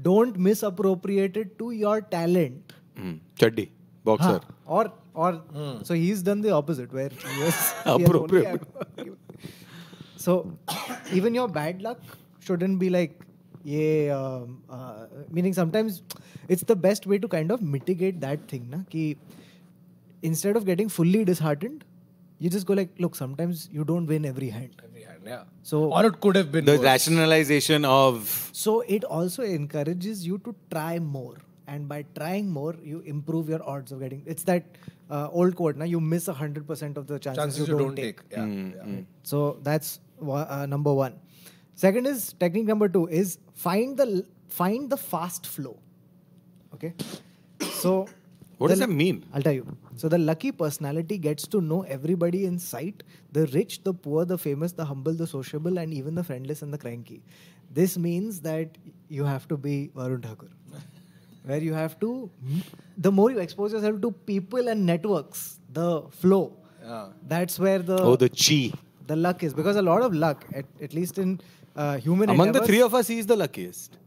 Don't 0.01 0.37
misappropriate 0.37 1.37
it 1.37 1.57
to 1.59 1.71
your 1.71 2.01
talent. 2.01 2.73
Mm. 2.97 3.19
chaddi 3.37 3.69
boxer. 4.03 4.39
Or 4.65 4.91
or 5.13 5.31
hmm. 5.33 5.83
so 5.83 5.93
he's 5.93 6.21
done 6.21 6.41
the 6.41 6.51
opposite 6.51 6.91
where 6.93 7.09
he 7.09 7.43
was 7.43 7.73
appropriate. 7.85 8.61
so 10.17 10.57
even 11.13 11.33
your 11.33 11.47
bad 11.47 11.81
luck 11.81 12.01
shouldn't 12.39 12.79
be 12.79 12.89
like 12.89 13.21
yeah 13.73 14.15
um, 14.15 14.49
uh, 14.77 15.05
meaning 15.37 15.53
sometimes 15.59 16.01
it's 16.55 16.65
the 16.71 16.75
best 16.87 17.07
way 17.11 17.17
to 17.23 17.29
kind 17.35 17.51
of 17.55 17.61
mitigate 17.75 18.19
that 18.25 18.41
thing 18.53 18.65
na 18.73 18.79
ki 18.95 19.05
instead 20.21 20.55
of 20.59 20.65
getting 20.65 20.89
fully 20.89 21.23
disheartened 21.31 21.83
you 22.39 22.49
just 22.49 22.65
go 22.69 22.73
like 22.79 22.89
look 23.05 23.15
sometimes 23.15 23.69
you 23.71 23.83
don't 23.85 24.07
win 24.07 24.25
every 24.25 24.49
hand. 24.49 24.71
Every 24.83 25.03
hand, 25.03 25.21
yeah. 25.25 25.43
So- 25.63 25.83
or 25.93 26.05
it 26.07 26.19
could 26.19 26.35
have 26.35 26.51
been 26.55 26.65
the 26.65 26.73
worse. 26.73 26.83
rationalization 26.87 27.85
of 27.85 28.31
so 28.61 28.73
it 28.97 29.05
also 29.05 29.43
encourages 29.43 30.25
you 30.27 30.37
to 30.39 30.55
try 30.71 30.99
more. 30.99 31.35
And 31.67 31.87
by 31.91 31.99
trying 32.17 32.49
more 32.55 32.75
you 32.83 32.99
improve 33.11 33.47
your 33.49 33.61
odds 33.75 33.91
of 33.93 34.01
getting 34.01 34.21
it's 34.33 34.43
that 34.49 34.65
uh, 35.09 35.29
old 35.31 35.55
quote 35.61 35.77
now 35.83 35.85
you 35.85 35.99
miss 35.99 36.27
100% 36.27 36.97
of 36.97 37.07
the 37.07 37.17
chances, 37.17 37.41
chances 37.43 37.67
you, 37.67 37.77
don't, 37.77 37.95
take, 37.95 38.19
yeah, 38.31 38.43
Hmm, 38.43 38.69
yeah. 38.75 38.99
so 39.23 39.57
that's 39.63 39.99
uh, 40.21 40.65
number 40.67 40.93
one 40.93 41.15
second 41.75 42.05
is 42.07 42.33
technique 42.39 42.65
number 42.65 42.87
two 42.89 43.07
is 43.07 43.37
find 43.53 43.97
the 43.97 44.25
find 44.47 44.89
the 44.89 44.97
fast 44.97 45.47
flow 45.55 45.77
okay 46.73 46.93
so 47.81 48.07
What 48.57 48.69
does 48.69 48.79
that 48.79 48.89
mean? 48.89 49.25
I'll 49.33 49.41
tell 49.41 49.53
you. 49.53 49.77
So 49.97 50.09
the 50.09 50.17
lucky 50.17 50.51
personality 50.51 51.17
gets 51.17 51.47
to 51.47 51.61
know 51.61 51.81
everybody 51.95 52.45
in 52.45 52.57
sight 52.57 53.03
the 53.31 53.47
rich, 53.47 53.83
the 53.83 53.93
poor, 53.93 54.23
the 54.25 54.37
famous, 54.37 54.71
the 54.71 54.85
humble, 54.85 55.13
the 55.13 55.27
sociable, 55.27 55.77
and 55.77 55.93
even 55.93 56.15
the 56.15 56.23
friendless 56.23 56.61
and 56.61 56.73
the 56.73 56.77
cranky. 56.77 57.21
This 57.79 57.97
means 57.97 58.39
that 58.41 58.77
you 59.09 59.25
have 59.25 59.47
to 59.49 59.57
be 59.57 59.91
Varun 59.95 60.23
Thakur. 60.23 60.49
Where 61.43 61.59
you 61.59 61.73
have 61.73 61.99
to, 61.99 62.29
the 62.97 63.11
more 63.11 63.29
you 63.29 63.39
expose 63.39 63.73
yourself 63.73 64.01
to 64.01 64.11
people 64.11 64.67
and 64.69 64.85
networks, 64.85 65.59
the 65.73 66.03
flow. 66.09 66.53
Yeah. 66.81 67.07
That's 67.27 67.59
where 67.59 67.79
the 67.79 68.01
oh 68.01 68.15
the 68.15 68.29
chi 68.29 68.71
the 69.07 69.15
luck 69.15 69.43
is. 69.43 69.53
Because 69.53 69.75
a 69.75 69.81
lot 69.81 70.01
of 70.01 70.13
luck, 70.13 70.45
at, 70.53 70.65
at 70.81 70.93
least 70.93 71.17
in 71.17 71.39
uh, 71.75 71.97
human 71.97 72.29
among 72.29 72.47
endeavors, 72.47 72.67
the 72.67 72.73
three 72.73 72.81
of 72.81 72.93
us 72.93 73.07
he 73.07 73.19
is 73.19 73.25
the 73.25 73.35
luckiest. 73.35 73.97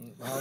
Mm, 0.00 0.12
uh, 0.22 0.40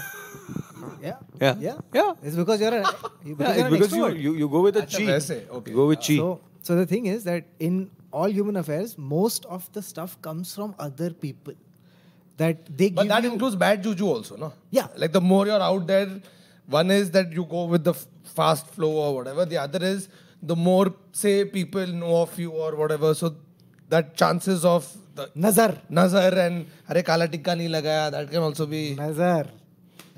yeah. 1.02 1.17
yeah. 1.39 1.56
Yeah. 1.60 1.78
Yeah. 1.94 2.13
It's 2.24 2.36
because 2.36 2.60
you're 2.60 2.74
a 2.74 2.84
because, 3.24 3.58
yeah, 3.58 3.58
you're 3.58 3.70
because 3.70 3.96
you, 3.96 4.08
you, 4.10 4.34
you 4.36 4.50
go 4.50 4.62
with 4.62 4.78
a 4.78 4.86
chi. 4.86 5.56
okay. 5.58 5.72
go 5.72 5.88
with 5.88 6.00
chi. 6.00 6.17
So, 6.17 6.41
so 6.62 6.76
the 6.76 6.86
thing 6.86 7.06
is 7.06 7.24
that 7.26 7.46
in 7.60 7.91
all 8.12 8.30
human 8.30 8.56
affairs 8.56 8.98
most 8.98 9.46
of 9.46 9.72
the 9.74 9.82
stuff 9.82 10.22
comes 10.22 10.54
from 10.54 10.76
other 10.80 11.12
people. 11.12 11.54
That 12.38 12.78
they 12.78 12.89
but 12.89 13.08
that 13.08 13.26
includes 13.26 13.56
bad 13.56 13.84
juju 13.84 14.08
also 14.08 14.36
no? 14.38 14.54
Yeah. 14.72 14.88
Like 14.96 15.12
the 15.12 15.22
more 15.22 15.46
you're 15.46 15.62
out 15.62 15.86
there 15.86 16.22
one 16.65 16.89
is 16.89 17.12
that 17.12 17.32
you 17.32 17.46
go 17.46 17.65
with 17.65 17.84
the 17.84 17.94
fast 17.94 18.67
flow 18.67 18.91
or 18.91 19.15
whatever. 19.15 19.46
The 19.46 19.58
other 19.58 19.84
is 19.84 20.10
the 20.41 20.56
more 20.56 20.94
say 21.12 21.46
people 21.46 21.86
know 21.86 22.22
of 22.22 22.39
you 22.39 22.52
or 22.52 22.76
whatever. 22.76 23.13
So 23.13 23.36
that 23.89 24.15
chances 24.15 24.63
of 24.65 24.88
नज़र 25.19 25.78
नज़र 25.93 26.38
and 26.39 26.65
अरे 26.89 27.02
काला 27.10 27.26
टिक्का 27.36 27.56
नहीं 27.56 27.67
लगाया 27.69 28.10
that 28.10 28.30
can 28.32 28.41
also 28.43 28.65
be 28.74 28.84
नज़र 29.00 29.52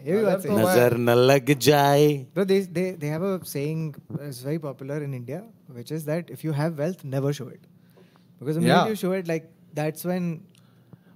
ये 0.06 0.18
भी 0.18 0.24
बात 0.24 0.46
नज़र 0.62 0.98
न 0.98 1.16
लग 1.32 1.54
जाए 1.68 2.08
bro 2.36 2.46
they 2.46 2.60
they 2.80 2.92
they 3.02 3.08
have 3.10 3.26
a 3.28 3.38
saying 3.52 3.94
it's 4.22 4.46
very 4.46 4.58
popular 4.66 5.04
in 5.04 5.14
India 5.14 5.42
which 5.70 5.92
is 5.92 6.06
that 6.10 6.32
if 6.32 6.46
you 6.46 6.54
have 6.54 6.74
wealth 6.82 7.06
never 7.06 7.34
show 7.34 7.50
it 7.50 7.72
because 8.42 8.56
the 8.56 8.62
minute 8.62 8.90
you 8.90 8.96
show 8.96 9.12
it 9.14 9.28
like 9.28 9.50
that's 9.74 10.06
when 10.06 10.30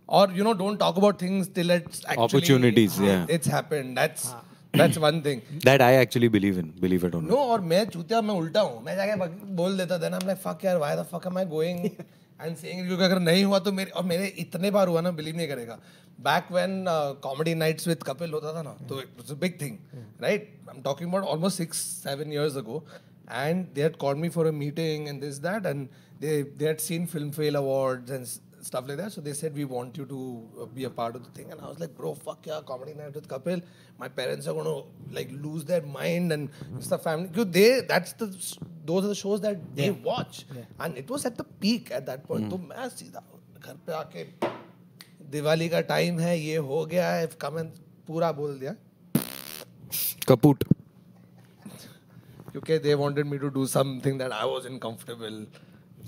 or 0.10 0.28
you 0.32 0.44
know 0.44 0.54
don't 0.54 0.78
talk 0.78 0.98
about 0.98 1.20
things 1.20 1.48
till 1.50 1.70
it's 1.70 2.04
actually 2.06 2.24
opportunities 2.26 3.00
yeah 3.00 3.26
it's 3.38 3.48
happened 3.48 3.98
that's 3.98 4.28
that's 4.74 4.98
one 4.98 5.22
thing 5.22 5.42
that 5.66 5.82
i 5.82 5.94
actually 5.96 6.30
believe 6.38 6.58
in 6.58 6.70
believe 6.86 7.04
it 7.04 7.16
or 7.16 7.22
not 7.22 7.32
no 7.32 7.42
और 7.56 7.62
मैं 7.72 7.84
चूतिया 7.90 8.22
मैं 8.22 8.36
उल्टा 8.44 8.62
हूँ 8.62 8.84
मैं 8.86 8.96
जाके 8.96 9.28
बोल 9.56 9.78
देता 9.78 10.00
then 10.02 10.18
i'm 10.20 10.28
like 10.30 10.42
fuck 10.46 10.66
यार 10.66 10.80
why 10.86 10.94
the 11.02 11.06
fuck 11.14 11.28
am 11.32 11.38
i 11.38 11.46
going 11.54 11.84
I 12.42 12.48
am 12.48 12.52
and 12.52 12.58
saying 12.58 12.88
क्योंकि 12.88 13.04
अगर 13.04 13.20
नहीं 13.20 13.44
हुआ 13.44 13.60
तो 13.60 13.72
मेरे, 13.72 13.92
और 13.92 14.04
मेरे 14.04 14.28
इतने 14.40 14.72
बार 14.72 14.88
हुआ 14.88 15.02
ना 15.02 15.12
बिलीव 15.12 15.36
नहीं 15.38 15.48
करेगा. 15.48 15.80
Back 16.20 16.52
when 16.52 16.86
Comedy 17.24 17.54
Nights 17.56 17.88
with 17.88 18.04
Kapil 18.04 18.32
होता 18.32 18.54
था 18.54 18.62
ना 18.62 18.76
तो 18.90 19.02
it 19.02 19.08
was 19.18 19.32
a 19.32 19.36
big 19.40 19.62
thing 19.62 19.78
right 20.22 20.50
I 20.70 20.76
am 20.76 20.82
talking 20.84 21.10
about 21.10 21.24
almost 21.24 21.62
6 21.62 21.74
7 22.08 22.32
years 22.32 22.58
ago 22.58 22.84
and 23.32 23.66
they 23.74 23.84
had 23.84 23.96
called 23.96 24.20
me 24.20 24.30
for 24.30 24.48
a 24.48 24.52
meeting 24.52 25.08
and 25.08 25.22
this 25.22 25.38
that 25.48 25.66
and 25.66 25.88
they 26.22 26.66
had 26.66 26.80
seen 26.84 27.04
film 27.10 27.28
fail 27.34 27.58
awards 27.58 28.14
and 28.16 28.28
s- 28.28 28.40
stuff 28.62 28.88
like 28.88 28.98
that 28.98 29.12
so 29.12 29.22
they 29.22 29.34
said 29.34 29.56
we 29.56 29.66
want 29.66 29.98
you 29.98 30.06
to 30.06 30.20
uh, 30.62 30.66
be 30.66 30.84
a 30.84 30.90
part 30.90 31.16
of 31.16 31.24
the 31.24 31.30
thing 31.32 31.52
and 31.52 31.62
i 31.62 31.68
was 31.68 31.80
like 31.80 31.96
bro 31.98 32.14
fuck 32.14 32.46
yeah 32.46 32.60
comedy 32.66 32.94
night 32.94 33.14
with 33.14 33.28
kapil 33.28 33.62
my 34.00 34.08
parents 34.08 34.48
are 34.48 34.54
going 34.54 34.66
to 34.66 35.14
like 35.18 35.30
lose 35.44 35.64
their 35.66 35.82
mind 35.82 36.32
and 36.32 36.50
it's 36.78 36.88
the 36.88 36.98
family 36.98 37.28
because 37.28 37.50
they 37.52 37.82
that's 37.82 38.14
the 38.14 38.28
those 38.86 39.04
are 39.06 39.08
the 39.10 39.16
shows 39.16 39.42
that 39.42 39.58
yeah. 39.58 39.76
they 39.82 39.90
watch 39.92 40.46
Yeah. 40.56 40.64
and 40.80 40.98
it 40.98 41.10
was 41.10 41.26
at 41.26 41.38
the 41.38 41.44
peak 41.66 41.92
at 41.92 42.06
that 42.06 42.26
point 42.28 42.50
तो 42.50 42.58
मैं 42.72 42.90
सीधा 42.98 43.24
घर 43.62 43.78
पे 43.86 43.94
आके 43.94 44.24
दिवाली 45.32 45.70
का 45.70 45.82
time 45.94 46.20
है 46.20 46.38
ये 46.40 46.56
हो 46.72 46.86
गया 46.94 47.10
है 47.12 47.28
कमेंट 47.46 47.74
पूरा 48.08 48.32
बोल 48.42 48.60
दिया 48.60 48.76
Kaput. 50.30 50.64
Okay, 52.56 52.78
they 52.80 52.96
wanted 52.96 53.28
me 53.28 53.38
to 53.38 53.50
do 53.50 53.66
something 53.68 54.18
that 54.18 54.34
I 54.34 54.46
wasn't 54.46 54.82
comfortable 54.82 55.46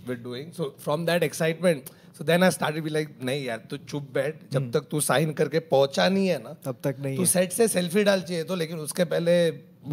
with 0.07 0.23
doing. 0.23 0.51
So 0.53 0.73
from 0.77 1.05
that 1.05 1.23
excitement, 1.23 1.91
so 2.13 2.23
then 2.23 2.43
I 2.43 2.49
started 2.49 2.83
be 2.83 2.89
like, 2.89 3.09
नहीं 3.23 3.43
यार 3.45 3.57
तू 3.69 3.77
चुप 3.77 4.07
बैठ 4.13 4.35
जब 4.53 4.71
तक 4.71 4.87
तू 4.91 5.01
साइन 5.01 5.33
करके 5.33 5.59
पहुँचा 5.73 6.07
नहीं 6.09 6.27
है 6.27 6.41
ना 6.43 6.55
तब 6.65 6.77
तक 6.83 6.95
नहीं 7.05 7.17
तू 7.17 7.25
सेट 7.35 7.51
से 7.51 7.67
सेल्फी 7.67 8.03
डाल 8.03 8.21
चाहिए 8.21 8.43
तो 8.51 8.55
लेकिन 8.55 8.79
उसके 8.79 9.03
पहले 9.13 9.39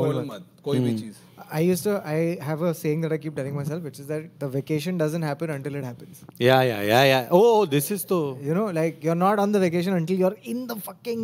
बोल 0.00 0.24
मत 0.30 0.46
कोई 0.64 0.78
भी 0.86 0.98
चीज़ 0.98 1.24
I 1.57 1.61
used 1.61 1.84
to, 1.84 1.92
I 2.04 2.38
have 2.42 2.62
a 2.62 2.74
saying 2.74 3.02
that 3.02 3.12
I 3.12 3.18
keep 3.18 3.36
telling 3.36 3.54
myself, 3.54 3.82
which 3.88 3.98
is 4.00 4.07
that 4.07 4.22
the 4.40 4.48
vacation 4.48 4.96
doesn't 4.98 5.22
happen 5.22 5.50
until 5.50 5.76
it 5.80 5.84
happens. 5.84 6.22
Yeah, 6.38 6.62
yeah, 6.62 6.80
yeah, 6.82 7.04
yeah. 7.04 7.28
Oh, 7.30 7.66
this 7.74 7.90
is 7.96 8.04
the 8.12 8.18
You 8.46 8.54
know, 8.54 8.64
like 8.78 9.04
you're 9.09 9.14
not 9.20 9.38
on 9.38 9.52
the 9.52 9.61
vacation 9.61 9.94
until 9.98 10.18
you're 10.24 10.36
in 10.42 10.66
the 10.66 10.76
fucking 10.88 11.22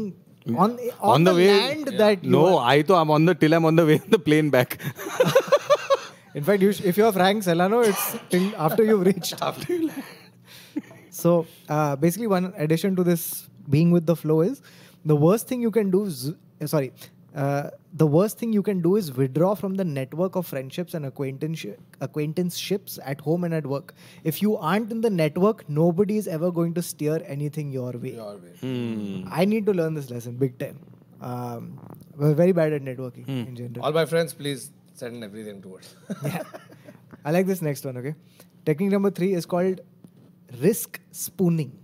on 0.56 0.76
on, 0.76 0.78
on 1.00 1.24
the, 1.24 1.32
the, 1.32 1.36
way. 1.38 1.48
land 1.56 1.90
that 2.02 2.22
you 2.24 2.30
no, 2.30 2.58
are- 2.58 2.68
I 2.74 2.82
thought 2.82 3.00
I'm 3.00 3.10
on 3.10 3.24
the 3.24 3.34
till 3.34 3.54
I'm 3.58 3.64
on 3.64 3.74
the 3.82 3.86
way 3.90 3.98
on 4.04 4.10
the 4.16 4.18
plane 4.28 4.50
back. 4.50 4.78
In 6.34 6.42
fact, 6.42 6.62
you 6.62 6.72
sh- 6.72 6.82
if 6.82 6.96
you're 6.96 7.12
Frank 7.12 7.42
Solano, 7.42 7.80
it's 7.80 8.16
till 8.30 8.54
after 8.56 8.82
you've 8.84 9.06
reached. 9.06 9.40
after 9.42 9.74
you 9.74 9.90
So 11.10 11.46
uh, 11.68 11.96
basically, 11.96 12.26
one 12.26 12.52
addition 12.56 12.96
to 12.96 13.04
this 13.04 13.48
being 13.68 13.90
with 13.90 14.06
the 14.06 14.16
flow 14.16 14.40
is 14.40 14.62
the 15.04 15.16
worst 15.16 15.46
thing 15.48 15.60
you 15.60 15.70
can 15.70 15.90
do. 15.90 16.04
Is, 16.04 16.32
uh, 16.60 16.66
sorry, 16.66 16.92
uh, 17.34 17.70
the 17.92 18.06
worst 18.06 18.38
thing 18.38 18.52
you 18.52 18.62
can 18.62 18.80
do 18.80 18.96
is 18.96 19.12
withdraw 19.12 19.54
from 19.54 19.74
the 19.74 19.84
network 19.84 20.34
of 20.36 20.46
friendships 20.46 20.94
and 20.94 21.04
acquaintance 21.04 21.66
acquaintanceships 22.00 22.98
at 23.04 23.20
home 23.20 23.44
and 23.44 23.54
at 23.54 23.66
work. 23.66 23.94
If 24.24 24.40
you 24.40 24.56
aren't 24.56 24.90
in 24.90 25.02
the 25.02 25.10
network, 25.10 25.68
nobody 25.68 26.16
is 26.16 26.28
ever 26.28 26.50
going 26.50 26.74
to 26.74 26.82
steer 26.82 27.22
anything 27.26 27.70
your 27.70 27.92
way. 27.92 28.14
your 28.14 28.36
way. 28.38 28.56
Hmm. 28.60 29.28
I 29.30 29.44
need 29.44 29.66
to 29.66 29.72
learn 29.72 29.94
this 29.94 30.10
lesson 30.10 30.36
big 30.36 30.58
time. 30.58 30.78
Um, 31.20 31.78
we're 32.16 32.34
very 32.34 32.52
bad 32.52 32.72
at 32.72 32.82
networking 32.82 33.28
in 33.28 33.54
general. 33.54 33.84
All 33.84 33.92
my 33.92 34.06
friends, 34.06 34.34
please 34.34 34.70
send 34.94 35.22
everything 35.24 35.62
towards. 35.62 35.94
yeah. 36.24 36.42
I 37.24 37.30
like 37.30 37.46
this 37.46 37.62
next 37.62 37.84
one, 37.84 37.96
okay? 37.96 38.14
Technique 38.64 38.90
number 38.90 39.10
three 39.10 39.34
is 39.34 39.46
called 39.46 39.80
risk 40.60 41.00
spooning. 41.10 41.78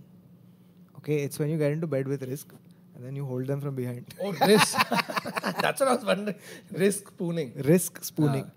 Okay, 0.97 1.23
it's 1.23 1.39
when 1.39 1.49
you 1.49 1.57
get 1.57 1.71
into 1.71 1.87
bed 1.87 2.07
with 2.07 2.23
risk 2.23 2.53
and 2.99 3.05
then 3.05 3.15
you 3.15 3.25
hold 3.25 3.47
them 3.47 3.61
from 3.61 3.75
behind. 3.75 4.05
oh, 4.23 4.33
this. 4.33 4.73
That's 5.61 5.79
what 5.79 5.89
I 5.89 5.95
was 5.95 6.05
wondering. 6.05 6.37
Risk 6.71 7.07
spooning. 7.07 7.53
Risk 7.63 8.03
spooning. 8.03 8.51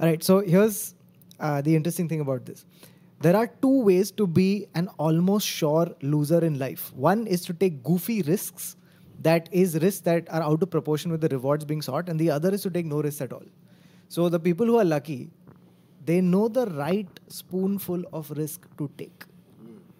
All 0.00 0.06
right, 0.06 0.22
so 0.22 0.38
here's 0.38 0.94
uh, 1.40 1.60
the 1.60 1.74
interesting 1.74 2.08
thing 2.08 2.20
about 2.20 2.46
this. 2.46 2.64
There 3.20 3.34
are 3.34 3.48
two 3.48 3.82
ways 3.82 4.12
to 4.12 4.28
be 4.28 4.66
an 4.76 4.88
almost 4.98 5.46
sure 5.46 5.88
loser 6.02 6.44
in 6.44 6.58
life. 6.60 6.92
One 6.94 7.26
is 7.26 7.44
to 7.46 7.52
take 7.52 7.82
goofy 7.82 8.22
risks, 8.22 8.76
that 9.22 9.48
is, 9.50 9.76
risks 9.80 10.02
that 10.02 10.28
are 10.30 10.42
out 10.42 10.62
of 10.62 10.70
proportion 10.70 11.10
with 11.10 11.20
the 11.20 11.28
rewards 11.28 11.64
being 11.64 11.82
sought, 11.82 12.08
and 12.08 12.20
the 12.20 12.30
other 12.30 12.54
is 12.54 12.62
to 12.62 12.70
take 12.70 12.86
no 12.86 13.02
risks 13.02 13.20
at 13.20 13.32
all. 13.32 13.42
So 14.08 14.28
the 14.28 14.40
people 14.40 14.66
who 14.66 14.78
are 14.78 14.84
lucky, 14.84 15.30
they 16.04 16.20
know 16.20 16.48
the 16.48 16.66
right 16.66 17.08
spoonful 17.28 18.04
of 18.12 18.30
risk 18.30 18.66
to 18.78 18.90
take. 18.96 19.24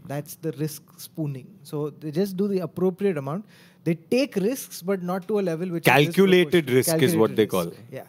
That's 0.06 0.36
the 0.36 0.52
risk 0.52 0.82
spooning. 0.98 1.46
So 1.62 1.90
they 1.90 2.10
just 2.10 2.36
do 2.36 2.48
the 2.48 2.60
appropriate 2.60 3.18
amount. 3.18 3.44
They 3.84 3.94
take 3.94 4.36
risks, 4.36 4.80
but 4.82 5.02
not 5.02 5.28
to 5.28 5.38
a 5.38 5.42
level 5.42 5.68
which 5.68 5.84
Calculated 5.84 6.68
is 6.70 6.86
disproportionate. 6.86 7.00
risk 7.02 7.12
is 7.14 7.16
what 7.16 7.36
they 7.36 7.46
call. 7.46 7.66
risk. 7.66 7.76
Yeah, 7.92 8.04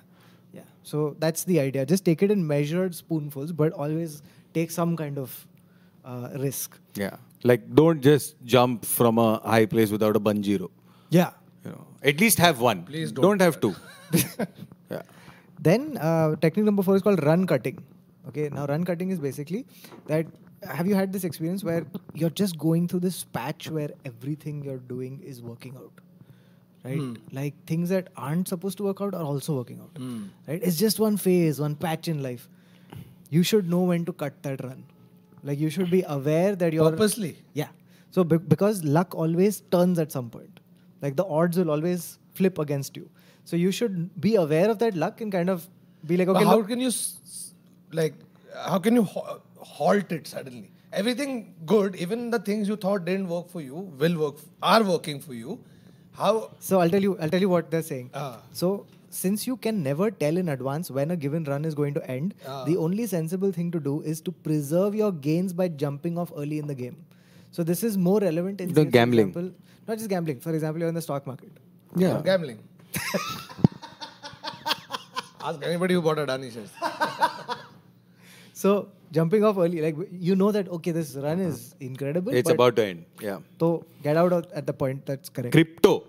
yeah. 0.53 0.61
So 0.83 1.15
that's 1.19 1.43
the 1.43 1.59
idea. 1.59 1.85
Just 1.85 2.05
take 2.05 2.23
it 2.23 2.31
in 2.31 2.45
measured 2.47 2.95
spoonfuls, 2.95 3.51
but 3.51 3.73
always 3.73 4.21
take 4.53 4.71
some 4.71 4.95
kind 4.95 5.17
of 5.17 5.45
uh, 6.05 6.29
risk. 6.35 6.79
Yeah. 6.95 7.17
Like 7.43 7.73
don't 7.75 8.01
just 8.01 8.35
jump 8.45 8.85
from 8.85 9.17
a 9.17 9.39
high 9.43 9.65
place 9.65 9.91
without 9.91 10.15
a 10.15 10.19
bungee 10.19 10.59
rope. 10.59 10.71
Yeah. 11.09 11.31
You 11.65 11.71
know, 11.71 11.87
at 12.01 12.19
least 12.19 12.37
have 12.39 12.61
one. 12.61 12.83
Please 12.83 13.11
don't 13.11 13.23
don't 13.23 13.41
have 13.41 13.59
two. 13.59 13.75
Then 15.61 15.97
uh, 15.97 16.35
technique 16.37 16.65
number 16.65 16.83
four 16.83 16.95
is 16.95 17.01
called 17.01 17.23
run 17.23 17.45
cutting. 17.47 17.79
Okay, 18.27 18.49
now 18.49 18.65
run 18.65 18.83
cutting 18.83 19.09
is 19.09 19.19
basically 19.19 19.65
that. 20.07 20.25
Have 20.67 20.87
you 20.87 20.93
had 20.95 21.13
this 21.13 21.23
experience 21.23 21.63
where 21.63 21.85
you're 22.13 22.29
just 22.29 22.57
going 22.57 22.89
through 22.89 22.99
this 22.99 23.23
patch 23.23 23.69
where 23.71 23.91
everything 24.03 24.61
you're 24.61 24.81
doing 24.89 25.21
is 25.23 25.41
working 25.41 25.77
out? 25.77 26.01
Right? 26.83 26.97
Hmm. 26.97 27.13
Like 27.31 27.53
things 27.65 27.87
that 27.89 28.09
aren't 28.17 28.49
supposed 28.49 28.77
to 28.79 28.83
work 28.83 28.99
out 28.99 29.13
are 29.13 29.23
also 29.23 29.55
working 29.55 29.79
out. 29.79 29.91
Hmm. 29.95 30.25
Right? 30.49 30.61
It's 30.61 30.75
just 30.75 30.99
one 30.99 31.15
phase, 31.15 31.61
one 31.61 31.75
patch 31.75 32.09
in 32.09 32.21
life. 32.21 32.49
You 33.29 33.41
should 33.41 33.69
know 33.69 33.83
when 33.83 34.03
to 34.03 34.11
cut 34.11 34.43
that 34.43 34.61
run. 34.61 34.83
Like 35.45 35.59
you 35.59 35.69
should 35.69 35.89
be 35.89 36.03
aware 36.05 36.57
that 36.57 36.73
you're 36.73 36.89
Purposely. 36.91 37.37
yeah. 37.53 37.69
So 38.11 38.25
be- 38.25 38.37
because 38.37 38.83
luck 38.83 39.15
always 39.15 39.61
turns 39.71 39.97
at 39.97 40.11
some 40.11 40.29
point, 40.29 40.59
like 41.01 41.15
the 41.15 41.25
odds 41.25 41.57
will 41.57 41.71
always 41.71 42.18
flip 42.39 42.57
against 42.65 42.97
you. 43.01 43.05
So 43.51 43.55
you 43.65 43.71
should 43.81 43.95
be 44.27 44.33
aware 44.45 44.69
of 44.73 44.79
that 44.85 44.95
luck 45.05 45.21
and 45.21 45.31
kind 45.37 45.49
of 45.55 45.67
be 46.11 46.17
like, 46.17 46.27
okay, 46.33 46.43
but 46.43 46.49
how 46.53 46.57
look- 46.57 46.67
can 46.73 46.79
you, 46.87 46.91
s- 46.95 47.19
s- 47.29 47.53
like, 48.01 48.13
how 48.67 48.79
can 48.89 48.95
you 49.01 49.03
ha- 49.15 49.39
halt 49.77 50.11
it 50.19 50.27
suddenly? 50.35 50.69
Everything 50.99 51.33
good, 51.71 51.95
even 52.03 52.29
the 52.35 52.39
things 52.51 52.67
you 52.73 52.75
thought 52.85 53.03
didn't 53.09 53.27
work 53.33 53.49
for 53.55 53.61
you, 53.61 53.75
will 54.03 54.15
work, 54.21 54.37
are 54.75 54.83
working 54.93 55.19
for 55.25 55.33
you. 55.41 55.59
How? 56.21 56.31
so 56.67 56.79
I'll 56.83 56.89
tell 56.93 57.01
you, 57.07 57.17
I'll 57.25 57.29
tell 57.33 57.43
you 57.47 57.49
what 57.49 57.69
they're 57.73 57.83
saying. 57.89 58.07
Ah. 58.21 58.41
So 58.61 58.69
since 59.17 59.45
you 59.49 59.55
can 59.65 59.77
never 59.83 60.07
tell 60.23 60.37
in 60.41 60.49
advance 60.55 60.89
when 60.97 61.11
a 61.11 61.15
given 61.25 61.45
run 61.51 61.63
is 61.69 61.75
going 61.81 61.93
to 61.99 62.03
end, 62.15 62.33
Ah. 62.47 62.63
the 62.69 62.75
only 62.87 63.05
sensible 63.13 63.53
thing 63.59 63.69
to 63.77 63.79
do 63.89 63.93
is 64.13 64.21
to 64.29 64.33
preserve 64.49 64.97
your 65.01 65.11
gains 65.29 65.53
by 65.61 65.67
jumping 65.85 66.17
off 66.23 66.33
early 66.43 66.59
in 66.63 66.67
the 66.73 66.75
game. 66.81 66.97
So 67.59 67.63
this 67.71 67.83
is 67.91 67.97
more 68.09 68.19
relevant 68.25 68.61
in 68.65 68.73
The 68.81 68.85
gambling. 68.97 69.29
example- 69.29 69.51
not 69.87 69.97
just 70.03 70.09
gambling. 70.09 70.39
For 70.47 70.53
example, 70.59 70.79
you're 70.85 70.89
in 70.95 70.99
the 71.03 71.05
stock 71.09 71.25
market. 71.33 71.63
Or 71.95 72.21
gambling. 72.21 72.59
Ask 75.41 75.63
anybody 75.63 75.93
who 75.93 76.01
bought 76.01 76.17
Adani 76.17 76.51
shares. 76.53 76.69
So 78.61 78.89
jumping 79.13 79.45
off 79.45 79.57
early, 79.57 79.81
like 79.81 79.95
you 80.11 80.35
know 80.35 80.51
that 80.51 80.67
okay, 80.67 80.91
this 80.91 81.15
run 81.15 81.39
is 81.39 81.75
incredible. 81.79 82.33
It's 82.33 82.49
about 82.49 82.75
to 82.75 82.83
end. 82.85 83.05
Yeah. 83.21 83.37
So 83.57 83.85
get 84.03 84.17
out 84.17 84.33
of, 84.33 84.47
at 84.51 84.67
the 84.67 84.73
point 84.73 85.05
that's 85.05 85.29
correct. 85.29 85.53
Crypto. 85.53 86.03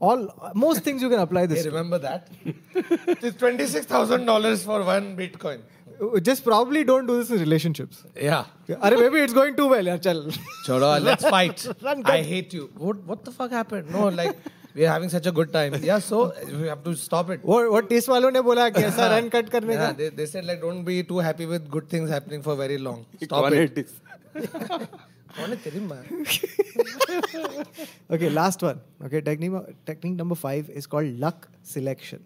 All 0.00 0.50
most 0.56 0.82
things 0.82 1.00
you 1.00 1.08
can 1.08 1.20
apply 1.20 1.42
Hey, 1.42 1.46
this. 1.46 1.62
to. 1.62 1.68
remember 1.70 1.98
that? 2.00 2.26
it's 2.74 3.36
twenty-six 3.36 3.86
thousand 3.86 4.24
dollars 4.24 4.64
for 4.64 4.82
one 4.82 5.16
Bitcoin. 5.16 5.60
Uh, 6.02 6.18
Just 6.18 6.42
probably 6.42 6.82
don't 6.82 7.06
do 7.06 7.18
this 7.18 7.30
in 7.30 7.38
relationships. 7.38 8.02
Yeah. 8.20 8.46
Arey, 8.68 8.98
maybe 8.98 9.20
it's 9.20 9.32
going 9.32 9.54
too 9.54 9.68
well. 9.68 9.84
yaar, 9.84 10.02
chal. 10.02 10.24
Chodo, 10.66 11.00
let's 11.00 11.22
fight. 11.36 11.68
Run, 11.82 12.02
I 12.04 12.22
hate 12.22 12.52
you. 12.52 12.68
What? 12.76 12.96
What 13.04 13.24
the 13.24 13.30
fuck 13.30 13.52
happened? 13.52 13.92
No, 13.92 14.08
like 14.08 14.36
we're 14.75 14.89
having 14.89 15.09
such 15.09 15.25
a 15.25 15.31
good 15.31 15.51
time. 15.53 15.75
Yeah, 15.83 15.99
so 15.99 16.33
we 16.61 16.67
have 16.67 16.83
to 16.83 16.95
stop 16.95 17.29
it. 17.35 17.45
वो 17.51 17.59
वो 17.71 17.79
test 17.91 18.09
वालों 18.09 18.31
ने 18.31 18.41
बोला 18.49 18.69
कि 18.77 18.81
ऐसा 18.91 19.07
run 19.17 19.29
cut 19.35 19.49
करने 19.49 19.73
Yeah, 19.75 19.85
का 19.91 19.97
they, 20.01 20.09
they 20.19 20.25
said 20.33 20.45
like 20.51 20.61
don't 20.61 20.83
be 20.89 21.01
too 21.13 21.19
happy 21.29 21.45
with 21.53 21.69
good 21.77 21.89
things 21.95 22.09
happening 22.17 22.41
for 22.49 22.55
very 22.63 22.77
long. 22.89 23.05
Stop 23.23 23.51
it. 23.53 23.87
कौन 25.37 25.49
है 25.49 25.55
तेरी 25.63 25.79
माँ? 25.85 26.01
okay 28.15 28.29
last 28.29 28.61
one 28.65 28.77
okay 29.07 29.21
technique 29.21 29.55
technique 29.89 30.15
number 30.19 30.35
5 30.35 30.69
is 30.81 30.85
called 30.93 31.19
luck 31.23 31.47
selection 31.71 32.21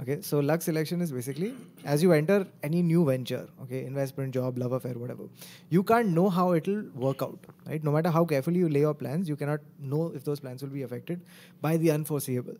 okay 0.00 0.20
so 0.22 0.40
luck 0.40 0.62
selection 0.62 1.00
is 1.00 1.12
basically 1.12 1.54
as 1.84 2.02
you 2.02 2.12
enter 2.12 2.46
any 2.62 2.82
new 2.82 3.04
venture 3.04 3.46
okay 3.62 3.84
investment 3.84 4.32
job 4.32 4.56
love 4.58 4.72
affair 4.72 4.94
whatever 4.94 5.24
you 5.68 5.82
can't 5.82 6.08
know 6.08 6.28
how 6.30 6.52
it'll 6.54 6.82
work 6.94 7.22
out 7.22 7.38
right? 7.70 7.84
No 7.84 7.92
matter 7.92 8.10
how 8.10 8.24
carefully 8.24 8.58
you 8.58 8.68
lay 8.68 8.80
your 8.80 8.94
plans 8.94 9.28
you 9.28 9.36
cannot 9.36 9.60
know 9.78 10.12
if 10.14 10.24
those 10.24 10.40
plans 10.40 10.62
will 10.62 10.70
be 10.70 10.82
affected 10.82 11.20
by 11.60 11.76
the 11.76 11.90
unforeseeable. 11.90 12.56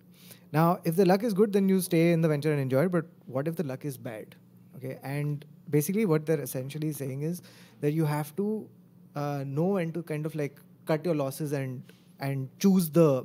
Now 0.53 0.81
if 0.85 0.97
the 0.97 1.05
luck 1.05 1.23
is 1.23 1.35
good 1.35 1.53
then 1.53 1.69
you 1.69 1.81
stay 1.81 2.13
in 2.13 2.21
the 2.21 2.29
venture 2.29 2.53
and 2.53 2.61
enjoy 2.61 2.85
it 2.85 2.93
but 2.93 3.07
what 3.27 3.49
if 3.49 3.57
the 3.57 3.65
luck 3.65 3.85
is 3.85 3.97
bad 3.97 4.37
okay? 4.77 4.99
And 5.03 5.45
basically 5.71 6.07
what 6.07 6.27
they're 6.27 6.41
essentially 6.41 6.93
saying 6.93 7.23
is 7.23 7.43
that 7.81 7.93
you 7.93 8.05
have 8.05 8.35
to 8.37 8.69
uh, 9.17 9.45
know 9.47 9.67
when 9.79 9.93
to 9.93 10.03
kind 10.03 10.27
of 10.27 10.35
like 10.35 10.61
cut 10.87 11.05
your 11.05 11.15
losses 11.15 11.53
and 11.53 11.93
and 12.21 12.49
choose 12.59 12.91
the 12.91 13.25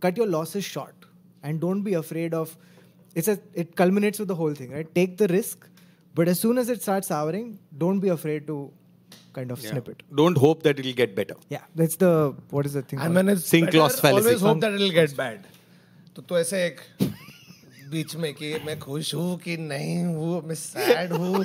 cut 0.00 0.16
your 0.16 0.26
losses 0.26 0.64
short 0.64 0.94
and 1.42 1.60
don't 1.60 1.82
be 1.82 1.94
afraid 1.94 2.34
of 2.34 2.56
it's 3.14 3.28
a 3.28 3.36
it 3.62 3.74
culminates 3.80 4.18
with 4.22 4.28
the 4.32 4.38
whole 4.40 4.54
thing 4.60 4.70
right 4.78 4.90
take 4.98 5.16
the 5.22 5.28
risk 5.38 5.66
but 6.14 6.28
as 6.32 6.38
soon 6.44 6.58
as 6.62 6.68
it 6.74 6.80
starts 6.86 7.08
souring 7.12 7.48
don't 7.84 8.00
be 8.06 8.10
afraid 8.16 8.46
to 8.50 8.56
kind 9.38 9.50
of 9.54 9.62
yeah. 9.64 9.70
snip 9.70 9.88
it 9.92 10.02
Don't 10.20 10.38
hope 10.44 10.62
that 10.66 10.78
it'll 10.82 10.96
get 11.00 11.14
better. 11.20 11.36
yeah 11.54 11.64
that's 11.80 11.96
the 12.04 12.12
what 12.56 12.66
is 12.70 12.72
the 12.78 12.82
thing 12.82 12.98
called? 13.00 13.14
when 13.20 13.28
it's 13.34 13.46
Sink 13.54 13.66
better, 13.66 13.78
loss 13.82 13.98
fallacy. 14.04 14.26
always 14.26 14.40
hope 14.48 14.60
that 14.66 14.72
it'll 14.78 14.96
get 15.00 15.16
bad. 15.22 15.46
तो 16.16 16.22
तो 16.30 16.38
ऐसे 16.38 16.64
एक 16.66 16.80
बीच 17.90 18.14
में 18.22 18.32
कि 18.34 18.48
मैं 18.66 18.78
खुश 18.78 19.14
हूँ 19.14 19.36
कि 19.44 19.56
नहीं 19.56 19.94
हूँ 20.14 20.42
मैं 20.48 20.54
सैड 20.62 21.12
हूँ 21.12 21.44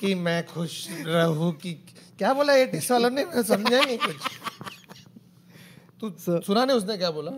कि 0.00 0.14
मैं 0.26 0.38
खुश 0.46 0.74
रहूँ 1.06 1.52
कि 1.64 1.72
क्या 2.18 2.32
बोला 2.38 2.54
ये 2.54 2.66
टिस 2.74 2.90
वालों 2.90 3.10
ने 3.10 3.24
मैं 3.34 3.42
समझा 3.50 3.80
नहीं 3.84 3.98
कुछ 4.06 4.16
तू 6.00 6.10
सुना 6.46 6.64
नहीं 6.64 6.76
उसने 6.76 6.96
क्या 7.02 7.10
बोला 7.18 7.30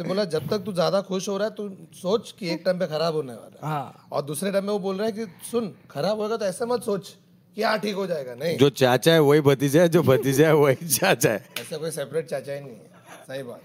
से 0.00 0.04
बोला 0.08 0.24
जब 0.32 0.48
तक 0.48 0.62
तू 0.64 0.72
ज़्यादा 0.72 1.00
खुश 1.06 1.28
हो 1.28 1.36
रहा 1.36 1.48
है 1.48 1.54
तू 1.54 1.64
सोच 1.94 2.30
कि 2.38 2.48
एक 2.50 2.62
टाइम 2.64 2.78
पे 2.78 2.86
खराब 2.88 3.14
होने 3.14 3.32
वाला 3.32 3.68
हाँ। 3.68 4.08
और 4.12 4.22
दूसरे 4.24 4.52
टाइम 4.52 4.66
पे 4.66 4.72
वो 4.72 4.78
बोल 4.78 4.96
रहा 4.96 5.06
है 5.06 5.12
कि 5.12 5.26
सुन 5.50 5.70
खराब 5.90 6.20
होगा 6.20 6.36
तो 6.36 6.44
ऐसे 6.44 6.66
मत 6.66 6.82
सोच 6.82 7.08
कि 7.56 7.62
हाँ 7.62 7.78
ठीक 7.80 7.94
हो 7.94 8.06
जाएगा 8.06 8.34
नहीं 8.34 8.56
जो 8.58 8.68
चाचा 8.80 9.12
है 9.12 9.20
वही 9.20 9.40
भतीजा 9.48 9.82
है 9.82 9.88
जो 9.96 10.02
भतीजा 10.02 10.46
है 10.46 10.54
वही 10.56 10.88
चाचा 10.88 11.30
है 11.30 11.44
ऐसा 11.60 11.76
कोई 11.76 11.90
सेपरेट 11.90 12.28
चाचा 12.30 12.52
ही 12.52 12.60
नहीं 12.60 12.76
है 12.76 12.88
सही 13.28 13.42
बात 13.42 13.60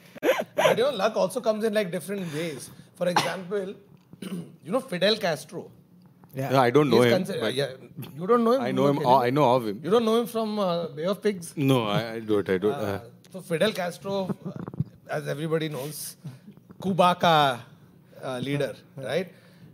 but 0.59 0.79
you 0.79 0.85
know 0.85 0.91
luck 1.05 1.17
also 1.23 1.41
comes 1.47 1.65
in 1.65 1.73
like 1.73 1.91
different 1.91 2.27
ways 2.33 2.69
for 2.99 3.09
example 3.09 3.73
you 4.25 4.71
know 4.71 4.79
Fidel 4.91 5.17
Castro 5.25 5.67
Yeah. 6.37 6.47
yeah, 6.53 6.61
I 6.61 6.71
don't 6.75 6.89
know 6.91 6.97
He's 7.01 7.11
him. 7.11 7.19
Concerned. 7.19 7.55
Yeah, 7.57 7.69
you 8.21 8.27
don't 8.29 8.43
know 8.47 8.55
him. 8.55 8.63
I 8.63 8.71
know 8.79 8.87
him. 8.87 8.97
Oh, 9.11 9.13
I 9.27 9.29
know 9.29 9.45
of 9.51 9.67
him. 9.67 9.77
You 9.85 9.93
don't 9.93 10.07
know 10.07 10.15
him 10.17 10.25
from 10.31 10.59
uh, 10.59 10.87
Bay 10.97 11.05
of 11.11 11.21
Pigs. 11.27 11.53
No, 11.69 11.77
I, 11.87 11.99
uh, 12.19 12.99
uh. 14.11 14.74
As 15.09 15.27
everybody 15.27 15.69
knows, 15.69 16.15
Cuba 16.81 17.15
का 17.15 17.59
uh, 18.23 18.39
leader, 18.39 18.73
right? 18.97 19.27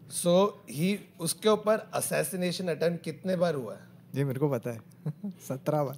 So 0.09 0.55
he 0.67 0.99
उसके 1.19 1.49
ऊपर 1.49 1.88
assassination 1.93 2.69
attempt 2.69 3.03
कितने 3.03 3.36
बार 3.36 3.55
हुआ 3.55 3.73
है? 3.73 3.79
ये 4.15 4.23
मेरे 4.25 4.39
को 4.39 4.49
पता 4.49 4.69
है 4.71 4.79
सत्रह 5.47 5.84
बार 5.84 5.97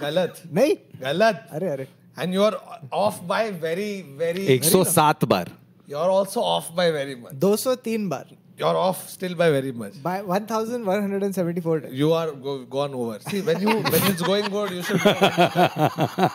गलत 0.00 0.42
नहीं 0.52 0.74
गलत 1.00 1.46
अरे 1.52 1.68
अरे 1.68 1.86
and 2.16 2.32
you're 2.32 2.56
off 2.92 3.20
by 3.26 3.50
very 3.50 4.02
very 4.18 4.46
107 4.58 5.24
बार. 5.24 5.50
You're 5.86 6.10
also 6.20 6.40
off 6.40 6.74
by 6.74 6.90
very 6.90 7.14
much. 7.14 7.38
203 7.40 8.08
बार 8.08 8.24
you're 8.56 8.76
off 8.80 8.98
still 9.08 9.34
by 9.34 9.50
very 9.50 9.72
much. 9.72 9.94
By 10.02 10.22
1174 10.22 11.80
times 11.80 11.94
you 12.00 12.12
are 12.12 12.30
go, 12.30 12.52
gone 12.64 12.94
over. 12.94 13.18
See 13.28 13.40
when 13.40 13.60
you 13.60 13.72
when 13.94 14.02
it's 14.10 14.22
going 14.22 14.48
good 14.48 14.70
you 14.70 14.82
should 14.82 15.02
go. 15.02 15.12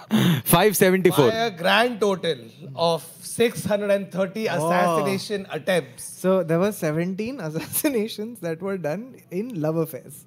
574. 0.46 1.30
by 1.30 1.36
a 1.36 1.52
grand 1.52 2.00
total 2.02 2.38
of 2.76 3.04
630 3.22 4.48
assassination 4.48 5.48
attempts. 5.50 6.04
So 6.04 6.44
there 6.44 6.60
were 6.60 6.72
17 6.72 7.40
assassinations 7.50 8.40
that 8.42 8.62
were 8.62 8.78
done 8.78 9.16
in 9.32 9.62
love 9.62 9.78
affairs. 9.78 10.26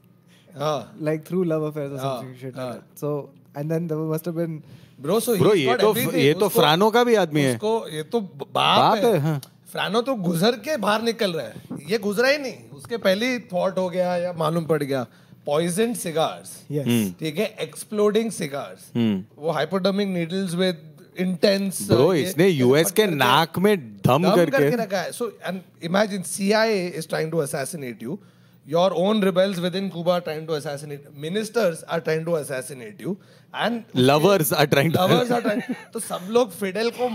Ah. 0.54 0.88
like 0.98 1.24
through 1.24 1.44
love 1.50 1.62
affairs 1.62 1.92
or 1.92 1.98
Ah, 1.98 2.16
something 2.16 2.36
shit 2.38 2.54
like 2.56 2.72
that. 2.72 2.82
so 3.02 3.30
and 3.54 3.70
then 3.70 3.86
there 3.92 3.96
must 3.96 4.26
have 4.26 4.34
been 4.34 4.62
bro 5.02 5.20
so 5.20 5.36
Bro, 5.36 5.54
ये 5.56 5.76
तो 5.76 5.94
ये 6.12 6.34
तो 6.34 6.48
फ्रानो 6.48 6.90
का 6.90 7.04
भी 7.04 7.14
आदमी 7.14 7.40
है. 7.40 7.54
उसको 7.54 7.88
ये 7.88 8.02
तो 8.02 8.20
बाप, 8.20 8.52
बाप 8.52 9.04
है, 9.04 9.12
है, 9.12 9.18
हाँ. 9.18 9.40
फ्रानो 9.72 10.00
तो 10.02 10.14
गुजर 10.14 10.56
के 10.64 10.76
बाहर 10.76 11.02
निकल 11.02 11.32
रहा 11.32 11.46
है। 11.46 11.90
ये 11.90 11.98
गुजरा 11.98 12.28
ही 12.28 12.38
नहीं। 12.38 12.70
उसके 12.76 12.96
पहले 12.96 13.32
ही 13.32 13.38
थॉट 13.52 13.78
हो 13.78 13.88
गया 13.90 14.16
या 14.16 14.32
मालूम 14.38 14.64
पड़ 14.66 14.82
गया। 14.82 15.06
Poison 15.46 15.94
cigars 15.94 16.50
Hmm. 16.72 17.18
ठीक 17.20 17.38
है? 17.38 17.46
एक्सप्लोडिंग 17.60 18.30
सिगार्स 18.30 18.90
वो 19.38 19.50
hypodermic 19.50 20.08
needles 20.08 20.54
with 20.54 20.88
intense 21.20 21.88
Bro, 21.90 22.14
इसने 22.14 22.48
यूएस 22.48 22.90
के 22.90 23.06
नाक 23.06 23.58
में 23.58 23.76
दम 24.06 24.30
करके 24.34 24.68
रखा 24.76 25.00
है। 25.00 25.12
So 25.12 25.26
and 25.46 25.60
imagine 25.84 26.22
CIA 26.22 26.86
is 26.88 27.08
trying 27.08 27.30
to 27.30 27.42
assassinate 27.44 28.06
you 28.06 28.16
your 28.65 28.93
own 28.93 29.21
rebels 29.21 29.59
within 29.61 29.89
cuba 29.89 30.11
are 30.11 30.21
trying 30.21 30.45
to 30.47 30.53
assassinate 30.53 31.13
ministers 31.15 31.83
are 31.83 32.01
trying 32.01 32.25
to 32.25 32.35
assassinate 32.35 32.99
you 32.99 33.17
and 33.53 33.85
lovers 33.93 34.51
are 34.51 34.67
trying 34.67 34.91
to 34.91 34.97
lovers 35.01 35.31
are 35.31 35.41
trying 35.41 35.61
तो 35.93 35.99
सब 36.11 36.27
लोग 36.37 36.51
Fidel 36.61 36.91
को 37.01 37.09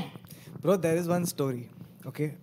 Bro, 0.62 0.76
there 0.76 0.96
is 0.96 1.08
one 1.08 1.26
story, 1.26 1.68
okay, 2.06 2.34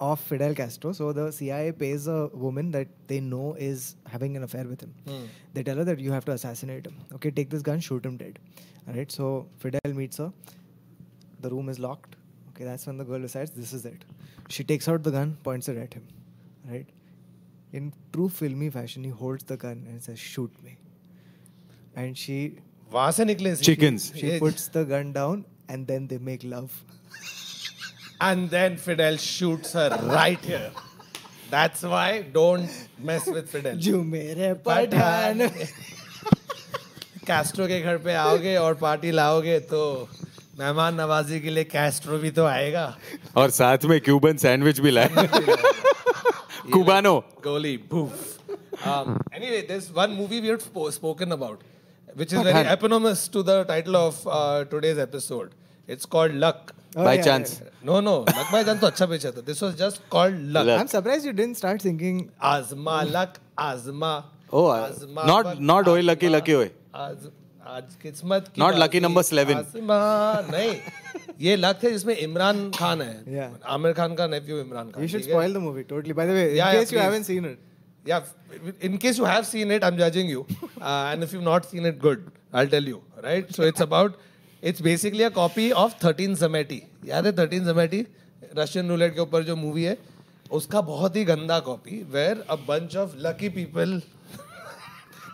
of 0.00 0.18
Fidel 0.18 0.56
Castro. 0.56 0.90
So 0.90 1.12
the 1.12 1.30
CIA 1.30 1.70
pays 1.70 2.08
a 2.08 2.26
woman 2.34 2.72
that 2.72 2.88
they 3.06 3.20
know 3.20 3.54
is 3.54 3.94
having 4.08 4.36
an 4.36 4.42
affair 4.42 4.64
with 4.64 4.80
him. 4.80 4.92
They 5.54 5.62
tell 5.62 5.76
her 5.76 5.84
that 5.84 6.00
you 6.00 6.10
have 6.10 6.24
to 6.24 6.32
assassinate 6.32 6.84
him. 6.84 6.96
Okay, 7.14 7.30
take 7.30 7.48
this 7.48 7.62
gun, 7.62 7.78
shoot 7.78 8.04
him 8.04 8.16
dead. 8.16 8.40
Alright, 8.88 9.12
so 9.12 9.46
Fidel 9.58 9.92
meets 9.94 10.16
her. 10.16 10.32
The 11.42 11.50
room 11.50 11.68
is 11.68 11.78
locked. 11.78 12.16
Okay, 12.48 12.64
that's 12.64 12.88
when 12.88 12.98
the 12.98 13.04
girl 13.04 13.20
decides 13.20 13.52
this 13.52 13.72
is 13.72 13.86
it. 13.86 14.04
She 14.48 14.64
takes 14.64 14.88
out 14.88 15.04
the 15.04 15.12
gun, 15.12 15.36
points 15.44 15.68
it 15.68 15.76
at 15.76 15.94
him. 15.94 16.08
Right? 16.68 16.88
In 17.77 17.91
true 18.13 18.29
filmy 18.29 18.69
fashion, 18.73 19.03
he 19.03 19.09
holds 19.21 19.43
the 19.43 19.57
gun 19.57 19.85
and 19.89 20.01
says, 20.01 20.19
Shoot 20.19 20.51
me. 20.63 20.77
And 21.95 22.17
she 22.17 22.37
वहाँ 22.91 23.11
से 23.11 23.25
निकले 23.25 23.55
Chickens. 23.61 24.11
she 24.15 24.29
she 24.31 24.39
puts 24.39 24.67
the 24.69 24.83
gun 24.85 25.11
down 25.13 25.45
and 25.67 25.87
then 25.87 26.07
they 26.07 26.17
make 26.31 26.43
love. 26.55 26.71
and 28.21 28.49
then 28.49 28.77
Fidel 28.77 29.17
shoots 29.17 29.73
her 29.73 29.89
right 30.11 30.39
here 30.49 30.69
that's 31.49 31.81
why 31.93 32.21
don't 32.37 32.69
mess 33.09 33.25
with 33.27 33.49
Fidel 33.55 33.75
जो 33.87 34.01
मेरे 34.13 34.53
Pathan 34.67 35.47
Castro 37.27 37.67
के 37.67 37.79
घर 37.81 37.97
पे 38.05 38.13
आओगे 38.13 38.55
और 38.55 38.73
पार्टी 38.85 39.11
लाओगे 39.19 39.59
तो 39.73 39.81
मेहमान 40.59 40.95
नवाजी 41.01 41.39
के 41.41 41.49
लिए 41.49 41.63
कैस्ट्रो 41.75 42.17
भी 42.23 42.31
तो 42.39 42.45
आएगा 42.45 42.85
और 43.37 43.49
साथ 43.59 43.85
में 43.91 43.99
क्यूबन 44.07 44.37
सैंडविच 44.45 44.79
भी 44.87 44.91
लाए 44.91 45.09
Cubano. 46.69 47.15
Like, 47.15 47.41
goalie. 47.41 47.89
Boof. 47.89 48.39
Um, 48.85 49.19
anyway, 49.31 49.65
there's 49.65 49.91
one 49.91 50.15
movie 50.15 50.41
we 50.41 50.47
have 50.47 50.61
spoken 50.61 51.31
about, 51.31 51.61
which 52.13 52.33
is 52.33 52.41
very 52.41 52.67
eponymous 52.67 53.27
to 53.29 53.43
the 53.43 53.63
title 53.63 53.95
of 53.95 54.27
uh, 54.27 54.65
today's 54.65 54.97
episode. 54.97 55.53
It's 55.87 56.05
called 56.05 56.33
Luck. 56.33 56.73
Oh, 56.97 57.03
by 57.03 57.15
yeah, 57.15 57.21
chance. 57.23 57.59
Yeah, 57.59 57.65
yeah. 57.65 57.71
No, 57.83 57.99
no. 57.99 58.19
Luck 58.19 58.51
by 58.51 58.63
chance 58.63 58.79
to. 58.79 59.41
This 59.41 59.61
was 59.61 59.75
just 59.75 60.09
called 60.09 60.39
luck. 60.39 60.65
luck. 60.65 60.79
I'm 60.79 60.87
surprised 60.87 61.25
you 61.25 61.33
didn't 61.33 61.57
start 61.57 61.81
singing. 61.81 62.31
Azma 62.41 63.11
luck, 63.11 63.39
azma. 63.57 64.25
Oh, 64.51 64.67
azma. 64.67 65.27
Not, 65.27 65.61
not 65.61 65.85
hoy 65.85 66.01
lucky, 66.01 66.29
lucky 66.29 66.53
hoy. 66.53 66.71
Azma. 66.93 67.31
आज 67.65 67.95
किस्मत 68.01 68.47
की 68.55 68.61
not 68.61 68.75
lucky 68.77 68.99
number 68.99 69.21
seven 69.23 69.63
नहीं 70.51 70.75
ये 71.41 71.55
luck 71.55 71.79
है 71.83 71.91
जिसमें 71.91 72.15
इमरान 72.15 72.69
खान 72.71 73.01
है। 73.01 73.47
आमिर 73.75 73.93
खान 73.93 74.13
का 74.15 74.27
nephew 74.27 74.59
Imran 74.59 74.91
Khan 74.91 75.03
you 75.03 75.07
should 75.09 75.21
spoil 75.21 75.53
the 75.53 75.57
movie 75.57 75.83
totally 75.83 76.13
by 76.13 76.27
the 76.27 76.31
way 76.31 76.43
in 76.49 76.71
case 76.73 76.93
you 76.93 76.99
haven't 76.99 77.25
seen 77.25 77.45
it 77.45 78.09
या 78.09 78.21
in 78.83 78.97
case 78.97 79.19
you 79.19 79.25
have 79.25 79.43
seen 79.43 79.71
it 79.71 79.83
I 79.83 79.91
am 79.91 79.97
judging 79.97 80.29
you 80.31 80.45
and 80.51 81.23
if 81.23 81.35
you 81.35 81.41
not 81.41 81.65
seen 81.65 81.85
it 81.85 81.99
good 82.01 82.29
I 82.55 82.65
tell 82.67 82.87
you 82.87 83.01
right 83.23 83.51
so 83.51 83.63
it's 83.63 83.81
about 83.81 84.17
it's 84.63 84.81
basically 84.81 85.23
a 85.23 85.29
copy 85.39 85.69
of 85.83 85.95
thirteen 86.05 86.35
Tzameti 86.35 86.81
याद 87.05 87.25
है 87.25 87.37
thirteen 87.37 87.65
जमेटी 87.65 88.05
Russian 88.57 88.89
roulette 88.89 89.15
के 89.15 89.21
ऊपर 89.21 89.43
जो 89.43 89.55
movie 89.55 89.83
है 89.83 89.97
उसका 90.51 90.81
बहुत 90.93 91.15
ही 91.15 91.25
गंदा 91.25 91.59
copy 91.71 92.03
where 92.11 92.43
a 92.49 92.55
bunch 92.67 92.95
of 92.97 93.15
lucky 93.19 93.49
people 93.49 94.01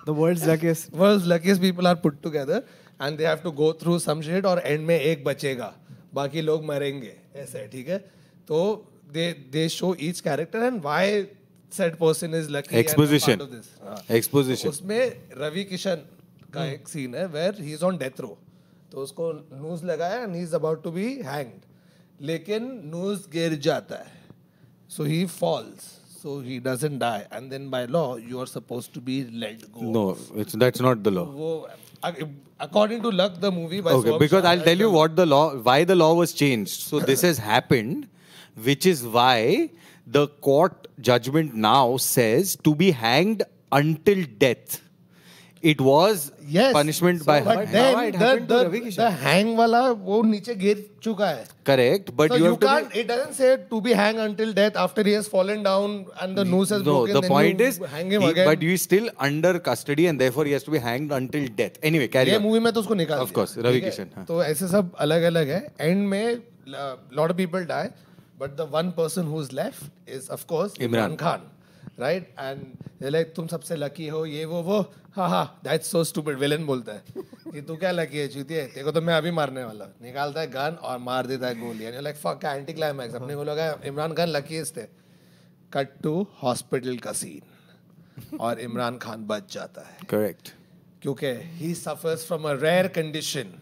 the 0.05 0.13
world's 0.19 0.45
luckiest. 0.47 0.93
World's 0.95 1.27
luckiest 1.33 1.61
people 1.61 1.91
are 1.91 1.97
put 2.05 2.21
together 2.23 2.63
and 2.99 3.17
they 3.19 3.27
have 3.31 3.43
to 3.43 3.51
go 3.59 3.71
through 3.81 3.99
some 4.05 4.23
shit 4.27 4.45
और 4.45 4.61
एंड 4.65 4.85
में 4.87 4.99
एक 4.99 5.23
बचेगा। 5.25 5.73
बाकी 6.13 6.41
लोग 6.41 6.65
मरेंगे। 6.65 7.15
ऐसा 7.35 7.65
ठीक 7.73 7.89
है? 7.89 7.97
तो 8.47 8.87
they 9.13 9.31
they 9.51 9.67
show 9.69 9.95
each 10.01 10.19
character 10.21 10.63
and 10.63 10.81
why 10.81 11.23
said 11.77 11.95
person 11.97 12.33
is 12.35 12.49
lucky 12.51 12.83
Exposition. 12.83 13.41
Exposition. 14.19 14.69
उसमें 14.69 15.01
रवि 15.37 15.63
किशन 15.63 16.07
का 16.53 16.65
एक 16.65 16.87
सीन 16.87 17.15
है 17.15 17.25
where 17.35 17.61
he 17.61 17.73
is 17.73 17.83
on 17.85 17.97
death 17.97 18.21
row 18.21 18.37
तो 18.91 19.01
उसको 19.01 19.31
नूज 19.31 19.83
लगाया 19.85 20.21
and 20.23 20.35
he 20.35 20.41
is 20.41 20.55
about 20.55 20.83
to 20.83 20.91
be 20.91 21.05
hanged 21.25 22.25
लेकिन 22.29 22.71
नूज 22.85 23.19
गिर 23.33 23.55
जाता 23.67 23.95
है। 23.95 24.19
So 24.89 25.03
he 25.03 25.25
falls 25.25 26.00
so 26.21 26.39
he 26.39 26.59
doesn't 26.59 26.99
die 26.99 27.25
and 27.31 27.51
then 27.51 27.69
by 27.69 27.85
law 27.85 28.15
you 28.15 28.39
are 28.39 28.45
supposed 28.45 28.93
to 28.93 29.01
be 29.01 29.15
let 29.43 29.71
go 29.71 29.81
No, 29.81 30.17
it's, 30.35 30.53
that's 30.53 30.79
not 30.79 31.03
the 31.03 31.11
law. 31.11 31.67
according 32.59 33.01
to 33.01 33.11
luck 33.11 33.39
the 33.39 33.51
movie 33.51 33.81
by 33.81 33.91
Okay, 33.91 34.17
because 34.17 34.43
Shah, 34.43 34.49
I'll 34.51 34.61
tell 34.61 34.77
you 34.77 34.89
what 34.91 35.15
the 35.15 35.25
law, 35.25 35.55
why 35.55 35.83
the 35.83 35.95
law 35.95 36.13
was 36.13 36.33
changed. 36.33 36.81
So 36.81 36.99
this 37.11 37.21
has 37.21 37.37
happened, 37.37 38.07
which 38.69 38.85
is 38.85 39.03
why 39.03 39.71
the 40.05 40.27
court 40.27 40.87
judgment 40.99 41.53
now 41.55 41.97
says 41.97 42.55
to 42.63 42.75
be 42.75 42.91
hanged 42.91 43.43
until 43.71 44.25
death. 44.37 44.81
It 45.63 45.81
was 45.81 46.29
punishment 46.73 47.23
by 47.23 47.39
hang 49.21 49.57
वाला 49.57 49.81
वो 49.89 50.21
नीचे 50.23 50.55
गिर 50.55 50.85
चुका 51.03 51.27
है 51.27 51.45
correct 51.65 52.11
but 52.15 52.31
you 52.33 52.55
can 52.55 52.87
it 52.95 53.07
doesn't 53.07 53.33
say 53.33 53.55
to 53.69 53.79
be 53.81 53.93
hang 53.93 54.17
until 54.19 54.53
death 54.53 54.77
after 54.77 55.07
he 55.07 55.13
has 55.13 55.29
fallen 55.29 55.63
down 55.63 55.97
and 56.23 56.35
the 56.37 56.47
noose 56.47 56.73
has 56.73 56.83
broken 56.83 57.19
the 57.19 57.27
point 57.27 57.61
is 57.61 57.79
but 57.81 58.63
you 58.63 58.77
still 58.77 59.09
under 59.21 59.57
custody 59.65 60.03
and 60.03 60.19
therefore 60.19 60.45
he 60.45 60.53
has 60.53 60.65
to 60.65 60.71
be 60.71 60.77
hanged 60.81 61.13
until 61.13 61.47
death 61.57 61.83
anyway 61.85 62.07
carry 62.15 62.31
ये 62.31 62.39
movie 62.41 62.59
में 62.59 62.71
तो 62.73 62.79
उसको 62.79 62.93
निकाल 62.95 63.19
of 63.19 63.31
course 63.31 63.57
Ravi 63.59 63.81
Kishan 63.81 64.25
तो 64.27 64.43
ऐसे 64.43 64.67
सब 64.67 64.91
अलग-अलग 64.99 65.49
है 65.49 65.65
एंड 65.79 66.07
में 66.07 66.25
lot 66.69 67.29
of 67.29 67.37
people 67.37 67.65
die 67.65 67.87
but 68.39 68.55
the 68.57 68.69
one 68.71 68.91
person 68.97 69.27
who 69.27 69.41
is 69.41 69.55
left 69.55 70.09
is 70.09 70.29
of 70.31 70.45
course 70.47 70.81
Imran 70.81 71.15
Khan 71.15 71.49
right 72.01 72.33
and 72.39 73.03
like 73.03 73.33
तुम 73.35 73.47
सबसे 73.47 73.75
लकी 73.75 74.07
हो 74.07 74.25
ये 74.25 74.45
वो 74.45 74.61
वो. 74.63 74.79
हाँ 75.15 75.29
हाँ 75.29 75.59
दैट्स 75.63 75.91
सो 75.91 76.03
स्टूपिड 76.03 76.37
विलन 76.37 76.65
बोलता 76.65 76.93
है। 76.93 77.03
कि 77.51 77.61
तू 77.61 77.75
क्या 77.75 77.91
लकी 77.91 78.17
है 78.17 78.27
चूतिए 78.27 78.65
तेरे 78.65 78.83
को 78.83 78.91
तो 78.91 79.01
मैं 79.01 79.13
अभी 79.13 79.31
मारने 79.31 79.63
वाला 79.63 79.85
हूँ। 79.85 79.93
निकालता 80.01 80.41
है 80.41 80.47
गन 80.51 80.77
और 80.81 80.97
मार 80.99 81.27
देता 81.27 81.47
है 81.47 81.59
गोली 81.59 81.83
and 81.83 81.99
like 81.99 82.15
fuck 82.15 82.45
anti 82.45 82.73
climax 82.73 83.15
अपने 83.15 83.35
को 83.35 83.43
लगा 83.43 83.69
इमरान 83.85 84.13
खान 84.13 84.29
लकीस्ट 84.29 84.77
है 84.77 84.89
कट 85.73 86.01
टू 86.03 86.15
हॉस्पिटल 86.43 86.97
का 86.97 87.13
सीन 87.13 88.37
और 88.37 88.59
इमरान 88.59 88.97
खान 88.97 89.25
बच 89.27 89.53
जाता 89.53 89.81
है। 89.81 89.97
Correct. 90.07 90.51
क्योंकि 91.01 91.27
he 91.59 91.73
suffers 91.75 92.25
from 92.27 92.49
a 92.49 92.53
rare 92.61 92.87
condition 92.97 93.53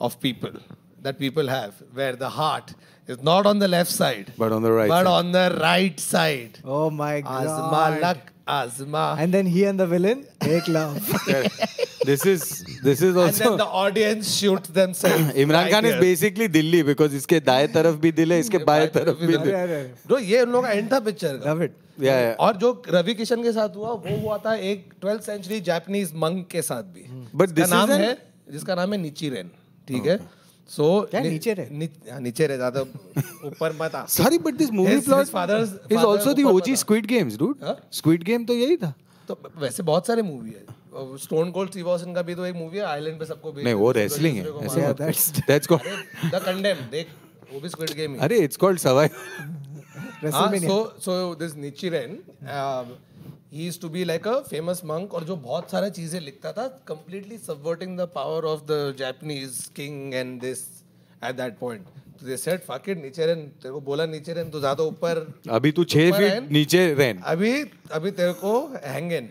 of 0.00 0.16
people 0.22 0.60
that 1.04 1.18
people 1.18 1.48
have, 1.48 1.80
where 1.96 2.16
the 2.20 2.28
heart 2.34 2.70
is 3.08 3.22
not 3.22 3.46
on 3.46 3.58
the 3.58 3.68
left 3.68 3.90
side, 3.90 4.32
But 4.38 4.52
on 4.52 4.62
the 4.62 4.72
right 4.72 4.88
but 4.88 5.04
side. 5.04 5.12
on 5.18 5.32
the 5.32 5.46
right 5.62 5.98
side. 6.00 6.58
Oh 6.64 6.90
my 6.90 7.20
god. 7.20 7.46
Azma 7.46 8.00
luck, 8.00 8.22
Azma. 8.46 9.16
And 9.18 9.32
then 9.34 9.46
he 9.46 9.64
and 9.64 9.78
the 9.78 9.86
villain 9.86 10.26
make 10.46 10.68
love. 10.68 10.96
this 12.04 12.24
is 12.26 12.64
this 12.82 13.02
is 13.02 13.16
And 13.16 13.34
then 13.34 13.56
the 13.58 13.66
audience 13.82 14.32
shoots 14.36 14.68
themselves. 14.78 15.34
Imran 15.44 15.70
Khan 15.70 15.84
right 15.84 15.84
is 15.84 15.92
here. 15.94 16.00
Basically 16.00 16.48
Delhi 16.56 16.82
because 16.90 17.14
इसके 17.16 17.40
दाएँ 17.50 17.66
तरफ़ 17.74 17.96
भी 18.04 18.12
दिल 18.20 18.32
है 18.32 18.38
इसके 18.40 18.58
बाएँ 18.70 18.86
तरफ़ 18.98 19.18
भी 19.26 19.36
दिल 19.36 19.52
अरे. 19.62 19.82
जो 20.08 20.18
ये 20.18 20.40
उन 20.42 20.52
लोगों 20.52 20.62
का 20.68 20.72
एंड 20.72 20.92
था 20.92 21.00
पिक्चर 21.08 21.36
का 21.44 21.50
Love 21.52 21.62
it. 21.68 21.72
Yeah, 22.00 22.20
yeah. 22.20 22.36
और 22.44 22.56
जो 22.62 22.70
रवि 22.88 23.14
किशन 23.14 23.42
के 23.42 23.52
साथ 23.52 23.76
हुआ 23.76 23.90
वो 24.04 24.16
हुआ 24.22 24.38
था 24.46 24.54
एक 24.70 24.88
ट्वेल्थ 25.00 25.22
सेंचुरी 25.22 25.60
जापानीज 25.68 26.12
मंक 26.24 26.46
के 26.52 26.62
साथ 26.70 26.82
भी 26.94 27.04
But 27.42 27.54
जिसका 27.54 27.62
this 27.62 27.70
नाम 27.74 27.88
is 27.88 27.94
an- 27.96 28.00
है 28.04 28.16
जिसका 28.52 28.74
नाम 28.74 28.92
है 28.92 28.98
निचिरेन 29.02 29.50
ठीक 29.88 30.06
है 30.06 30.18
सो 30.68 30.82
so, 30.82 31.14
नि, 31.14 31.28
नीचे 31.30 31.52
रहे? 31.54 31.66
नि, 31.70 31.88
हाँ, 32.10 32.20
नीचे 32.20 32.46
रहे 32.46 32.56
ज़्यादा 32.56 32.80
ऊपर 33.46 33.72
मत 33.80 33.94
आ। 33.94 34.04
Sorry 34.10 34.38
but 34.38 34.54
this 34.56 34.70
movie 34.72 34.98
plot 35.00 35.26
fathers 35.28 35.68
is 35.92 35.98
also 35.98 36.32
the 36.34 36.44
OG 36.52 36.76
Squid 36.76 37.06
Games 37.06 37.36
dude 37.38 37.56
Squid 37.92 38.22
Game 38.24 38.44
तो 38.44 38.54
यही 38.54 38.76
था। 38.76 38.92
तो 39.28 39.38
वैसे 39.58 39.82
बहुत 39.82 40.06
सारे 40.06 40.22
मूवी 40.22 40.50
है। 40.50 40.64
स्टोन 41.18 41.50
कोल्ड 41.50 41.70
स्टीव 41.70 41.88
ऑस्टिन 41.90 42.14
का 42.14 42.22
भी 42.22 42.34
तो 42.34 42.44
एक 42.46 42.54
मूवी 42.54 42.78
है 42.78 42.84
आइलैंड 42.86 43.18
पे 43.18 43.24
सबको 43.26 43.52
नहीं 43.56 43.74
वो 43.74 43.90
रेसलिंग 43.92 44.36
है 44.36 44.44
ऐसे 44.66 44.92
that's 44.94 45.30
that's 45.38 45.66
called 45.66 45.84
the 46.34 46.42
Condemned 46.44 46.76
देख 46.90 47.06
वो 47.52 47.60
भी 47.60 47.68
स्क्विड 47.68 47.92
गेम 47.96 48.12
ही 48.14 48.18
अरे 48.26 48.38
it's 48.44 48.56
called 48.56 48.78
survival 48.78 50.30
so 50.66 50.76
so 51.04 51.12
this 51.40 51.56
Nichiren 51.56 52.10
he 53.54 53.66
is 53.68 53.80
to 53.80 53.88
be 53.88 54.04
like 54.04 54.26
a 54.28 54.38
famous 54.42 54.80
monk 54.86 55.14
और 55.14 55.24
जो 55.24 55.36
बहुत 55.42 55.70
सारा 55.70 55.88
चीज़ें 55.98 56.20
लिखता 56.20 56.52
था 56.52 56.66
completely 56.88 57.38
subverting 57.40 57.98
the 57.98 58.08
power 58.14 58.44
of 58.52 58.60
the 58.70 58.94
Japanese 58.98 59.58
king 59.76 60.14
and 60.14 60.40
this 60.40 60.64
at 61.24 61.36
that 61.36 61.58
point 61.58 61.84
तो 62.20 62.26
दे 62.26 62.36
सेड 62.36 62.60
फक 62.68 62.88
इट 62.88 63.02
नीचे 63.02 63.26
रहन 63.26 63.46
तेरे 63.62 63.72
को 63.74 63.80
बोला 63.86 64.06
नीचे 64.06 64.32
रहन 64.32 64.50
तो 64.50 64.60
ज़्यादा 64.60 64.84
ऊपर 64.84 65.26
अभी 65.50 65.72
तू 65.72 65.84
6 65.86 66.12
फीट 66.12 66.50
नीचे 66.52 66.86
रहन। 66.94 67.22
अभी 67.26 67.52
अभी 67.92 68.10
तेरे 68.10 68.32
को 68.42 68.52
हैंगन 68.84 69.28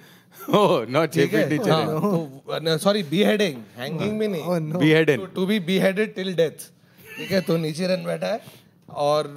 ओह 0.57 0.73
नॉट 0.89 1.13
6 1.15 1.27
फीट 1.27 1.49
नीचे 1.49 1.69
हाँ, 1.69 1.85
रहन। 1.85 2.77
सॉरी 2.83 3.03
बी 3.11 3.23
हेडिंग 3.23 3.61
हैंगिंग 3.77 4.17
में 4.17 4.27
नहीं। 4.27 4.43
Be 4.43 4.77
beheaded 4.77 5.27
to 5.35 5.45
be 5.45 5.59
beheaded 5.79 6.13
till 6.15 6.33
death 6.35 6.67
ठीक 7.17 7.31
है? 7.31 7.41
तो 7.41 7.57
नीचे 7.57 7.87
रहन 7.87 8.03
बेटा 8.05 8.27
है। 8.27 8.41
और 8.89 9.27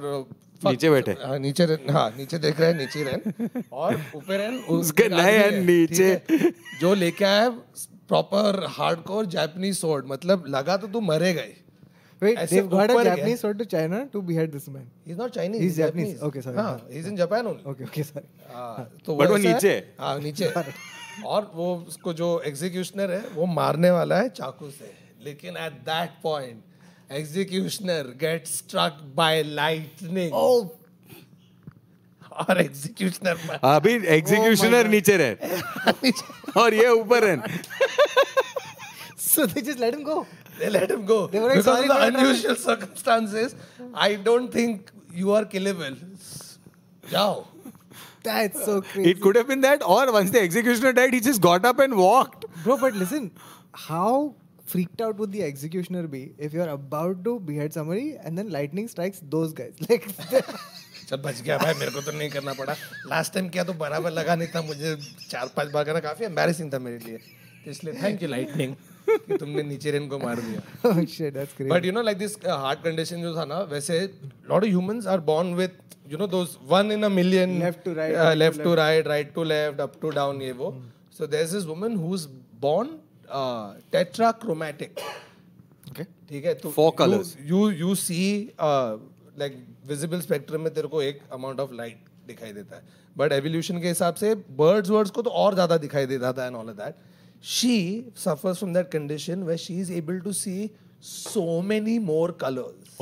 नीचे 0.65 0.89
बैठे। 0.89 1.11
हाँ 1.23 1.37
नीचे 1.39 1.63
हाँ 1.91 2.09
नीचे 2.17 2.37
देख 2.37 2.59
रहे 2.59 2.71
हैं 2.71 2.77
नीचे 2.77 3.03
रन 3.03 3.61
और 3.73 4.01
ऊपर 4.15 4.39
रन 4.39 4.57
उसके 4.77 5.07
नए 5.09 5.37
हैं 5.37 5.51
नीचे। 5.61 6.21
जो 6.81 6.93
लेके 6.93 7.25
आया 7.25 7.49
प्रॉपर 8.07 8.65
हार्डकोर 8.77 9.25
जापानीज 9.25 9.77
सोर्ड 9.77 10.05
मतलब 10.07 10.45
लगा 10.47 10.77
तो 10.77 10.87
तू 10.87 11.01
मरेगा 11.01 11.41
ही 11.41 11.55
Wait, 12.21 12.37
ऐसे 12.39 12.55
they've 12.55 12.69
got 12.69 12.91
a 12.91 13.03
Japanese 13.03 13.41
sword 13.41 13.59
to 13.59 13.65
China 13.71 13.97
to 14.13 14.21
behead 14.27 14.51
this 14.51 14.67
man. 14.75 14.85
He's 15.05 15.17
not 15.17 15.33
Chinese. 15.33 15.61
He's 15.61 15.75
Japanese. 15.77 16.21
Okay, 16.27 16.41
sorry. 16.41 16.57
हाँ, 16.57 16.87
he's 16.91 17.09
in 17.09 17.17
Japan 17.17 17.49
only. 17.49 17.65
Okay, 17.73 17.83
okay, 17.83 18.05
sorry. 18.07 18.25
हाँ, 18.53 18.85
तो 19.05 19.17
But 19.17 19.29
वो 19.29 19.37
नीचे 19.37 19.73
है। 19.73 19.95
हाँ 19.99 20.19
नीचे 20.19 20.51
और 21.25 21.51
वो 21.55 21.67
उसको 21.87 22.13
जो 22.13 22.29
एग्जीक्यूशनर 22.45 23.11
है 23.11 23.21
वो 23.35 23.45
मारने 23.45 23.91
वाला 23.91 24.19
है 24.21 24.29
चाकू 24.29 24.69
से 24.69 24.91
लेकिन 25.25 25.57
at 25.57 25.73
that 25.85 26.09
point 26.23 26.63
executioner 27.20 28.06
gate 28.20 28.46
struck 28.48 29.00
by 29.16 29.42
lightning 29.42 30.32
Oh, 30.42 30.60
और 32.42 32.60
एग्जीक्यूशनर 32.60 33.58
अभी 33.70 33.94
एग्जीक्यूशनर 34.16 34.86
नीचे 34.88 35.16
रहन 35.22 36.12
और 36.60 36.74
ये 36.74 36.88
ऊपर 37.00 37.24
रहन 37.24 37.42
so 39.32 39.46
they 39.50 39.62
just 39.66 39.78
let 39.78 39.94
him 39.94 40.02
go. 40.06 40.14
they 40.60 40.70
let 40.70 40.90
him 40.90 41.04
go 41.10 41.18
They 41.34 41.40
were 41.42 41.48
like, 41.50 41.58
because 41.58 41.64
"Sorry 41.64 41.88
of 41.88 41.92
the 41.92 41.94
for 41.94 42.10
the 42.10 42.18
unusual 42.22 42.56
circumstances 42.64 43.54
I 44.06 44.08
don't 44.28 44.50
think 44.58 44.90
you 45.20 45.32
are 45.38 45.44
killable 45.54 45.96
जाओ 47.12 47.38
That's 48.26 48.64
so 48.64 48.74
crazy. 48.88 49.10
It 49.10 49.20
could 49.22 49.36
have 49.36 49.48
been 49.48 49.62
that, 49.62 49.80
or 49.92 50.00
once 50.16 50.28
the 50.34 50.40
executioner 50.48 50.90
died, 50.98 51.14
he 51.16 51.20
just 51.28 51.40
got 51.46 51.64
up 51.70 51.80
and 51.84 51.96
walked. 52.00 52.44
Bro, 52.66 52.76
but 52.82 52.98
listen, 53.00 53.24
how 53.86 54.10
freaked 54.71 55.01
out 55.05 55.21
would 55.21 55.31
the 55.37 55.43
executioner 55.49 56.03
be 56.15 56.23
if 56.47 56.57
you're 56.57 56.71
about 56.73 57.23
to 57.27 57.33
behead 57.51 57.77
somebody 57.77 58.07
and 58.23 58.41
then 58.41 58.51
lightning 58.57 58.89
strikes 58.95 59.23
those 59.37 59.53
guys? 59.61 59.73
Like, 59.89 60.05
चल 61.09 61.17
बच 61.23 61.41
गया 61.41 61.57
भाई 61.57 61.73
मेरे 61.79 61.91
को 61.91 62.01
तो 62.01 62.11
नहीं 62.17 62.29
करना 62.29 62.53
पड़ा। 62.53 62.73
लास्ट 63.07 63.33
टाइम 63.33 63.47
किया 63.49 63.63
तो 63.63 63.73
बराबर 63.81 64.11
लगा 64.11 64.35
नहीं 64.35 64.47
था 64.55 64.61
मुझे। 64.61 64.95
चार 65.29 65.51
पाँच 65.57 65.71
बार 65.71 65.83
करना 65.83 65.99
काफ़ी 66.05 66.25
एम्बैरेसिंग 66.25 66.73
था 66.73 66.79
मेरे 66.87 66.97
लिए। 67.05 67.17
तो 67.65 67.71
इसलिए 67.71 67.93
थैंक 68.01 68.23
यू 68.23 68.29
लाइटनिंग 68.29 68.73
कि 69.09 69.37
तुमने 69.37 69.63
नीचे 69.63 69.91
रेन 69.91 70.07
को 70.09 70.19
मार 70.19 70.41
दिया. 70.41 70.61
But 71.69 71.85
you 71.85 71.91
know 71.91 72.01
like 72.01 72.17
this 72.17 72.35
heart 72.47 72.83
condition 72.83 73.21
जो 73.21 73.35
था 73.37 73.45
ना 73.45 73.59
वैसे 73.71 73.99
lot 74.49 74.63
of 74.63 74.69
humans 74.69 75.07
are 75.07 75.19
born 75.31 75.53
with 75.61 75.77
you 76.11 76.17
know 76.17 76.27
those 76.27 76.57
one 76.69 76.91
in 76.91 77.03
a 77.03 77.09
million 77.09 77.59
right, 77.61 77.79
right 77.97 78.19
to 78.19 78.35
left 78.37 78.63
to 78.63 78.73
right 78.75 79.07
right 79.07 79.33
to 79.33 79.43
left 79.43 79.79
up 79.81 79.99
to 80.01 80.09
down 80.19 80.41
ये 80.41 80.51
वो। 80.61 80.75
So 81.17 81.27
there 81.27 81.43
is 81.43 81.53
this 81.55 81.65
woman 81.65 81.95
who 81.95 82.15
is 82.15 82.27
born 82.61 82.87
tetrachromatic 83.91 84.99
ठीक 86.29 86.45
है 86.45 86.53
तो 86.55 86.69
four 86.71 86.91
colours 86.99 87.35
you 87.41 87.69
you 87.71 87.95
see 87.95 88.21
like 88.61 89.65
visible 89.87 90.21
spectrum 90.21 90.61
में 90.61 90.73
तेरे 90.73 90.87
को 90.87 91.01
एक 91.01 91.19
amount 91.33 91.59
of 91.59 91.73
light 91.73 92.05
दिखाई 92.27 92.53
देता 92.53 92.75
है। 92.75 92.81
बट 93.15 93.31
एवोल्यूशन 93.31 93.79
के 93.81 93.87
हिसाब 93.87 94.15
से 94.15 94.33
बर्ड्स 94.57 94.89
वर्ड्स 94.89 95.11
को 95.11 95.21
तो 95.21 95.29
और 95.41 95.53
ज़्यादा 95.53 95.77
दिखाई 95.77 96.05
देता 96.05 96.31
था 96.33 96.45
and 96.45 96.55
all 96.55 96.69
of 96.69 96.75
that 96.77 96.95
she 97.43 97.77
suffers 98.17 98.57
from 98.57 98.73
that 98.73 98.91
condition 98.91 99.43
way 99.43 99.57
she 99.57 99.79
is 99.79 99.91
able 99.93 100.19
to 100.19 100.33
see 100.33 100.69
so 101.03 101.61
many 101.63 101.97
more 102.01 102.37
colours 102.41 102.99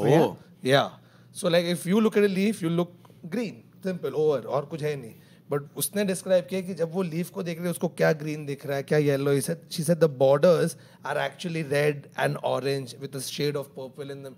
या 0.66 0.90
so 1.36 1.50
like 1.50 1.66
if 1.68 1.88
you 1.90 2.00
look 2.00 2.18
at 2.18 2.24
a 2.24 2.34
leaf 2.34 2.64
you 2.64 2.70
look 2.70 2.94
green 3.26 3.62
simple 3.84 4.14
over 4.14 4.46
और 4.48 4.66
कुछ 4.66 4.84
है 4.84 4.96
नहीं। 4.96 5.14
But 5.52 5.62
उसने 5.78 6.06
describe 6.06 6.46
किया 6.46 6.62
कि 6.62 6.74
जब 6.74 6.94
वो 6.94 7.02
लीफ 7.02 7.30
को 7.30 7.44
देख 7.44 7.58
रहे 7.58 7.66
हैं 7.66 7.72
उसको 7.72 7.88
क्या 7.88 8.14
ग्रीन 8.14 8.46
दिख 8.46 8.66
रहा 8.66 8.78
है 8.78 8.84
क्या 8.84 8.98
yellow 8.98 9.42
she 9.42 9.84
said 9.84 9.98
the 9.98 10.04
borders 10.04 10.78
are 11.06 11.18
actually 11.18 11.62
red 11.62 12.02
and 12.20 12.36
orange 12.36 12.96
with 13.02 13.16
a 13.16 13.20
shade 13.20 13.56
of 13.56 13.68
purple 13.68 14.12
in 14.12 14.24
them 14.24 14.36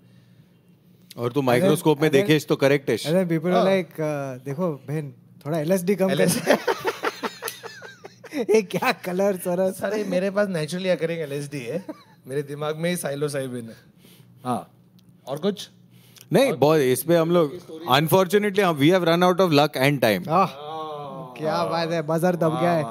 और 1.18 1.32
तू 1.32 1.42
माइक्रोस्कोप 1.42 2.02
में 2.02 2.10
देखेश 2.10 2.46
तो 2.46 2.56
करेक्ट 2.56 2.90
है 2.90 2.96
people 3.28 3.52
are 3.52 3.64
like, 3.64 3.92
uh, 3.92 4.44
देखो 4.44 4.72
बहन 4.72 5.12
थोड़ा 5.46 5.62
LSD 5.64 5.96
कम 5.96 6.08
कर. 6.08 6.28
ये 8.50 8.62
क्या 8.62 8.92
कलर 8.92 9.36
सरस 9.36 9.74
सर 9.74 10.04
मेरे 10.04 10.30
पास 10.30 10.48
नेचुरली 10.48 10.88
अकरिंग 10.88 11.20
एलएसडी 11.20 11.58
है। 11.58 11.84
मेरे 12.26 12.42
दिमाग 12.42 12.76
में 12.76 12.90
ही 12.90 12.96
साइलोसाइबिन 12.96 13.64
है। 13.64 13.76
हाँ। 14.44 14.74
और 15.26 15.38
कुछ? 15.38 15.70
नहीं 16.32 16.52
बहुत 16.52 16.80
इस 16.80 17.02
पे 17.02 17.16
हम 17.16 17.30
लोग 17.30 17.58
unfortunately 17.90 18.64
we 18.64 18.88
have 18.88 19.04
run 19.04 19.22
out 19.22 19.40
of 19.40 19.52
luck 19.52 19.72
and 19.76 20.00
time 20.00 20.24
क्या 21.38 21.64
बात 21.72 21.90
है 21.92 22.02
बजर 22.12 22.36
दब 22.44 22.60
गए 22.62 22.82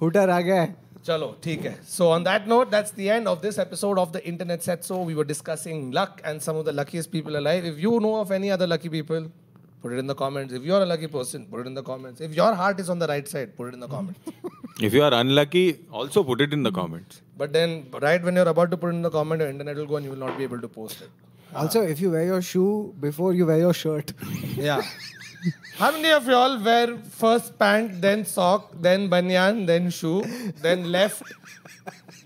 हुटर 0.00 0.30
आ 0.30 0.40
गए 0.48 0.66
चलो 1.06 1.34
ठीक 1.44 1.64
है 1.64 1.76
so 1.90 2.08
on 2.14 2.24
that 2.24 2.48
note 2.48 2.70
that's 2.70 2.94
the 2.96 3.00
end 3.00 3.28
of 3.28 3.42
this 3.42 3.58
episode 3.58 3.98
of 3.98 4.12
the 4.12 4.20
internet 4.32 4.60
said 4.62 4.80
so 4.88 5.04
we 5.04 5.14
were 5.14 5.26
discussing 5.26 5.92
luck 5.94 6.22
and 6.26 6.40
some 6.40 6.56
of 6.56 6.66
the 6.66 6.74
luckiest 6.80 7.10
people 7.10 7.36
alive 7.36 7.66
if 7.66 7.78
you 7.84 7.98
know 8.00 8.14
of 8.16 8.32
any 8.32 8.48
other 8.58 8.66
lucky 8.74 8.88
people 8.98 9.30
put 9.82 9.92
it 9.92 9.98
in 9.98 10.06
the 10.06 10.14
comments. 10.14 10.54
If 10.54 10.62
you're 10.62 10.82
a 10.82 10.86
lucky 10.86 11.08
person, 11.08 11.46
put 11.46 11.60
it 11.60 11.66
in 11.66 11.74
the 11.74 11.82
comments. 11.82 12.20
If 12.20 12.34
your 12.36 12.54
heart 12.54 12.80
is 12.82 12.90
on 12.94 13.00
the 13.00 13.08
right 13.12 13.28
side, 13.28 13.56
put 13.56 13.68
it 13.70 13.74
in 13.74 13.80
the 13.80 13.88
comments. 13.88 14.20
if 14.88 14.94
you 14.98 15.02
are 15.02 15.12
unlucky, 15.20 15.64
also 15.90 16.22
put 16.30 16.40
it 16.40 16.52
in 16.52 16.62
the 16.62 16.72
comments. 16.72 17.20
But 17.36 17.52
then, 17.52 17.74
right 18.06 18.22
when 18.22 18.36
you're 18.36 18.52
about 18.54 18.70
to 18.74 18.76
put 18.76 18.92
it 18.92 18.96
in 19.00 19.02
the 19.02 19.10
comment, 19.10 19.40
your 19.40 19.50
internet 19.50 19.76
will 19.76 19.86
go 19.86 19.96
and 19.96 20.04
you 20.04 20.12
will 20.12 20.24
not 20.26 20.38
be 20.38 20.44
able 20.44 20.60
to 20.66 20.68
post 20.68 21.02
it. 21.02 21.10
Also, 21.54 21.80
uh, 21.80 21.94
if 21.96 22.00
you 22.00 22.10
wear 22.10 22.24
your 22.24 22.40
shoe 22.40 22.94
before 23.00 23.32
you 23.34 23.46
wear 23.46 23.58
your 23.58 23.74
shirt. 23.74 24.14
yeah. 24.56 24.82
How 25.76 25.92
many 25.92 26.10
of 26.10 26.26
y'all 26.26 26.58
wear 26.62 26.96
first 26.98 27.58
pant, 27.58 28.00
then 28.00 28.24
sock, 28.24 28.72
then 28.80 29.08
banyan, 29.08 29.66
then 29.66 29.90
shoe, 29.90 30.22
then 30.60 30.92
left 30.92 31.22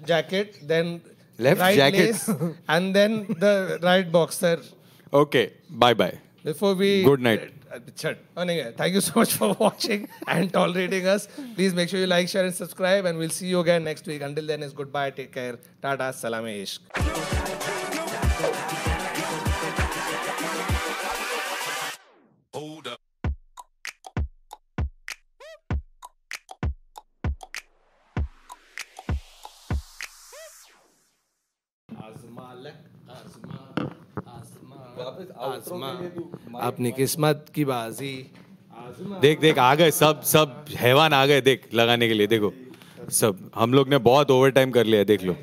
jacket, 0.04 0.58
then 0.62 1.00
left 1.38 1.60
right 1.60 1.76
jacket, 1.76 1.98
lace, 1.98 2.30
and 2.68 2.94
then 2.94 3.26
the 3.28 3.78
right 3.82 4.10
boxer? 4.10 4.60
Okay, 5.12 5.52
bye 5.70 5.94
bye. 5.94 6.18
Before 6.44 6.74
we 6.74 7.02
good 7.04 7.20
night. 7.20 7.52
Thank 8.76 8.94
you 8.94 9.00
so 9.00 9.12
much 9.20 9.34
for 9.34 9.54
watching 9.58 10.08
and 10.26 10.50
tolerating 10.50 11.06
us. 11.06 11.28
Please 11.54 11.74
make 11.74 11.90
sure 11.90 12.00
you 12.00 12.06
like, 12.06 12.28
share, 12.28 12.44
and 12.44 12.54
subscribe. 12.54 13.04
And 13.04 13.18
we'll 13.18 13.28
see 13.28 13.48
you 13.48 13.60
again 13.60 13.84
next 13.84 14.06
week. 14.06 14.22
Until 14.22 14.46
then, 14.46 14.62
it's 14.62 14.72
goodbye. 14.72 15.10
Take 15.10 15.32
care. 15.32 15.58
Tata. 15.82 16.12
Salame 16.12 16.62
ishq. 16.62 17.65
अपनी 36.60 36.92
किस्मत 36.92 37.46
की 37.54 37.64
बाजी। 37.64 38.14
देख 39.20 39.40
देख 39.40 39.58
आ 39.58 39.74
गए 39.74 39.90
सब 39.90 40.22
सब 40.22 40.64
हैवान 40.76 41.12
आ 41.12 41.24
गए 41.26 41.40
देख 41.40 41.68
लगाने 41.74 42.08
के 42.08 42.14
लिए 42.14 42.26
देखो। 42.26 42.52
सब 43.10 43.50
हम 43.54 43.74
लोग 43.74 43.88
ने 43.88 43.98
बहुत 44.04 44.30
ओवर 44.30 44.50
टाइम 44.50 44.70
कर 44.70 44.86
लिया 44.86 45.04
देख 45.04 45.22
लो। 45.24 45.36